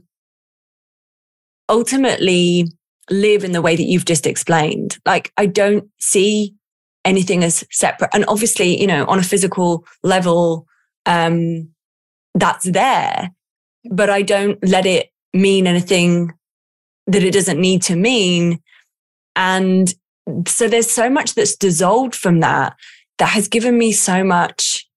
ultimately 1.69 2.67
live 3.09 3.43
in 3.43 3.51
the 3.51 3.61
way 3.61 3.75
that 3.75 3.83
you've 3.83 4.05
just 4.05 4.25
explained. 4.25 4.97
Like 5.05 5.31
I 5.37 5.45
don't 5.45 5.89
see 5.99 6.55
anything 7.03 7.43
as 7.43 7.65
separate. 7.71 8.11
And 8.13 8.23
obviously, 8.27 8.79
you 8.79 8.87
know, 8.87 9.05
on 9.05 9.19
a 9.19 9.23
physical 9.23 9.85
level, 10.03 10.65
um, 11.05 11.72
that's 12.33 12.65
there, 12.65 13.31
but 13.91 14.09
I 14.09 14.21
don't 14.21 14.57
let 14.67 14.85
it 14.85 15.09
mean 15.33 15.67
anything 15.67 16.33
that 17.07 17.23
it 17.23 17.33
doesn't 17.33 17.59
need 17.59 17.81
to 17.83 17.95
mean. 17.95 18.59
And 19.35 19.93
so 20.47 20.67
there's 20.67 20.89
so 20.89 21.09
much 21.09 21.35
that's 21.35 21.55
dissolved 21.55 22.15
from 22.15 22.39
that 22.39 22.75
that 23.17 23.29
has 23.29 23.47
given 23.47 23.77
me 23.77 23.91
so 23.91 24.23
much. 24.23 24.87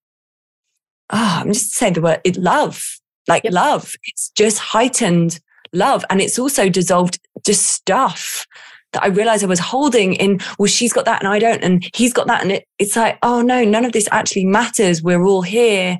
Oh, 1.10 1.40
I'm 1.40 1.52
just 1.52 1.72
saying 1.72 1.94
the 1.94 2.00
word 2.00 2.20
it 2.24 2.36
love, 2.36 2.82
like 3.28 3.44
yep. 3.44 3.52
love. 3.52 3.94
It's 4.04 4.30
just 4.30 4.58
heightened 4.58 5.40
love. 5.72 6.04
And 6.10 6.20
it's 6.20 6.38
also 6.38 6.68
dissolved 6.68 7.18
just 7.44 7.66
stuff 7.66 8.46
that 8.92 9.02
I 9.02 9.08
realized 9.08 9.44
I 9.44 9.48
was 9.48 9.58
holding 9.58 10.14
in, 10.14 10.40
well, 10.58 10.66
she's 10.66 10.92
got 10.92 11.04
that 11.04 11.22
and 11.22 11.28
I 11.28 11.38
don't, 11.38 11.62
and 11.62 11.88
he's 11.94 12.12
got 12.12 12.26
that. 12.28 12.42
And 12.42 12.52
it, 12.52 12.64
it's 12.78 12.96
like, 12.96 13.18
oh 13.22 13.42
no, 13.42 13.64
none 13.64 13.84
of 13.84 13.92
this 13.92 14.08
actually 14.10 14.46
matters. 14.46 15.02
We're 15.02 15.24
all 15.24 15.42
here 15.42 15.98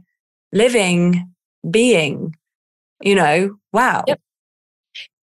living, 0.57 1.31
being, 1.71 2.35
you 3.03 3.15
know, 3.15 3.57
wow. 3.73 4.05
Yep. 4.07 4.21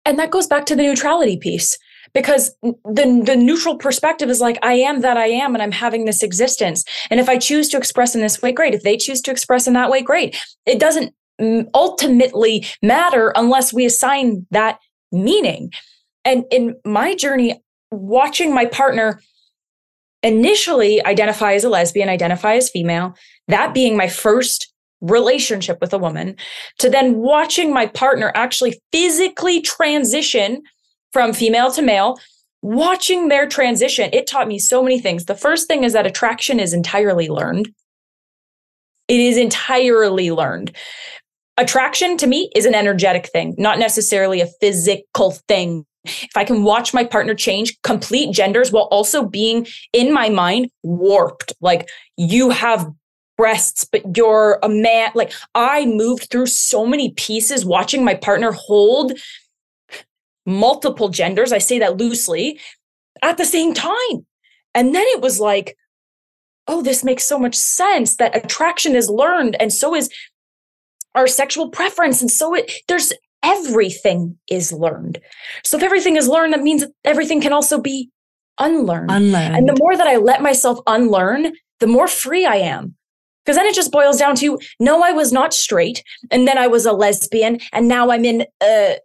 And 0.04 0.18
that 0.18 0.30
goes 0.30 0.46
back 0.46 0.66
to 0.66 0.76
the 0.76 0.82
neutrality 0.82 1.38
piece 1.38 1.78
because 2.12 2.54
the 2.62 3.22
the 3.24 3.36
neutral 3.36 3.76
perspective 3.76 4.28
is 4.28 4.40
like 4.40 4.58
I 4.62 4.74
am 4.74 5.00
that 5.00 5.16
I 5.16 5.26
am 5.26 5.54
and 5.54 5.62
I'm 5.62 5.72
having 5.72 6.04
this 6.04 6.22
existence. 6.22 6.84
And 7.10 7.20
if 7.20 7.28
I 7.28 7.38
choose 7.38 7.68
to 7.70 7.78
express 7.78 8.14
in 8.14 8.20
this 8.20 8.42
way, 8.42 8.52
great. 8.52 8.74
If 8.74 8.82
they 8.82 8.96
choose 8.96 9.20
to 9.22 9.30
express 9.30 9.66
in 9.66 9.72
that 9.74 9.90
way, 9.90 10.02
great. 10.02 10.36
It 10.66 10.78
doesn't 10.78 11.14
mm, 11.40 11.66
ultimately 11.74 12.66
matter 12.82 13.32
unless 13.34 13.72
we 13.72 13.86
assign 13.86 14.46
that 14.50 14.78
meaning. 15.10 15.72
And 16.24 16.44
in 16.50 16.76
my 16.84 17.14
journey, 17.14 17.62
watching 17.90 18.54
my 18.54 18.66
partner 18.66 19.20
initially 20.22 21.04
identify 21.04 21.52
as 21.54 21.64
a 21.64 21.68
lesbian, 21.68 22.08
identify 22.08 22.54
as 22.54 22.70
female, 22.70 23.14
that 23.48 23.74
being 23.74 23.96
my 23.96 24.08
first 24.08 24.73
relationship 25.04 25.78
with 25.80 25.92
a 25.92 25.98
woman, 25.98 26.36
to 26.78 26.90
then 26.90 27.16
watching 27.16 27.72
my 27.72 27.86
partner 27.86 28.32
actually 28.34 28.80
physically 28.92 29.60
transition 29.60 30.62
from 31.12 31.32
female 31.32 31.70
to 31.70 31.82
male, 31.82 32.18
watching 32.62 33.28
their 33.28 33.46
transition, 33.46 34.10
it 34.12 34.26
taught 34.26 34.48
me 34.48 34.58
so 34.58 34.82
many 34.82 34.98
things. 34.98 35.26
The 35.26 35.34
first 35.34 35.68
thing 35.68 35.84
is 35.84 35.92
that 35.92 36.06
attraction 36.06 36.58
is 36.58 36.72
entirely 36.72 37.28
learned. 37.28 37.68
It 39.06 39.20
is 39.20 39.36
entirely 39.36 40.30
learned. 40.30 40.74
Attraction 41.56 42.16
to 42.16 42.26
me 42.26 42.50
is 42.56 42.66
an 42.66 42.74
energetic 42.74 43.28
thing, 43.28 43.54
not 43.58 43.78
necessarily 43.78 44.40
a 44.40 44.48
physical 44.60 45.32
thing. 45.46 45.84
If 46.04 46.36
I 46.36 46.44
can 46.44 46.64
watch 46.64 46.92
my 46.92 47.04
partner 47.04 47.34
change 47.34 47.80
complete 47.82 48.34
genders 48.34 48.72
while 48.72 48.88
also 48.90 49.24
being 49.24 49.66
in 49.92 50.12
my 50.12 50.28
mind 50.30 50.70
warped, 50.82 51.52
like 51.60 51.88
you 52.16 52.50
have 52.50 52.90
breasts, 53.36 53.84
but 53.84 54.16
you're 54.16 54.58
a 54.62 54.68
man. 54.68 55.10
Like 55.14 55.32
I 55.54 55.86
moved 55.86 56.28
through 56.30 56.46
so 56.46 56.86
many 56.86 57.12
pieces 57.12 57.64
watching 57.64 58.04
my 58.04 58.14
partner 58.14 58.52
hold 58.52 59.12
multiple 60.46 61.08
genders. 61.08 61.52
I 61.52 61.58
say 61.58 61.78
that 61.78 61.96
loosely 61.96 62.60
at 63.22 63.38
the 63.38 63.44
same 63.44 63.74
time. 63.74 64.26
And 64.74 64.94
then 64.94 65.04
it 65.08 65.20
was 65.20 65.40
like, 65.40 65.76
oh, 66.66 66.82
this 66.82 67.04
makes 67.04 67.24
so 67.24 67.38
much 67.38 67.54
sense 67.54 68.16
that 68.16 68.36
attraction 68.36 68.94
is 68.94 69.08
learned 69.08 69.56
and 69.60 69.72
so 69.72 69.94
is 69.94 70.10
our 71.14 71.26
sexual 71.26 71.70
preference. 71.70 72.20
And 72.20 72.30
so 72.30 72.54
it, 72.54 72.72
there's 72.88 73.12
everything 73.42 74.38
is 74.50 74.72
learned. 74.72 75.20
So 75.64 75.76
if 75.76 75.82
everything 75.82 76.16
is 76.16 76.28
learned, 76.28 76.54
that 76.54 76.62
means 76.62 76.82
that 76.82 76.92
everything 77.04 77.40
can 77.40 77.52
also 77.52 77.80
be 77.80 78.10
unlearned. 78.58 79.10
Unlearned. 79.10 79.56
And 79.56 79.68
the 79.68 79.76
more 79.78 79.96
that 79.96 80.06
I 80.06 80.16
let 80.16 80.42
myself 80.42 80.78
unlearn, 80.86 81.52
the 81.80 81.86
more 81.86 82.08
free 82.08 82.46
I 82.46 82.56
am. 82.56 82.96
Because 83.44 83.56
then 83.56 83.66
it 83.66 83.74
just 83.74 83.92
boils 83.92 84.18
down 84.18 84.36
to 84.36 84.58
no, 84.80 85.02
I 85.02 85.12
was 85.12 85.32
not 85.32 85.52
straight. 85.52 86.02
And 86.30 86.48
then 86.48 86.58
I 86.58 86.66
was 86.66 86.86
a 86.86 86.92
lesbian. 86.92 87.60
And 87.72 87.88
now 87.88 88.10
I'm 88.10 88.24
in 88.24 88.46
a, 88.62 88.96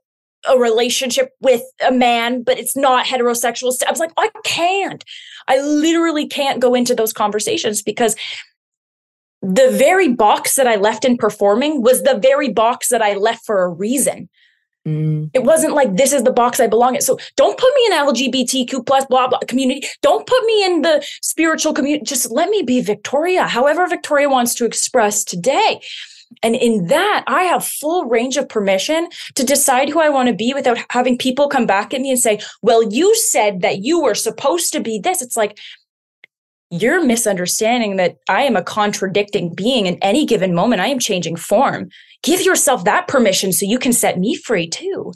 a 0.48 0.58
relationship 0.58 1.32
with 1.42 1.62
a 1.86 1.92
man, 1.92 2.44
but 2.44 2.58
it's 2.58 2.78
not 2.78 3.06
heterosexual. 3.06 3.76
I 3.86 3.92
was 3.92 4.00
like, 4.00 4.14
I 4.18 4.30
can't. 4.44 5.04
I 5.48 5.60
literally 5.60 6.28
can't 6.28 6.62
go 6.62 6.74
into 6.74 6.96
those 6.96 7.12
conversations 7.12 7.82
because 7.82 8.16
the 9.42 9.70
very 9.72 10.10
box 10.10 10.56
that 10.56 10.68
I 10.68 10.76
left 10.76 11.06
in 11.06 11.18
performing 11.18 11.82
was 11.82 12.04
the 12.04 12.20
very 12.22 12.50
box 12.50 12.90
that 12.90 13.02
I 13.02 13.14
left 13.14 13.46
for 13.46 13.64
a 13.64 13.70
reason. 13.70 14.30
Mm. 14.88 15.30
It 15.34 15.44
wasn't 15.44 15.74
like 15.74 15.96
this 15.98 16.14
is 16.14 16.24
the 16.24 16.32
box 16.32 16.60
I 16.60 16.68
belong 16.68 16.96
in. 16.96 17.02
So 17.02 17.18
don't 17.36 17.58
put 17.58 17.74
me 17.76 17.86
in 17.88 17.92
LGBTQ 17.94 18.86
plus 18.86 19.06
blah 19.06 19.28
blah 19.28 19.40
community. 19.48 19.88
Don't 20.02 20.26
put 20.26 20.44
me 20.46 20.66
in 20.66 20.82
the 20.82 21.06
spiritual 21.22 21.74
community. 21.74 22.06
Just 22.06 22.32
let 22.32 22.50
me 22.50 22.62
be 22.64 22.82
Victoria, 22.82 23.46
however 23.48 23.88
Victoria 23.88 24.30
wants 24.30 24.54
to 24.56 24.66
express 24.66 25.24
today. 25.24 25.82
And 26.44 26.56
in 26.56 26.88
that, 26.88 27.24
I 27.28 27.44
have 27.44 27.66
full 27.66 28.06
range 28.06 28.38
of 28.38 28.48
permission 28.48 29.10
to 29.36 29.44
decide 29.44 29.90
who 29.90 30.00
I 30.00 30.10
want 30.10 30.30
to 30.30 30.36
be 30.36 30.54
without 30.54 30.78
having 30.92 31.18
people 31.18 31.50
come 31.50 31.66
back 31.66 31.94
at 31.94 32.02
me 32.02 32.12
and 32.12 32.20
say, 32.20 32.40
well, 32.62 32.84
you 32.84 33.16
said 33.16 33.62
that 33.62 33.80
you 33.80 34.00
were 34.00 34.14
supposed 34.14 34.72
to 34.74 34.80
be 34.80 35.00
this. 35.00 35.22
It's 35.22 35.36
like, 35.36 35.58
you're 36.72 37.04
misunderstanding 37.04 37.96
that 37.96 38.18
I 38.30 38.44
am 38.44 38.56
a 38.56 38.62
contradicting 38.62 39.56
being 39.56 39.88
in 39.88 39.98
any 40.04 40.26
given 40.26 40.54
moment. 40.54 40.82
I 40.82 40.88
am 40.88 41.00
changing 41.00 41.36
form. 41.36 41.90
Give 42.24 42.42
yourself 42.42 42.84
that 42.86 43.08
permission 43.08 43.54
so 43.54 43.66
you 43.66 43.80
can 43.80 43.94
set 43.94 44.20
me 44.20 44.36
free 44.36 44.68
too. 44.68 45.14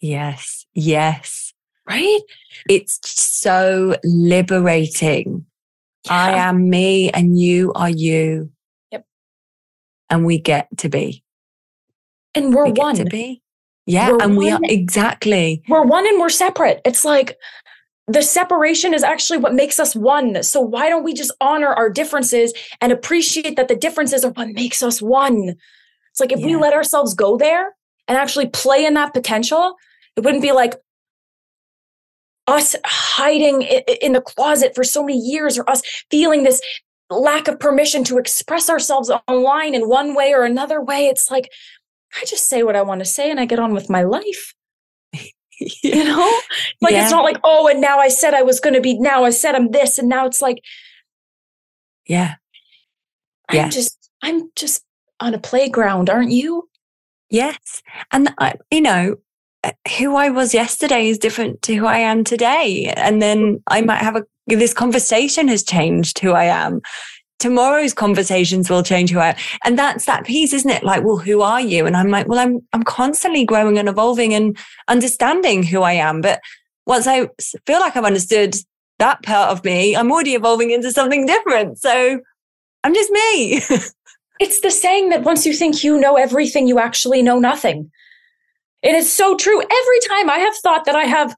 Yes. 0.00 0.66
Yes. 0.74 1.52
Right? 1.88 2.20
It's 2.68 3.00
so 3.02 3.96
liberating. 4.04 5.46
Yeah. 6.04 6.12
I 6.12 6.30
am 6.32 6.68
me 6.68 7.10
and 7.10 7.38
you 7.38 7.72
are 7.74 7.90
you. 7.90 8.50
Yep. 8.92 9.06
And 10.10 10.26
we 10.26 10.38
get 10.38 10.68
to 10.78 10.88
be. 10.88 11.24
And 12.34 12.54
we're 12.54 12.66
we 12.66 12.72
one. 12.72 12.94
to 12.96 13.04
be. 13.06 13.42
Yeah. 13.86 14.10
We're 14.10 14.22
and 14.22 14.36
one. 14.36 14.44
we 14.44 14.50
are 14.50 14.60
exactly. 14.64 15.62
We're 15.68 15.82
one 15.82 16.06
and 16.06 16.20
we're 16.20 16.28
separate. 16.28 16.82
It's 16.84 17.04
like 17.04 17.38
the 18.06 18.22
separation 18.22 18.94
is 18.94 19.02
actually 19.02 19.38
what 19.38 19.54
makes 19.54 19.80
us 19.80 19.96
one. 19.96 20.42
So 20.42 20.60
why 20.60 20.88
don't 20.88 21.04
we 21.04 21.14
just 21.14 21.32
honor 21.40 21.68
our 21.68 21.90
differences 21.90 22.52
and 22.80 22.92
appreciate 22.92 23.56
that 23.56 23.68
the 23.68 23.76
differences 23.76 24.24
are 24.24 24.30
what 24.32 24.48
makes 24.48 24.82
us 24.82 25.00
one? 25.00 25.56
It's 26.18 26.20
like 26.20 26.32
if 26.32 26.40
yeah. 26.40 26.46
we 26.46 26.56
let 26.56 26.74
ourselves 26.74 27.14
go 27.14 27.36
there 27.36 27.76
and 28.08 28.18
actually 28.18 28.48
play 28.48 28.84
in 28.84 28.94
that 28.94 29.14
potential, 29.14 29.76
it 30.16 30.24
wouldn't 30.24 30.42
be 30.42 30.50
like 30.50 30.74
us 32.48 32.74
hiding 32.84 33.62
in 33.62 34.14
the 34.14 34.20
closet 34.20 34.74
for 34.74 34.82
so 34.82 35.04
many 35.04 35.16
years 35.16 35.56
or 35.56 35.70
us 35.70 35.80
feeling 36.10 36.42
this 36.42 36.60
lack 37.08 37.46
of 37.46 37.60
permission 37.60 38.02
to 38.02 38.18
express 38.18 38.68
ourselves 38.68 39.12
online 39.28 39.76
in 39.76 39.88
one 39.88 40.16
way 40.16 40.32
or 40.32 40.42
another 40.42 40.82
way. 40.82 41.06
It's 41.06 41.30
like, 41.30 41.52
I 42.20 42.24
just 42.24 42.48
say 42.48 42.64
what 42.64 42.74
I 42.74 42.82
want 42.82 42.98
to 43.00 43.04
say 43.04 43.30
and 43.30 43.38
I 43.38 43.44
get 43.44 43.60
on 43.60 43.72
with 43.72 43.88
my 43.88 44.02
life. 44.02 44.54
you 45.82 46.04
know 46.04 46.40
like 46.80 46.92
yeah. 46.92 47.02
it's 47.02 47.10
not 47.10 47.24
like 47.24 47.36
oh 47.42 47.66
and 47.66 47.80
now 47.80 47.98
i 47.98 48.06
said 48.06 48.32
i 48.32 48.42
was 48.42 48.60
going 48.60 48.74
to 48.74 48.80
be 48.80 48.96
now 48.96 49.24
i 49.24 49.30
said 49.30 49.56
i'm 49.56 49.72
this 49.72 49.98
and 49.98 50.08
now 50.08 50.24
it's 50.24 50.40
like 50.40 50.62
yeah 52.06 52.36
i'm 53.48 53.56
yeah. 53.56 53.68
just 53.68 54.08
i'm 54.22 54.52
just 54.54 54.84
on 55.20 55.34
a 55.34 55.38
playground 55.38 56.08
aren't 56.10 56.30
you 56.30 56.68
yes 57.30 57.82
and 58.12 58.32
I, 58.38 58.54
you 58.70 58.80
know 58.80 59.16
uh, 59.64 59.72
who 59.98 60.16
i 60.16 60.30
was 60.30 60.54
yesterday 60.54 61.08
is 61.08 61.18
different 61.18 61.62
to 61.62 61.74
who 61.74 61.86
i 61.86 61.98
am 61.98 62.24
today 62.24 62.92
and 62.96 63.20
then 63.20 63.62
i 63.66 63.80
might 63.80 64.02
have 64.02 64.16
a 64.16 64.24
this 64.46 64.72
conversation 64.72 65.48
has 65.48 65.62
changed 65.62 66.20
who 66.20 66.32
i 66.32 66.44
am 66.44 66.80
tomorrow's 67.38 67.94
conversations 67.94 68.68
will 68.68 68.82
change 68.82 69.10
who 69.10 69.18
I 69.18 69.30
am. 69.30 69.36
And 69.64 69.78
that's 69.78 70.06
that 70.06 70.24
piece, 70.24 70.52
isn't 70.52 70.70
it? 70.70 70.82
Like, 70.82 71.04
well, 71.04 71.18
who 71.18 71.40
are 71.40 71.60
you? 71.60 71.86
And 71.86 71.96
I'm 71.96 72.10
like, 72.10 72.28
well, 72.28 72.38
I'm, 72.38 72.60
I'm 72.72 72.82
constantly 72.82 73.44
growing 73.44 73.78
and 73.78 73.88
evolving 73.88 74.34
and 74.34 74.58
understanding 74.88 75.62
who 75.62 75.82
I 75.82 75.92
am. 75.92 76.20
But 76.20 76.40
once 76.86 77.06
I 77.06 77.28
feel 77.66 77.80
like 77.80 77.96
I've 77.96 78.04
understood 78.04 78.56
that 78.98 79.22
part 79.22 79.50
of 79.50 79.64
me, 79.64 79.94
I'm 79.94 80.10
already 80.10 80.34
evolving 80.34 80.70
into 80.70 80.90
something 80.90 81.26
different. 81.26 81.78
So 81.78 82.20
I'm 82.82 82.94
just 82.94 83.10
me. 83.10 83.60
it's 84.40 84.60
the 84.60 84.70
saying 84.70 85.10
that 85.10 85.22
once 85.22 85.46
you 85.46 85.52
think 85.52 85.82
you 85.82 85.98
know 85.98 86.16
everything, 86.16 86.66
you 86.66 86.78
actually 86.78 87.22
know 87.22 87.38
nothing. 87.38 87.90
It 88.82 88.94
is 88.94 89.12
so 89.12 89.36
true. 89.36 89.60
Every 89.60 90.00
time 90.08 90.30
I 90.30 90.38
have 90.38 90.54
thought 90.56 90.84
that 90.84 90.94
I 90.94 91.04
have 91.04 91.34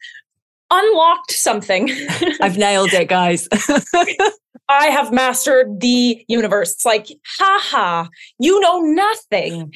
unlocked 0.71 1.33
something. 1.33 1.91
I've 2.41 2.59
nailed 2.59 2.93
it, 2.93 3.09
guys. 3.09 3.49
I 4.69 4.87
have 4.87 5.13
mastered 5.13 5.81
the 5.81 6.25
universe. 6.29 6.73
It's 6.73 6.85
like, 6.85 7.09
haha, 7.39 8.09
you 8.39 8.61
know 8.61 8.81
nothing. 8.81 9.67
Mm. 9.67 9.71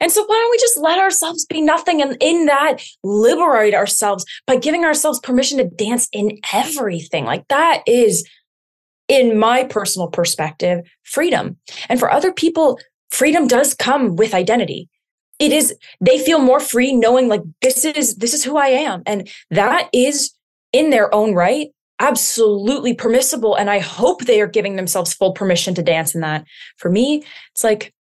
And 0.00 0.12
so 0.12 0.22
why 0.22 0.34
don't 0.34 0.50
we 0.50 0.58
just 0.58 0.76
let 0.76 0.98
ourselves 0.98 1.46
be 1.46 1.62
nothing 1.62 2.02
and 2.02 2.16
in 2.20 2.44
that 2.46 2.82
liberate 3.02 3.74
ourselves 3.74 4.26
by 4.46 4.56
giving 4.56 4.84
ourselves 4.84 5.18
permission 5.20 5.56
to 5.58 5.64
dance 5.64 6.08
in 6.12 6.38
everything? 6.52 7.24
Like 7.24 7.48
that 7.48 7.82
is 7.86 8.28
in 9.08 9.38
my 9.38 9.64
personal 9.64 10.08
perspective, 10.08 10.80
freedom. 11.02 11.56
And 11.88 12.00
for 12.00 12.10
other 12.10 12.32
people, 12.32 12.80
freedom 13.10 13.46
does 13.46 13.74
come 13.74 14.16
with 14.16 14.34
identity. 14.34 14.88
It 15.38 15.52
is 15.52 15.74
they 16.00 16.18
feel 16.18 16.38
more 16.38 16.60
free 16.60 16.92
knowing 16.94 17.28
like 17.28 17.42
this 17.60 17.84
is 17.84 18.16
this 18.16 18.34
is 18.34 18.44
who 18.44 18.56
I 18.56 18.68
am 18.68 19.02
and 19.04 19.28
that 19.50 19.88
is 19.92 20.32
in 20.72 20.90
their 20.90 21.12
own 21.12 21.34
right 21.34 21.70
absolutely 22.00 22.94
permissible. 22.94 23.54
And 23.54 23.70
I 23.70 23.78
hope 23.78 24.24
they 24.24 24.40
are 24.40 24.46
giving 24.46 24.76
themselves 24.76 25.14
full 25.14 25.32
permission 25.32 25.74
to 25.74 25.82
dance 25.82 26.14
in 26.14 26.20
that. 26.22 26.44
For 26.76 26.90
me, 26.90 27.24
it's 27.52 27.64
like, 27.64 27.94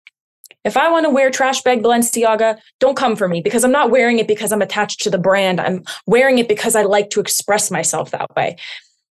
if 0.63 0.77
I 0.77 0.89
want 0.89 1.05
to 1.05 1.09
wear 1.09 1.29
trash 1.29 1.61
bag 1.61 1.83
Balenciaga, 1.83 2.57
don't 2.79 2.95
come 2.95 3.15
for 3.15 3.27
me 3.27 3.41
because 3.41 3.63
I'm 3.63 3.71
not 3.71 3.91
wearing 3.91 4.19
it 4.19 4.27
because 4.27 4.51
I'm 4.51 4.61
attached 4.61 5.01
to 5.01 5.09
the 5.09 5.17
brand. 5.17 5.59
I'm 5.59 5.83
wearing 6.07 6.39
it 6.39 6.47
because 6.47 6.75
I 6.75 6.83
like 6.83 7.09
to 7.11 7.19
express 7.19 7.69
myself 7.69 8.11
that 8.11 8.33
way. 8.35 8.55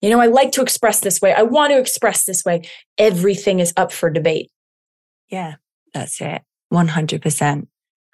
You 0.01 0.09
know, 0.09 0.19
I 0.19 0.27
like 0.27 0.51
to 0.53 0.61
express 0.61 0.99
this 0.99 1.21
way. 1.21 1.33
I 1.33 1.41
want 1.41 1.71
to 1.71 1.79
express 1.79 2.25
this 2.25 2.45
way. 2.45 2.61
Everything 2.97 3.59
is 3.59 3.73
up 3.77 3.91
for 3.91 4.09
debate. 4.09 4.51
Yeah, 5.29 5.55
that's 5.93 6.21
it. 6.21 6.43
100%. 6.71 7.67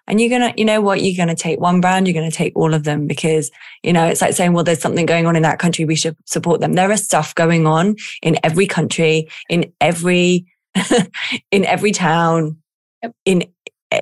And 0.06 0.20
you're 0.20 0.30
going 0.30 0.54
to, 0.54 0.60
you 0.60 0.66
know 0.66 0.82
what, 0.82 1.02
you're 1.02 1.16
going 1.16 1.34
to 1.34 1.42
take 1.42 1.60
one 1.60 1.80
brand, 1.80 2.08
you're 2.08 2.14
going 2.14 2.30
to 2.30 2.36
take 2.36 2.56
all 2.56 2.74
of 2.74 2.84
them 2.84 3.08
because, 3.08 3.52
you 3.84 3.94
know, 3.94 4.06
it's 4.06 4.22
like 4.22 4.34
saying, 4.34 4.52
well, 4.52 4.64
there's 4.64 4.82
something 4.82 5.06
going 5.06 5.26
on 5.26 5.36
in 5.36 5.44
that 5.44 5.60
country. 5.60 5.86
We 5.86 5.96
should 5.96 6.18
support 6.26 6.60
them. 6.60 6.74
There 6.74 6.92
is 6.92 7.06
stuff 7.06 7.34
going 7.36 7.66
on 7.66 7.96
in 8.22 8.38
every 8.44 8.68
country, 8.68 9.30
in 9.50 9.72
every, 9.80 10.46
in 11.52 11.66
every 11.66 11.92
town, 11.92 12.58
in 13.24 13.46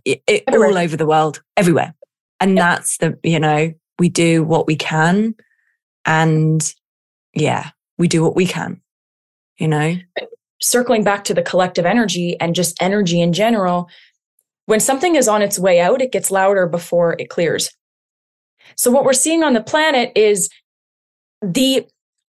it, 0.06 0.24
it, 0.26 0.44
all 0.48 0.78
over 0.78 0.98
the 0.98 1.06
world, 1.06 1.42
everywhere. 1.56 1.94
And 2.40 2.56
yep. 2.56 2.64
that's 2.64 2.98
the, 2.98 3.20
you 3.24 3.40
know, 3.40 3.72
we 4.00 4.10
do 4.10 4.44
what 4.44 4.66
we 4.66 4.76
can. 4.76 5.36
And 6.06 6.74
yeah, 7.34 7.72
we 7.98 8.08
do 8.08 8.24
what 8.24 8.36
we 8.36 8.46
can, 8.46 8.82
you 9.58 9.68
know? 9.68 9.96
Circling 10.62 11.04
back 11.04 11.24
to 11.26 11.34
the 11.34 11.42
collective 11.42 11.86
energy 11.86 12.38
and 12.40 12.54
just 12.54 12.82
energy 12.82 13.22
in 13.22 13.34
general, 13.34 13.90
when 14.66 14.80
something 14.80 15.16
is 15.16 15.28
on 15.28 15.42
its 15.42 15.58
way 15.58 15.80
out, 15.80 16.02
it 16.02 16.12
gets 16.12 16.32
louder 16.32 16.68
before 16.68 17.16
it 17.20 17.30
clears. 17.30 17.72
So, 18.76 18.92
what 18.92 19.04
we're 19.04 19.14
seeing 19.14 19.44
on 19.44 19.54
the 19.54 19.62
planet 19.62 20.12
is 20.16 20.50
the 21.42 21.86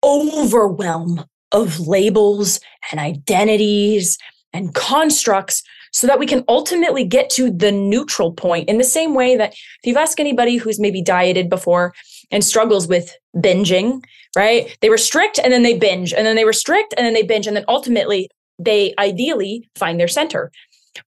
overwhelm 0.04 1.26
of 1.52 1.80
labels 1.80 2.60
and 2.92 3.00
identities 3.00 4.18
and 4.54 4.74
constructs 4.74 5.64
so 5.92 6.08
that 6.08 6.20
we 6.20 6.28
can 6.28 6.44
ultimately 6.50 7.06
get 7.06 7.30
to 7.30 7.50
the 7.50 7.72
neutral 7.72 8.34
point 8.34 8.68
in 8.68 8.78
the 8.78 8.84
same 8.84 9.14
way 9.14 9.38
that 9.38 9.54
if 9.54 9.80
you've 9.86 9.98
asked 9.98 10.20
anybody 10.20 10.58
who's 10.58 10.80
maybe 10.80 11.02
dieted 11.02 11.50
before 11.50 11.94
and 12.31 12.43
struggles 12.43 12.88
with 12.88 13.15
binging, 13.35 14.03
right? 14.35 14.76
They 14.81 14.89
restrict 14.89 15.39
and 15.43 15.52
then 15.52 15.64
they 15.64 15.77
binge 15.77 16.14
and 16.14 16.26
then 16.26 16.35
they 16.35 16.45
restrict 16.45 16.93
and 16.97 17.06
then 17.06 17.14
they 17.14 17.23
binge 17.23 17.47
and 17.47 17.56
then 17.56 17.65
ultimately 17.68 18.30
they 18.60 18.93
ideally 18.97 19.69
find 19.76 19.99
their 19.99 20.07
center. 20.07 20.52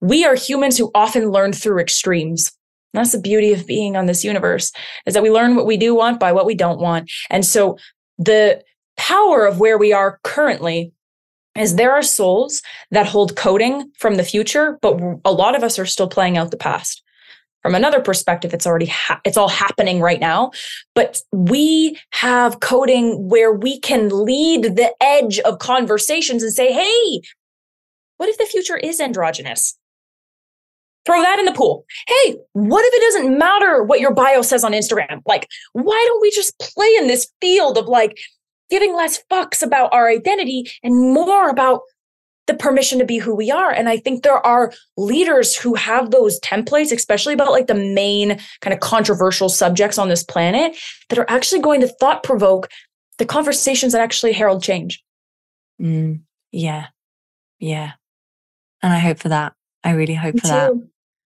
We 0.01 0.25
are 0.25 0.35
humans 0.35 0.77
who 0.77 0.91
often 0.95 1.31
learn 1.31 1.53
through 1.53 1.81
extremes. 1.81 2.53
That's 2.93 3.13
the 3.13 3.21
beauty 3.21 3.53
of 3.53 3.67
being 3.67 3.97
on 3.97 4.07
this 4.07 4.25
universe 4.25 4.73
is 5.07 5.15
that 5.15 5.23
we 5.23 5.31
learn 5.31 5.57
what 5.57 5.67
we 5.67 5.77
do 5.77 5.95
want 5.95 6.21
by 6.21 6.33
what 6.33 6.47
we 6.47 6.55
don't 6.55 6.81
want. 6.81 7.11
And 7.31 7.45
so 7.45 7.79
the 8.19 8.63
power 8.97 9.47
of 9.47 9.61
where 9.61 9.79
we 9.79 9.93
are 9.93 10.19
currently 10.25 10.93
is 11.57 11.75
there 11.75 11.93
are 11.93 12.03
souls 12.03 12.63
that 12.91 13.07
hold 13.07 13.37
coding 13.37 13.91
from 13.99 14.17
the 14.17 14.25
future, 14.25 14.79
but 14.81 15.01
a 15.25 15.33
lot 15.33 15.57
of 15.57 15.63
us 15.63 15.79
are 15.79 15.87
still 15.87 16.09
playing 16.09 16.37
out 16.37 16.51
the 16.51 16.57
past. 16.57 17.03
From 17.69 17.75
another 17.75 18.01
perspective, 18.01 18.55
it's 18.55 18.67
already 18.67 18.87
ha- 18.87 19.21
it's 19.27 19.37
all 19.37 19.51
happening 19.51 20.01
right 20.01 20.19
now, 20.19 20.53
but 20.95 21.21
we 21.33 21.99
have 22.13 22.61
coding 22.61 23.29
where 23.29 23.53
we 23.53 23.79
can 23.79 24.09
lead 24.09 24.77
the 24.77 24.91
edge 25.03 25.39
of 25.41 25.59
conversations 25.59 26.43
and 26.43 26.51
say, 26.51 26.73
"Hey, 26.73 27.21
what 28.17 28.31
if 28.31 28.39
the 28.39 28.47
future 28.47 28.79
is 28.79 29.03
androgynous? 29.03 29.77
Throw 31.05 31.21
that 31.21 31.39
in 31.39 31.45
the 31.45 31.53
pool. 31.53 31.85
Hey, 32.07 32.37
what 32.55 32.87
if 32.87 32.95
it 32.95 33.03
doesn't 33.03 33.39
matter 33.39 33.83
what 33.83 34.01
your 34.01 34.15
bio 34.15 34.41
says 34.41 34.65
on 34.65 34.73
Instagram? 34.73 35.21
Like, 35.27 35.47
why 35.75 36.03
don't 36.09 36.23
we 36.23 36.31
just 36.31 36.59
play 36.59 36.89
in 36.99 37.07
this 37.07 37.31
field 37.43 37.77
of 37.77 37.85
like 37.85 38.19
giving 38.71 38.97
less 38.97 39.23
fucks 39.31 39.63
about 39.63 39.93
our 39.93 40.09
identity 40.09 40.71
and 40.83 41.13
more 41.13 41.51
about 41.51 41.83
the 42.49 42.55
permission 42.55 42.99
to 42.99 43.05
be 43.05 43.19
who 43.19 43.35
we 43.35 43.53
are. 43.53 43.71
And 43.71 43.89
I 43.89 43.99
think 43.99 44.25
there 44.25 44.45
are 44.45 44.73
leaders 44.97 45.55
who 45.55 45.75
have 45.75 46.11
those 46.11 46.41
templates, 46.41 46.91
especially 46.91 47.35
about 47.35 47.53
like 47.53 47.69
the 47.69 47.75
main 47.75 48.41
kind 48.61 48.75
of 48.75 48.81
controversial 48.81 49.49
subjects 49.49 49.99
on 49.99 50.09
this 50.09 50.25
planet, 50.25 50.77
that 51.09 51.19
are 51.19 51.31
actually 51.31 51.61
going 51.61 51.81
to 51.83 51.89
thought 51.89 52.25
provoke 52.25 52.69
the 53.19 53.27
conversations 53.27 53.93
that 53.93 54.01
actually 54.01 54.33
herald 54.33 54.63
change. 54.63 55.05
Mm, 55.81 56.23
yeah. 56.51 56.87
Yeah. 57.61 57.93
And 58.83 58.93
I 58.93 58.99
hope 58.99 59.19
for 59.19 59.29
that. 59.29 59.53
I 59.85 59.93
really 59.93 60.15
hope 60.15 60.35
Me 60.35 60.41
for 60.41 60.47
too. 60.47 60.53
that. 60.53 60.73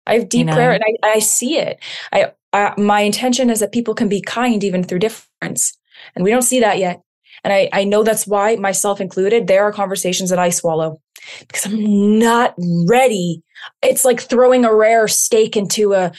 I 0.07 0.15
have 0.15 0.29
deep 0.29 0.39
you 0.39 0.45
know? 0.45 0.55
prayer 0.55 0.71
and 0.71 0.83
I, 0.83 1.07
I 1.07 1.19
see 1.19 1.57
it. 1.57 1.79
I, 2.11 2.31
I, 2.51 2.73
my 2.77 3.01
intention 3.01 3.49
is 3.49 3.59
that 3.59 3.71
people 3.71 3.93
can 3.93 4.09
be 4.09 4.21
kind 4.21 4.63
even 4.63 4.83
through 4.83 4.99
difference. 4.99 5.77
And 6.15 6.23
we 6.23 6.31
don't 6.31 6.41
see 6.41 6.59
that 6.59 6.79
yet. 6.79 7.01
And 7.43 7.53
I, 7.53 7.69
I 7.73 7.83
know 7.83 8.03
that's 8.03 8.27
why, 8.27 8.55
myself 8.55 9.01
included, 9.01 9.47
there 9.47 9.63
are 9.63 9.71
conversations 9.71 10.29
that 10.29 10.39
I 10.39 10.49
swallow 10.49 11.01
because 11.39 11.65
I'm 11.65 12.19
not 12.19 12.53
ready. 12.87 13.41
It's 13.81 14.05
like 14.05 14.21
throwing 14.21 14.65
a 14.65 14.73
rare 14.73 15.07
steak 15.07 15.55
into 15.55 15.93
a 15.93 16.11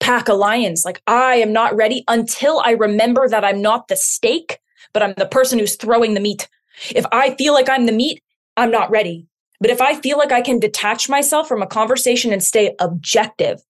pack 0.00 0.28
of 0.28 0.38
lions. 0.38 0.84
Like 0.84 1.02
I 1.06 1.36
am 1.36 1.52
not 1.52 1.76
ready 1.76 2.04
until 2.08 2.60
I 2.64 2.72
remember 2.72 3.28
that 3.28 3.44
I'm 3.44 3.62
not 3.62 3.88
the 3.88 3.96
steak, 3.96 4.58
but 4.92 5.02
I'm 5.02 5.14
the 5.16 5.26
person 5.26 5.58
who's 5.58 5.76
throwing 5.76 6.14
the 6.14 6.20
meat. 6.20 6.48
If 6.90 7.04
I 7.12 7.34
feel 7.34 7.52
like 7.52 7.68
I'm 7.68 7.86
the 7.86 7.92
meat, 7.92 8.22
I'm 8.56 8.70
not 8.70 8.90
ready. 8.90 9.26
But 9.60 9.70
if 9.70 9.80
I 9.80 10.00
feel 10.00 10.16
like 10.16 10.32
I 10.32 10.40
can 10.40 10.58
detach 10.58 11.08
myself 11.08 11.46
from 11.46 11.62
a 11.62 11.66
conversation 11.66 12.32
and 12.32 12.42
stay 12.42 12.74
objective, 12.80 13.60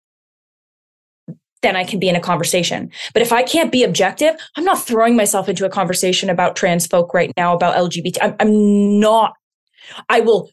then 1.63 1.77
I 1.77 1.85
can 1.85 1.99
be 1.99 2.09
in 2.09 2.17
a 2.17 2.21
conversation. 2.21 2.91
But 3.13 3.23
if 3.23 3.33
I 3.33 3.43
can't 3.43 3.73
be 3.73 3.83
objective, 3.83 4.35
I'm 4.57 4.65
not 4.65 4.81
throwing 4.81 5.17
myself 5.17 5.49
into 5.49 5.67
a 5.67 5.71
conversation 5.71 6.31
about 6.31 6.57
trans 6.57 6.87
folk 6.87 7.13
right 7.13 7.33
now, 7.37 7.55
about 7.55 7.75
LGBT. 7.75 8.19
I'm, 8.23 8.37
I'm 8.41 9.01
not. 9.01 9.35
I 10.09 10.21
will 10.21 10.51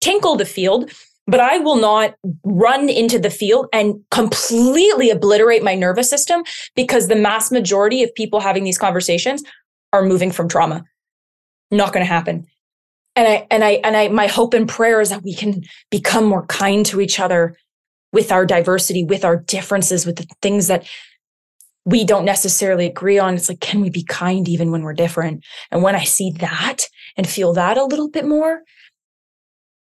tinkle 0.00 0.36
the 0.36 0.44
field, 0.44 0.90
but 1.26 1.40
I 1.40 1.58
will 1.58 1.76
not 1.76 2.14
run 2.44 2.88
into 2.88 3.18
the 3.18 3.30
field 3.30 3.66
and 3.72 3.96
completely 4.10 5.10
obliterate 5.10 5.62
my 5.62 5.74
nervous 5.74 6.10
system 6.10 6.42
because 6.74 7.08
the 7.08 7.16
mass 7.16 7.50
majority 7.50 8.02
of 8.02 8.14
people 8.14 8.40
having 8.40 8.64
these 8.64 8.78
conversations 8.78 9.42
are 9.92 10.04
moving 10.04 10.30
from 10.30 10.48
trauma. 10.48 10.84
Not 11.70 11.92
going 11.92 12.04
to 12.04 12.12
happen. 12.12 12.46
And 13.16 13.28
I 13.28 13.46
and 13.50 13.64
I 13.64 13.70
and 13.84 13.96
I 13.96 14.08
my 14.08 14.26
hope 14.26 14.54
and 14.54 14.68
prayer 14.68 15.00
is 15.00 15.10
that 15.10 15.22
we 15.22 15.34
can 15.34 15.62
become 15.90 16.24
more 16.24 16.46
kind 16.46 16.86
to 16.86 17.00
each 17.00 17.20
other 17.20 17.56
with 18.12 18.32
our 18.32 18.46
diversity, 18.46 19.04
with 19.04 19.24
our 19.24 19.36
differences, 19.36 20.06
with 20.06 20.16
the 20.16 20.26
things 20.42 20.68
that 20.68 20.86
we 21.84 22.04
don't 22.04 22.24
necessarily 22.24 22.86
agree 22.86 23.18
on. 23.18 23.34
It's 23.34 23.48
like, 23.48 23.60
can 23.60 23.80
we 23.80 23.90
be 23.90 24.04
kind 24.04 24.48
even 24.48 24.70
when 24.70 24.82
we're 24.82 24.94
different? 24.94 25.44
And 25.70 25.82
when 25.82 25.94
I 25.94 26.04
see 26.04 26.30
that 26.38 26.86
and 27.16 27.28
feel 27.28 27.52
that 27.54 27.78
a 27.78 27.84
little 27.84 28.08
bit 28.08 28.26
more, 28.26 28.62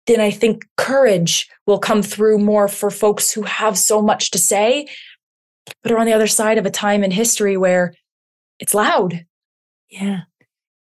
then 0.09 0.19
I 0.19 0.31
think 0.31 0.65
courage 0.75 1.47
will 1.67 1.79
come 1.79 2.01
through 2.01 2.39
more 2.39 2.67
for 2.67 2.89
folks 2.89 3.31
who 3.31 3.43
have 3.43 3.77
so 3.77 4.01
much 4.01 4.31
to 4.31 4.39
say, 4.39 4.87
but 5.83 5.91
are 5.91 5.99
on 5.99 6.07
the 6.07 6.13
other 6.13 6.27
side 6.27 6.57
of 6.57 6.65
a 6.65 6.71
time 6.71 7.03
in 7.03 7.11
history 7.11 7.55
where 7.55 7.93
it's 8.59 8.73
loud. 8.73 9.25
Yeah. 9.89 10.21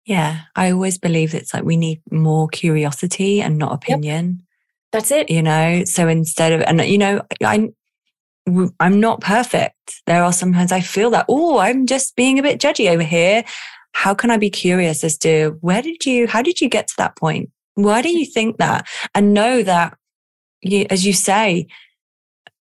Yeah. 0.04 0.42
I 0.54 0.70
always 0.70 0.98
believe 0.98 1.34
it's 1.34 1.54
like 1.54 1.64
we 1.64 1.76
need 1.76 2.02
more 2.12 2.46
curiosity 2.48 3.40
and 3.40 3.56
not 3.56 3.72
opinion. 3.72 4.26
Yep. 4.26 4.44
That's 4.92 5.10
it. 5.10 5.30
You 5.30 5.42
know, 5.42 5.84
so 5.84 6.08
instead 6.08 6.52
of, 6.52 6.60
and 6.60 6.80
you 6.82 6.98
know, 6.98 7.22
I, 7.42 7.70
I'm 8.78 9.00
not 9.00 9.22
perfect. 9.22 10.02
There 10.06 10.22
are 10.22 10.32
sometimes 10.32 10.72
I 10.72 10.80
feel 10.80 11.10
that, 11.10 11.26
oh, 11.28 11.58
I'm 11.58 11.86
just 11.86 12.14
being 12.16 12.38
a 12.38 12.42
bit 12.42 12.60
judgy 12.60 12.90
over 12.90 13.02
here. 13.02 13.44
How 13.92 14.14
can 14.14 14.30
I 14.30 14.36
be 14.36 14.50
curious 14.50 15.02
as 15.02 15.16
to 15.18 15.56
where 15.62 15.82
did 15.82 16.04
you, 16.04 16.26
how 16.28 16.42
did 16.42 16.60
you 16.60 16.68
get 16.68 16.86
to 16.88 16.94
that 16.98 17.16
point? 17.16 17.50
Why 17.76 18.02
do 18.02 18.08
you 18.08 18.26
think 18.26 18.56
that? 18.56 18.88
And 19.14 19.32
know 19.32 19.62
that, 19.62 19.96
you, 20.62 20.86
as 20.90 21.06
you 21.06 21.12
say, 21.12 21.68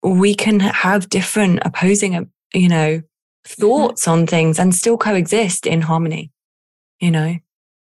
we 0.04 0.36
can 0.36 0.60
have 0.60 1.10
different 1.10 1.60
opposing, 1.64 2.30
you 2.54 2.68
know, 2.68 2.98
mm-hmm. 2.98 3.62
thoughts 3.62 4.08
on 4.08 4.28
things 4.28 4.60
and 4.60 4.76
still 4.76 4.98
coexist 4.98 5.66
in 5.66 5.82
harmony, 5.82 6.32
you 7.00 7.12
know? 7.12 7.38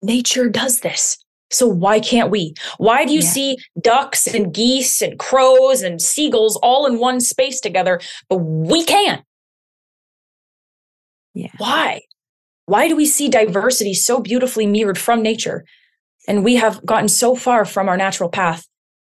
Nature 0.02 0.50
does 0.50 0.80
this. 0.80 1.18
So 1.52 1.68
why 1.68 2.00
can't 2.00 2.32
we? 2.32 2.54
Why 2.78 3.06
do 3.06 3.14
you 3.14 3.22
yeah. 3.22 3.30
see 3.30 3.58
ducks 3.82 4.28
and 4.28 4.54
geese 4.54 5.02
and 5.02 5.18
crows 5.20 5.82
and 5.82 6.02
seagulls 6.02 6.58
all 6.58 6.86
in 6.86 7.00
one 7.00 7.20
space 7.20 7.60
together, 7.60 8.00
but 8.30 8.38
we 8.38 8.84
can't? 8.84 9.24
Yeah. 11.34 11.52
Why? 11.58 12.02
Why 12.66 12.88
do 12.88 12.96
we 12.96 13.06
see 13.06 13.30
diversity 13.30 13.94
so 13.94 14.20
beautifully 14.20 14.66
mirrored 14.66 14.98
from 14.98 15.22
nature? 15.22 15.66
And 16.28 16.44
we 16.44 16.56
have 16.56 16.86
gotten 16.86 17.08
so 17.08 17.36
far 17.36 17.66
from 17.66 17.90
our 17.90 17.98
natural 17.98 18.30
path 18.30 18.68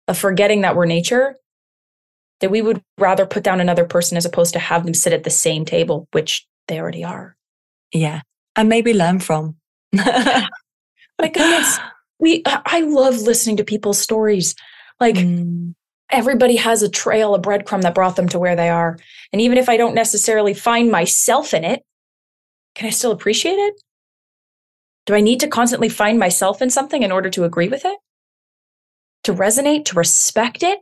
of 0.08 0.18
forgetting 0.18 0.62
that 0.62 0.76
we're 0.76 0.86
nature 0.86 1.36
that 2.40 2.50
we 2.50 2.60
would 2.60 2.82
rather 2.98 3.24
put 3.24 3.44
down 3.44 3.60
another 3.60 3.84
person 3.84 4.16
as 4.16 4.26
opposed 4.26 4.52
to 4.52 4.58
have 4.58 4.84
them 4.84 4.94
sit 4.94 5.12
at 5.12 5.24
the 5.24 5.30
same 5.30 5.64
table, 5.64 6.08
which 6.12 6.46
they 6.68 6.78
already 6.78 7.04
are. 7.04 7.36
Yeah. 7.92 8.22
And 8.56 8.68
maybe 8.68 8.92
learn 8.92 9.20
from. 9.20 9.56
My 9.94 10.48
goodness 11.20 11.78
we 12.18 12.42
I 12.46 12.80
love 12.80 13.20
listening 13.20 13.58
to 13.58 13.64
people's 13.64 13.98
stories. 13.98 14.54
Like 15.00 15.16
mm. 15.16 15.74
everybody 16.10 16.56
has 16.56 16.82
a 16.82 16.88
trail, 16.88 17.34
a 17.34 17.40
breadcrumb 17.40 17.82
that 17.82 17.94
brought 17.94 18.16
them 18.16 18.28
to 18.30 18.38
where 18.38 18.56
they 18.56 18.68
are. 18.68 18.98
And 19.32 19.42
even 19.42 19.58
if 19.58 19.68
I 19.68 19.76
don't 19.76 19.94
necessarily 19.94 20.54
find 20.54 20.90
myself 20.90 21.54
in 21.54 21.64
it, 21.64 21.82
can 22.74 22.86
I 22.86 22.90
still 22.90 23.12
appreciate 23.12 23.58
it? 23.58 23.74
Do 25.06 25.14
I 25.14 25.20
need 25.20 25.40
to 25.40 25.48
constantly 25.48 25.88
find 25.88 26.18
myself 26.18 26.62
in 26.62 26.70
something 26.70 27.02
in 27.02 27.12
order 27.12 27.30
to 27.30 27.44
agree 27.44 27.68
with 27.68 27.84
it? 27.84 27.98
To 29.24 29.34
resonate, 29.34 29.84
to 29.86 29.96
respect 29.96 30.62
it? 30.62 30.78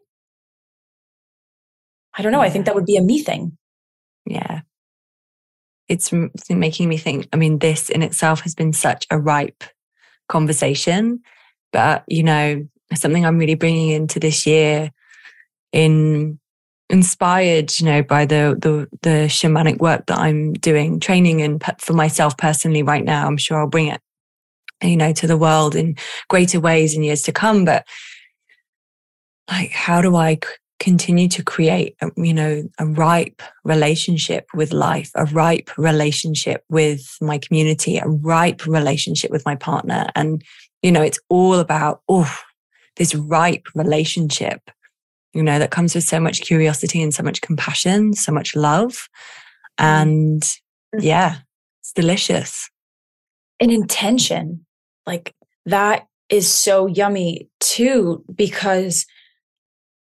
I 2.14 2.22
don't 2.22 2.32
know. 2.32 2.42
Yeah. 2.42 2.46
I 2.46 2.50
think 2.50 2.66
that 2.66 2.74
would 2.74 2.86
be 2.86 2.96
a 2.96 3.02
me 3.02 3.22
thing. 3.22 3.56
Yeah. 4.26 4.60
It's 5.88 6.12
making 6.48 6.88
me 6.88 6.96
think. 6.96 7.28
I 7.32 7.36
mean, 7.36 7.58
this 7.58 7.90
in 7.90 8.02
itself 8.02 8.40
has 8.42 8.54
been 8.54 8.72
such 8.72 9.06
a 9.10 9.18
ripe 9.18 9.64
conversation. 10.28 11.20
But, 11.72 12.04
you 12.06 12.22
know, 12.22 12.66
something 12.94 13.24
I'm 13.24 13.38
really 13.38 13.54
bringing 13.54 13.90
into 13.90 14.20
this 14.20 14.46
year 14.46 14.90
in 15.72 16.38
inspired, 16.90 17.72
you 17.80 17.86
know, 17.86 18.02
by 18.02 18.26
the, 18.26 18.56
the, 18.60 18.86
the 19.00 19.26
shamanic 19.26 19.78
work 19.78 20.06
that 20.06 20.18
I'm 20.18 20.52
doing, 20.52 21.00
training 21.00 21.40
and 21.40 21.62
for 21.78 21.94
myself 21.94 22.36
personally 22.36 22.82
right 22.82 23.04
now. 23.04 23.26
I'm 23.26 23.38
sure 23.38 23.58
I'll 23.58 23.66
bring 23.66 23.86
it, 23.86 24.00
you 24.82 24.96
know, 24.96 25.12
to 25.12 25.26
the 25.26 25.36
world 25.36 25.74
in 25.74 25.96
greater 26.28 26.60
ways 26.60 26.94
in 26.94 27.02
years 27.02 27.22
to 27.22 27.32
come. 27.32 27.64
But 27.64 27.86
like, 29.50 29.70
how 29.70 30.00
do 30.02 30.16
I 30.16 30.38
continue 30.80 31.28
to 31.28 31.44
create, 31.44 31.94
a, 32.00 32.10
you 32.16 32.34
know, 32.34 32.64
a 32.78 32.86
ripe 32.86 33.40
relationship 33.62 34.46
with 34.52 34.72
life, 34.72 35.12
a 35.14 35.26
ripe 35.26 35.70
relationship 35.78 36.64
with 36.68 37.16
my 37.20 37.38
community, 37.38 37.98
a 37.98 38.08
ripe 38.08 38.66
relationship 38.66 39.30
with 39.30 39.46
my 39.46 39.54
partner. 39.54 40.08
And, 40.16 40.42
you 40.82 40.90
know, 40.90 41.02
it's 41.02 41.20
all 41.28 41.54
about, 41.54 42.02
oh, 42.08 42.36
this 42.96 43.14
ripe 43.14 43.68
relationship, 43.76 44.72
you 45.32 45.42
know, 45.42 45.60
that 45.60 45.70
comes 45.70 45.94
with 45.94 46.02
so 46.02 46.18
much 46.18 46.40
curiosity 46.40 47.00
and 47.00 47.14
so 47.14 47.22
much 47.22 47.40
compassion, 47.42 48.12
so 48.14 48.32
much 48.32 48.56
love. 48.56 49.08
Mm-hmm. 49.78 49.84
And 49.84 50.42
mm-hmm. 50.42 51.00
yeah, 51.00 51.36
it's 51.80 51.92
delicious. 51.92 52.68
an 53.62 53.70
intention. 53.70 54.66
Like 55.06 55.34
that 55.66 56.06
is 56.28 56.48
so 56.48 56.86
yummy 56.86 57.48
too, 57.60 58.24
because 58.34 59.06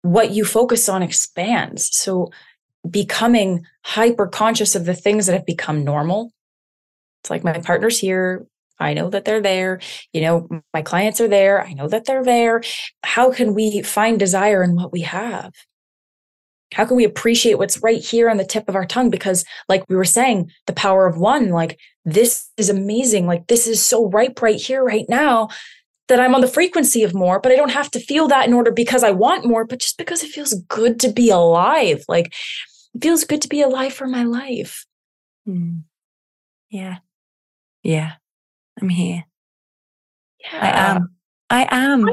what 0.03 0.31
you 0.31 0.45
focus 0.45 0.89
on 0.89 1.03
expands. 1.03 1.91
So 1.97 2.31
becoming 2.89 3.65
hyper 3.85 4.27
conscious 4.27 4.75
of 4.75 4.85
the 4.85 4.95
things 4.95 5.27
that 5.27 5.33
have 5.33 5.47
become 5.47 5.85
normal. 5.85 6.33
It's 7.23 7.31
like 7.31 7.45
my 7.45 7.59
partner's 7.59 7.99
here. 7.99 8.47
I 8.79 8.95
know 8.95 9.11
that 9.11 9.25
they're 9.25 9.41
there. 9.41 9.81
You 10.13 10.21
know, 10.21 10.49
my 10.73 10.83
clients 10.83 11.21
are 11.21 11.29
there. 11.29 11.65
I 11.65 11.73
know 11.73 11.89
that 11.89 12.05
they're 12.05 12.25
there. 12.25 12.63
How 13.03 13.33
can 13.33 13.55
we 13.55 13.83
find 13.83 14.19
desire 14.19 14.63
in 14.63 14.77
what 14.77 14.93
we 14.93 15.01
have? 15.01 15.53
How 16.77 16.85
can 16.85 16.99
we 16.99 17.05
appreciate 17.05 17.55
what's 17.55 17.83
right 17.83 18.05
here 18.05 18.29
on 18.29 18.37
the 18.37 18.45
tip 18.45 18.69
of 18.69 18.75
our 18.75 18.85
tongue? 18.85 19.09
Because, 19.09 19.47
like 19.67 19.89
we 19.89 19.97
were 19.97 20.05
saying, 20.05 20.51
the 20.67 20.75
power 20.75 21.07
of 21.07 21.17
one, 21.17 21.49
like 21.49 21.81
this 22.05 22.51
is 22.59 22.69
amazing. 22.69 23.27
Like 23.27 23.47
this 23.47 23.67
is 23.67 23.83
so 23.83 24.11
ripe 24.11 24.43
right 24.43 24.61
here, 24.61 24.85
right 24.85 25.07
now, 25.09 25.49
that 26.09 26.21
I'm 26.21 26.35
on 26.35 26.43
the 26.43 26.47
frequency 26.47 27.03
of 27.03 27.15
more, 27.15 27.41
but 27.41 27.51
I 27.51 27.57
don't 27.57 27.71
have 27.71 27.91
to 27.93 27.99
feel 27.99 28.29
that 28.29 28.47
in 28.47 28.53
order 28.53 28.71
because 28.71 29.03
I 29.03 29.11
want 29.11 29.47
more, 29.47 29.65
but 29.65 29.79
just 29.79 29.97
because 29.97 30.23
it 30.23 30.33
feels 30.33 30.53
good 30.69 31.01
to 31.01 31.11
be 31.11 31.31
alive. 31.31 32.05
Like 32.09 32.27
it 32.95 33.03
feels 33.03 33.25
good 33.25 33.41
to 33.41 33.49
be 33.49 33.63
alive 33.63 33.95
for 33.95 34.07
my 34.07 34.25
life. 34.25 34.85
Mm. 35.49 35.85
Yeah. 36.69 36.99
Yeah. 37.83 38.13
I'm 38.79 38.91
here. 38.91 39.25
Yeah. 40.41 40.61
I 40.61 40.91
am. 40.91 41.17
I 41.49 41.69
am. 41.71 42.07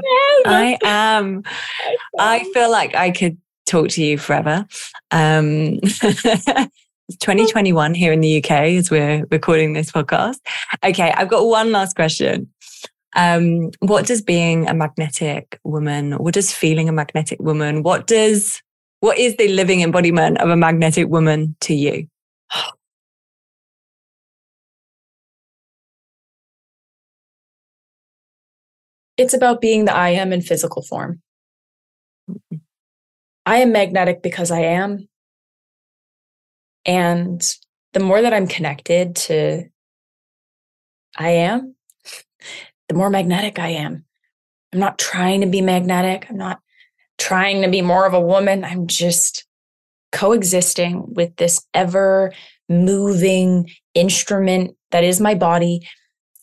I 0.45 0.77
am. 0.85 1.43
I 2.17 2.49
feel 2.53 2.71
like 2.71 2.95
I 2.95 3.11
could 3.11 3.37
talk 3.65 3.89
to 3.89 4.03
you 4.03 4.17
forever. 4.17 4.65
Um, 5.11 5.79
2021 7.19 7.93
here 7.93 8.13
in 8.13 8.21
the 8.21 8.37
UK 8.37 8.51
as 8.51 8.89
we're 8.89 9.25
recording 9.29 9.73
this 9.73 9.91
podcast. 9.91 10.37
Okay, 10.83 11.11
I've 11.11 11.29
got 11.29 11.45
one 11.45 11.71
last 11.71 11.95
question. 11.95 12.51
Um, 13.15 13.71
what 13.79 14.07
does 14.07 14.21
being 14.21 14.67
a 14.67 14.73
magnetic 14.73 15.59
woman, 15.63 16.13
what 16.13 16.33
does 16.33 16.51
feeling 16.51 16.89
a 16.89 16.93
magnetic 16.93 17.39
woman, 17.39 17.83
what 17.83 18.07
does, 18.07 18.61
what 19.01 19.19
is 19.19 19.35
the 19.37 19.49
living 19.49 19.81
embodiment 19.81 20.39
of 20.39 20.49
a 20.49 20.57
magnetic 20.57 21.07
woman 21.07 21.55
to 21.61 21.75
you? 21.75 22.07
It's 29.15 29.33
about 29.33 29.61
being 29.61 29.85
the 29.85 29.93
I 29.93 30.09
am 30.09 30.33
in 30.33 30.41
physical 30.41 30.81
form. 30.81 31.21
I 33.45 33.57
am 33.57 33.71
magnetic 33.71 34.21
because 34.21 34.51
I 34.51 34.61
am. 34.61 35.07
And 36.85 37.41
the 37.93 37.99
more 37.99 38.21
that 38.21 38.33
I'm 38.33 38.47
connected 38.47 39.15
to 39.15 39.65
I 41.17 41.29
am, 41.29 41.75
the 42.89 42.95
more 42.95 43.09
magnetic 43.09 43.59
I 43.59 43.69
am. 43.69 44.05
I'm 44.73 44.79
not 44.79 44.97
trying 44.97 45.41
to 45.41 45.47
be 45.47 45.61
magnetic. 45.61 46.25
I'm 46.29 46.37
not 46.37 46.59
trying 47.17 47.61
to 47.61 47.69
be 47.69 47.81
more 47.81 48.05
of 48.05 48.13
a 48.13 48.21
woman. 48.21 48.63
I'm 48.63 48.87
just 48.87 49.45
coexisting 50.11 51.13
with 51.13 51.35
this 51.37 51.65
ever 51.73 52.33
moving 52.69 53.69
instrument 53.93 54.75
that 54.91 55.03
is 55.03 55.19
my 55.19 55.35
body. 55.35 55.87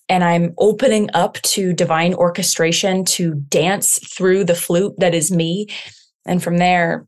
And 0.08 0.24
I'm 0.24 0.54
opening 0.58 1.08
up 1.14 1.40
to 1.42 1.72
divine 1.72 2.14
orchestration 2.14 3.04
to 3.06 3.34
dance 3.34 3.98
through 4.12 4.44
the 4.44 4.54
flute 4.54 4.94
that 4.98 5.14
is 5.14 5.30
me. 5.30 5.68
And 6.26 6.42
from 6.42 6.58
there, 6.58 7.06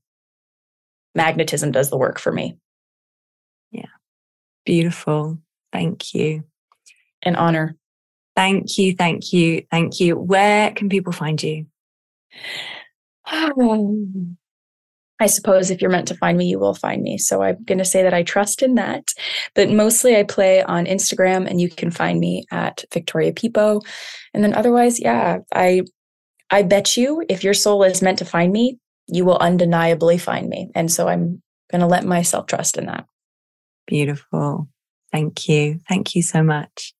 magnetism 1.14 1.72
does 1.72 1.90
the 1.90 1.98
work 1.98 2.18
for 2.18 2.32
me. 2.32 2.56
Yeah. 3.70 3.86
Beautiful. 4.64 5.38
Thank 5.72 6.14
you. 6.14 6.44
An 7.22 7.36
honor. 7.36 7.76
Thank 8.34 8.78
you, 8.78 8.94
thank 8.96 9.32
you, 9.32 9.66
thank 9.70 10.00
you. 10.00 10.16
Where 10.16 10.70
can 10.70 10.88
people 10.88 11.12
find 11.12 11.42
you? 11.42 11.66
I 15.20 15.26
suppose 15.26 15.70
if 15.70 15.80
you're 15.80 15.90
meant 15.90 16.08
to 16.08 16.16
find 16.16 16.36
me, 16.36 16.46
you 16.46 16.58
will 16.58 16.74
find 16.74 17.00
me. 17.00 17.16
So 17.16 17.42
I'm 17.42 17.62
going 17.62 17.78
to 17.78 17.84
say 17.84 18.02
that 18.02 18.14
I 18.14 18.24
trust 18.24 18.60
in 18.60 18.74
that. 18.74 19.12
But 19.54 19.70
mostly 19.70 20.16
I 20.16 20.24
play 20.24 20.64
on 20.64 20.86
Instagram 20.86 21.48
and 21.48 21.60
you 21.60 21.68
can 21.68 21.92
find 21.92 22.18
me 22.18 22.44
at 22.50 22.84
Victoria 22.92 23.32
Pippo. 23.32 23.82
And 24.34 24.42
then 24.42 24.52
otherwise, 24.52 24.98
yeah, 24.98 25.38
I 25.54 25.82
I 26.50 26.62
bet 26.62 26.96
you 26.96 27.24
if 27.28 27.44
your 27.44 27.54
soul 27.54 27.84
is 27.84 28.02
meant 28.02 28.18
to 28.18 28.24
find 28.24 28.52
me, 28.52 28.78
you 29.06 29.24
will 29.24 29.38
undeniably 29.38 30.18
find 30.18 30.48
me. 30.48 30.70
And 30.74 30.90
so 30.90 31.08
I'm 31.08 31.42
going 31.70 31.80
to 31.80 31.86
let 31.86 32.04
myself 32.04 32.46
trust 32.46 32.76
in 32.76 32.86
that. 32.86 33.06
Beautiful. 33.86 34.68
Thank 35.10 35.48
you. 35.48 35.80
Thank 35.88 36.14
you 36.14 36.22
so 36.22 36.42
much. 36.42 36.94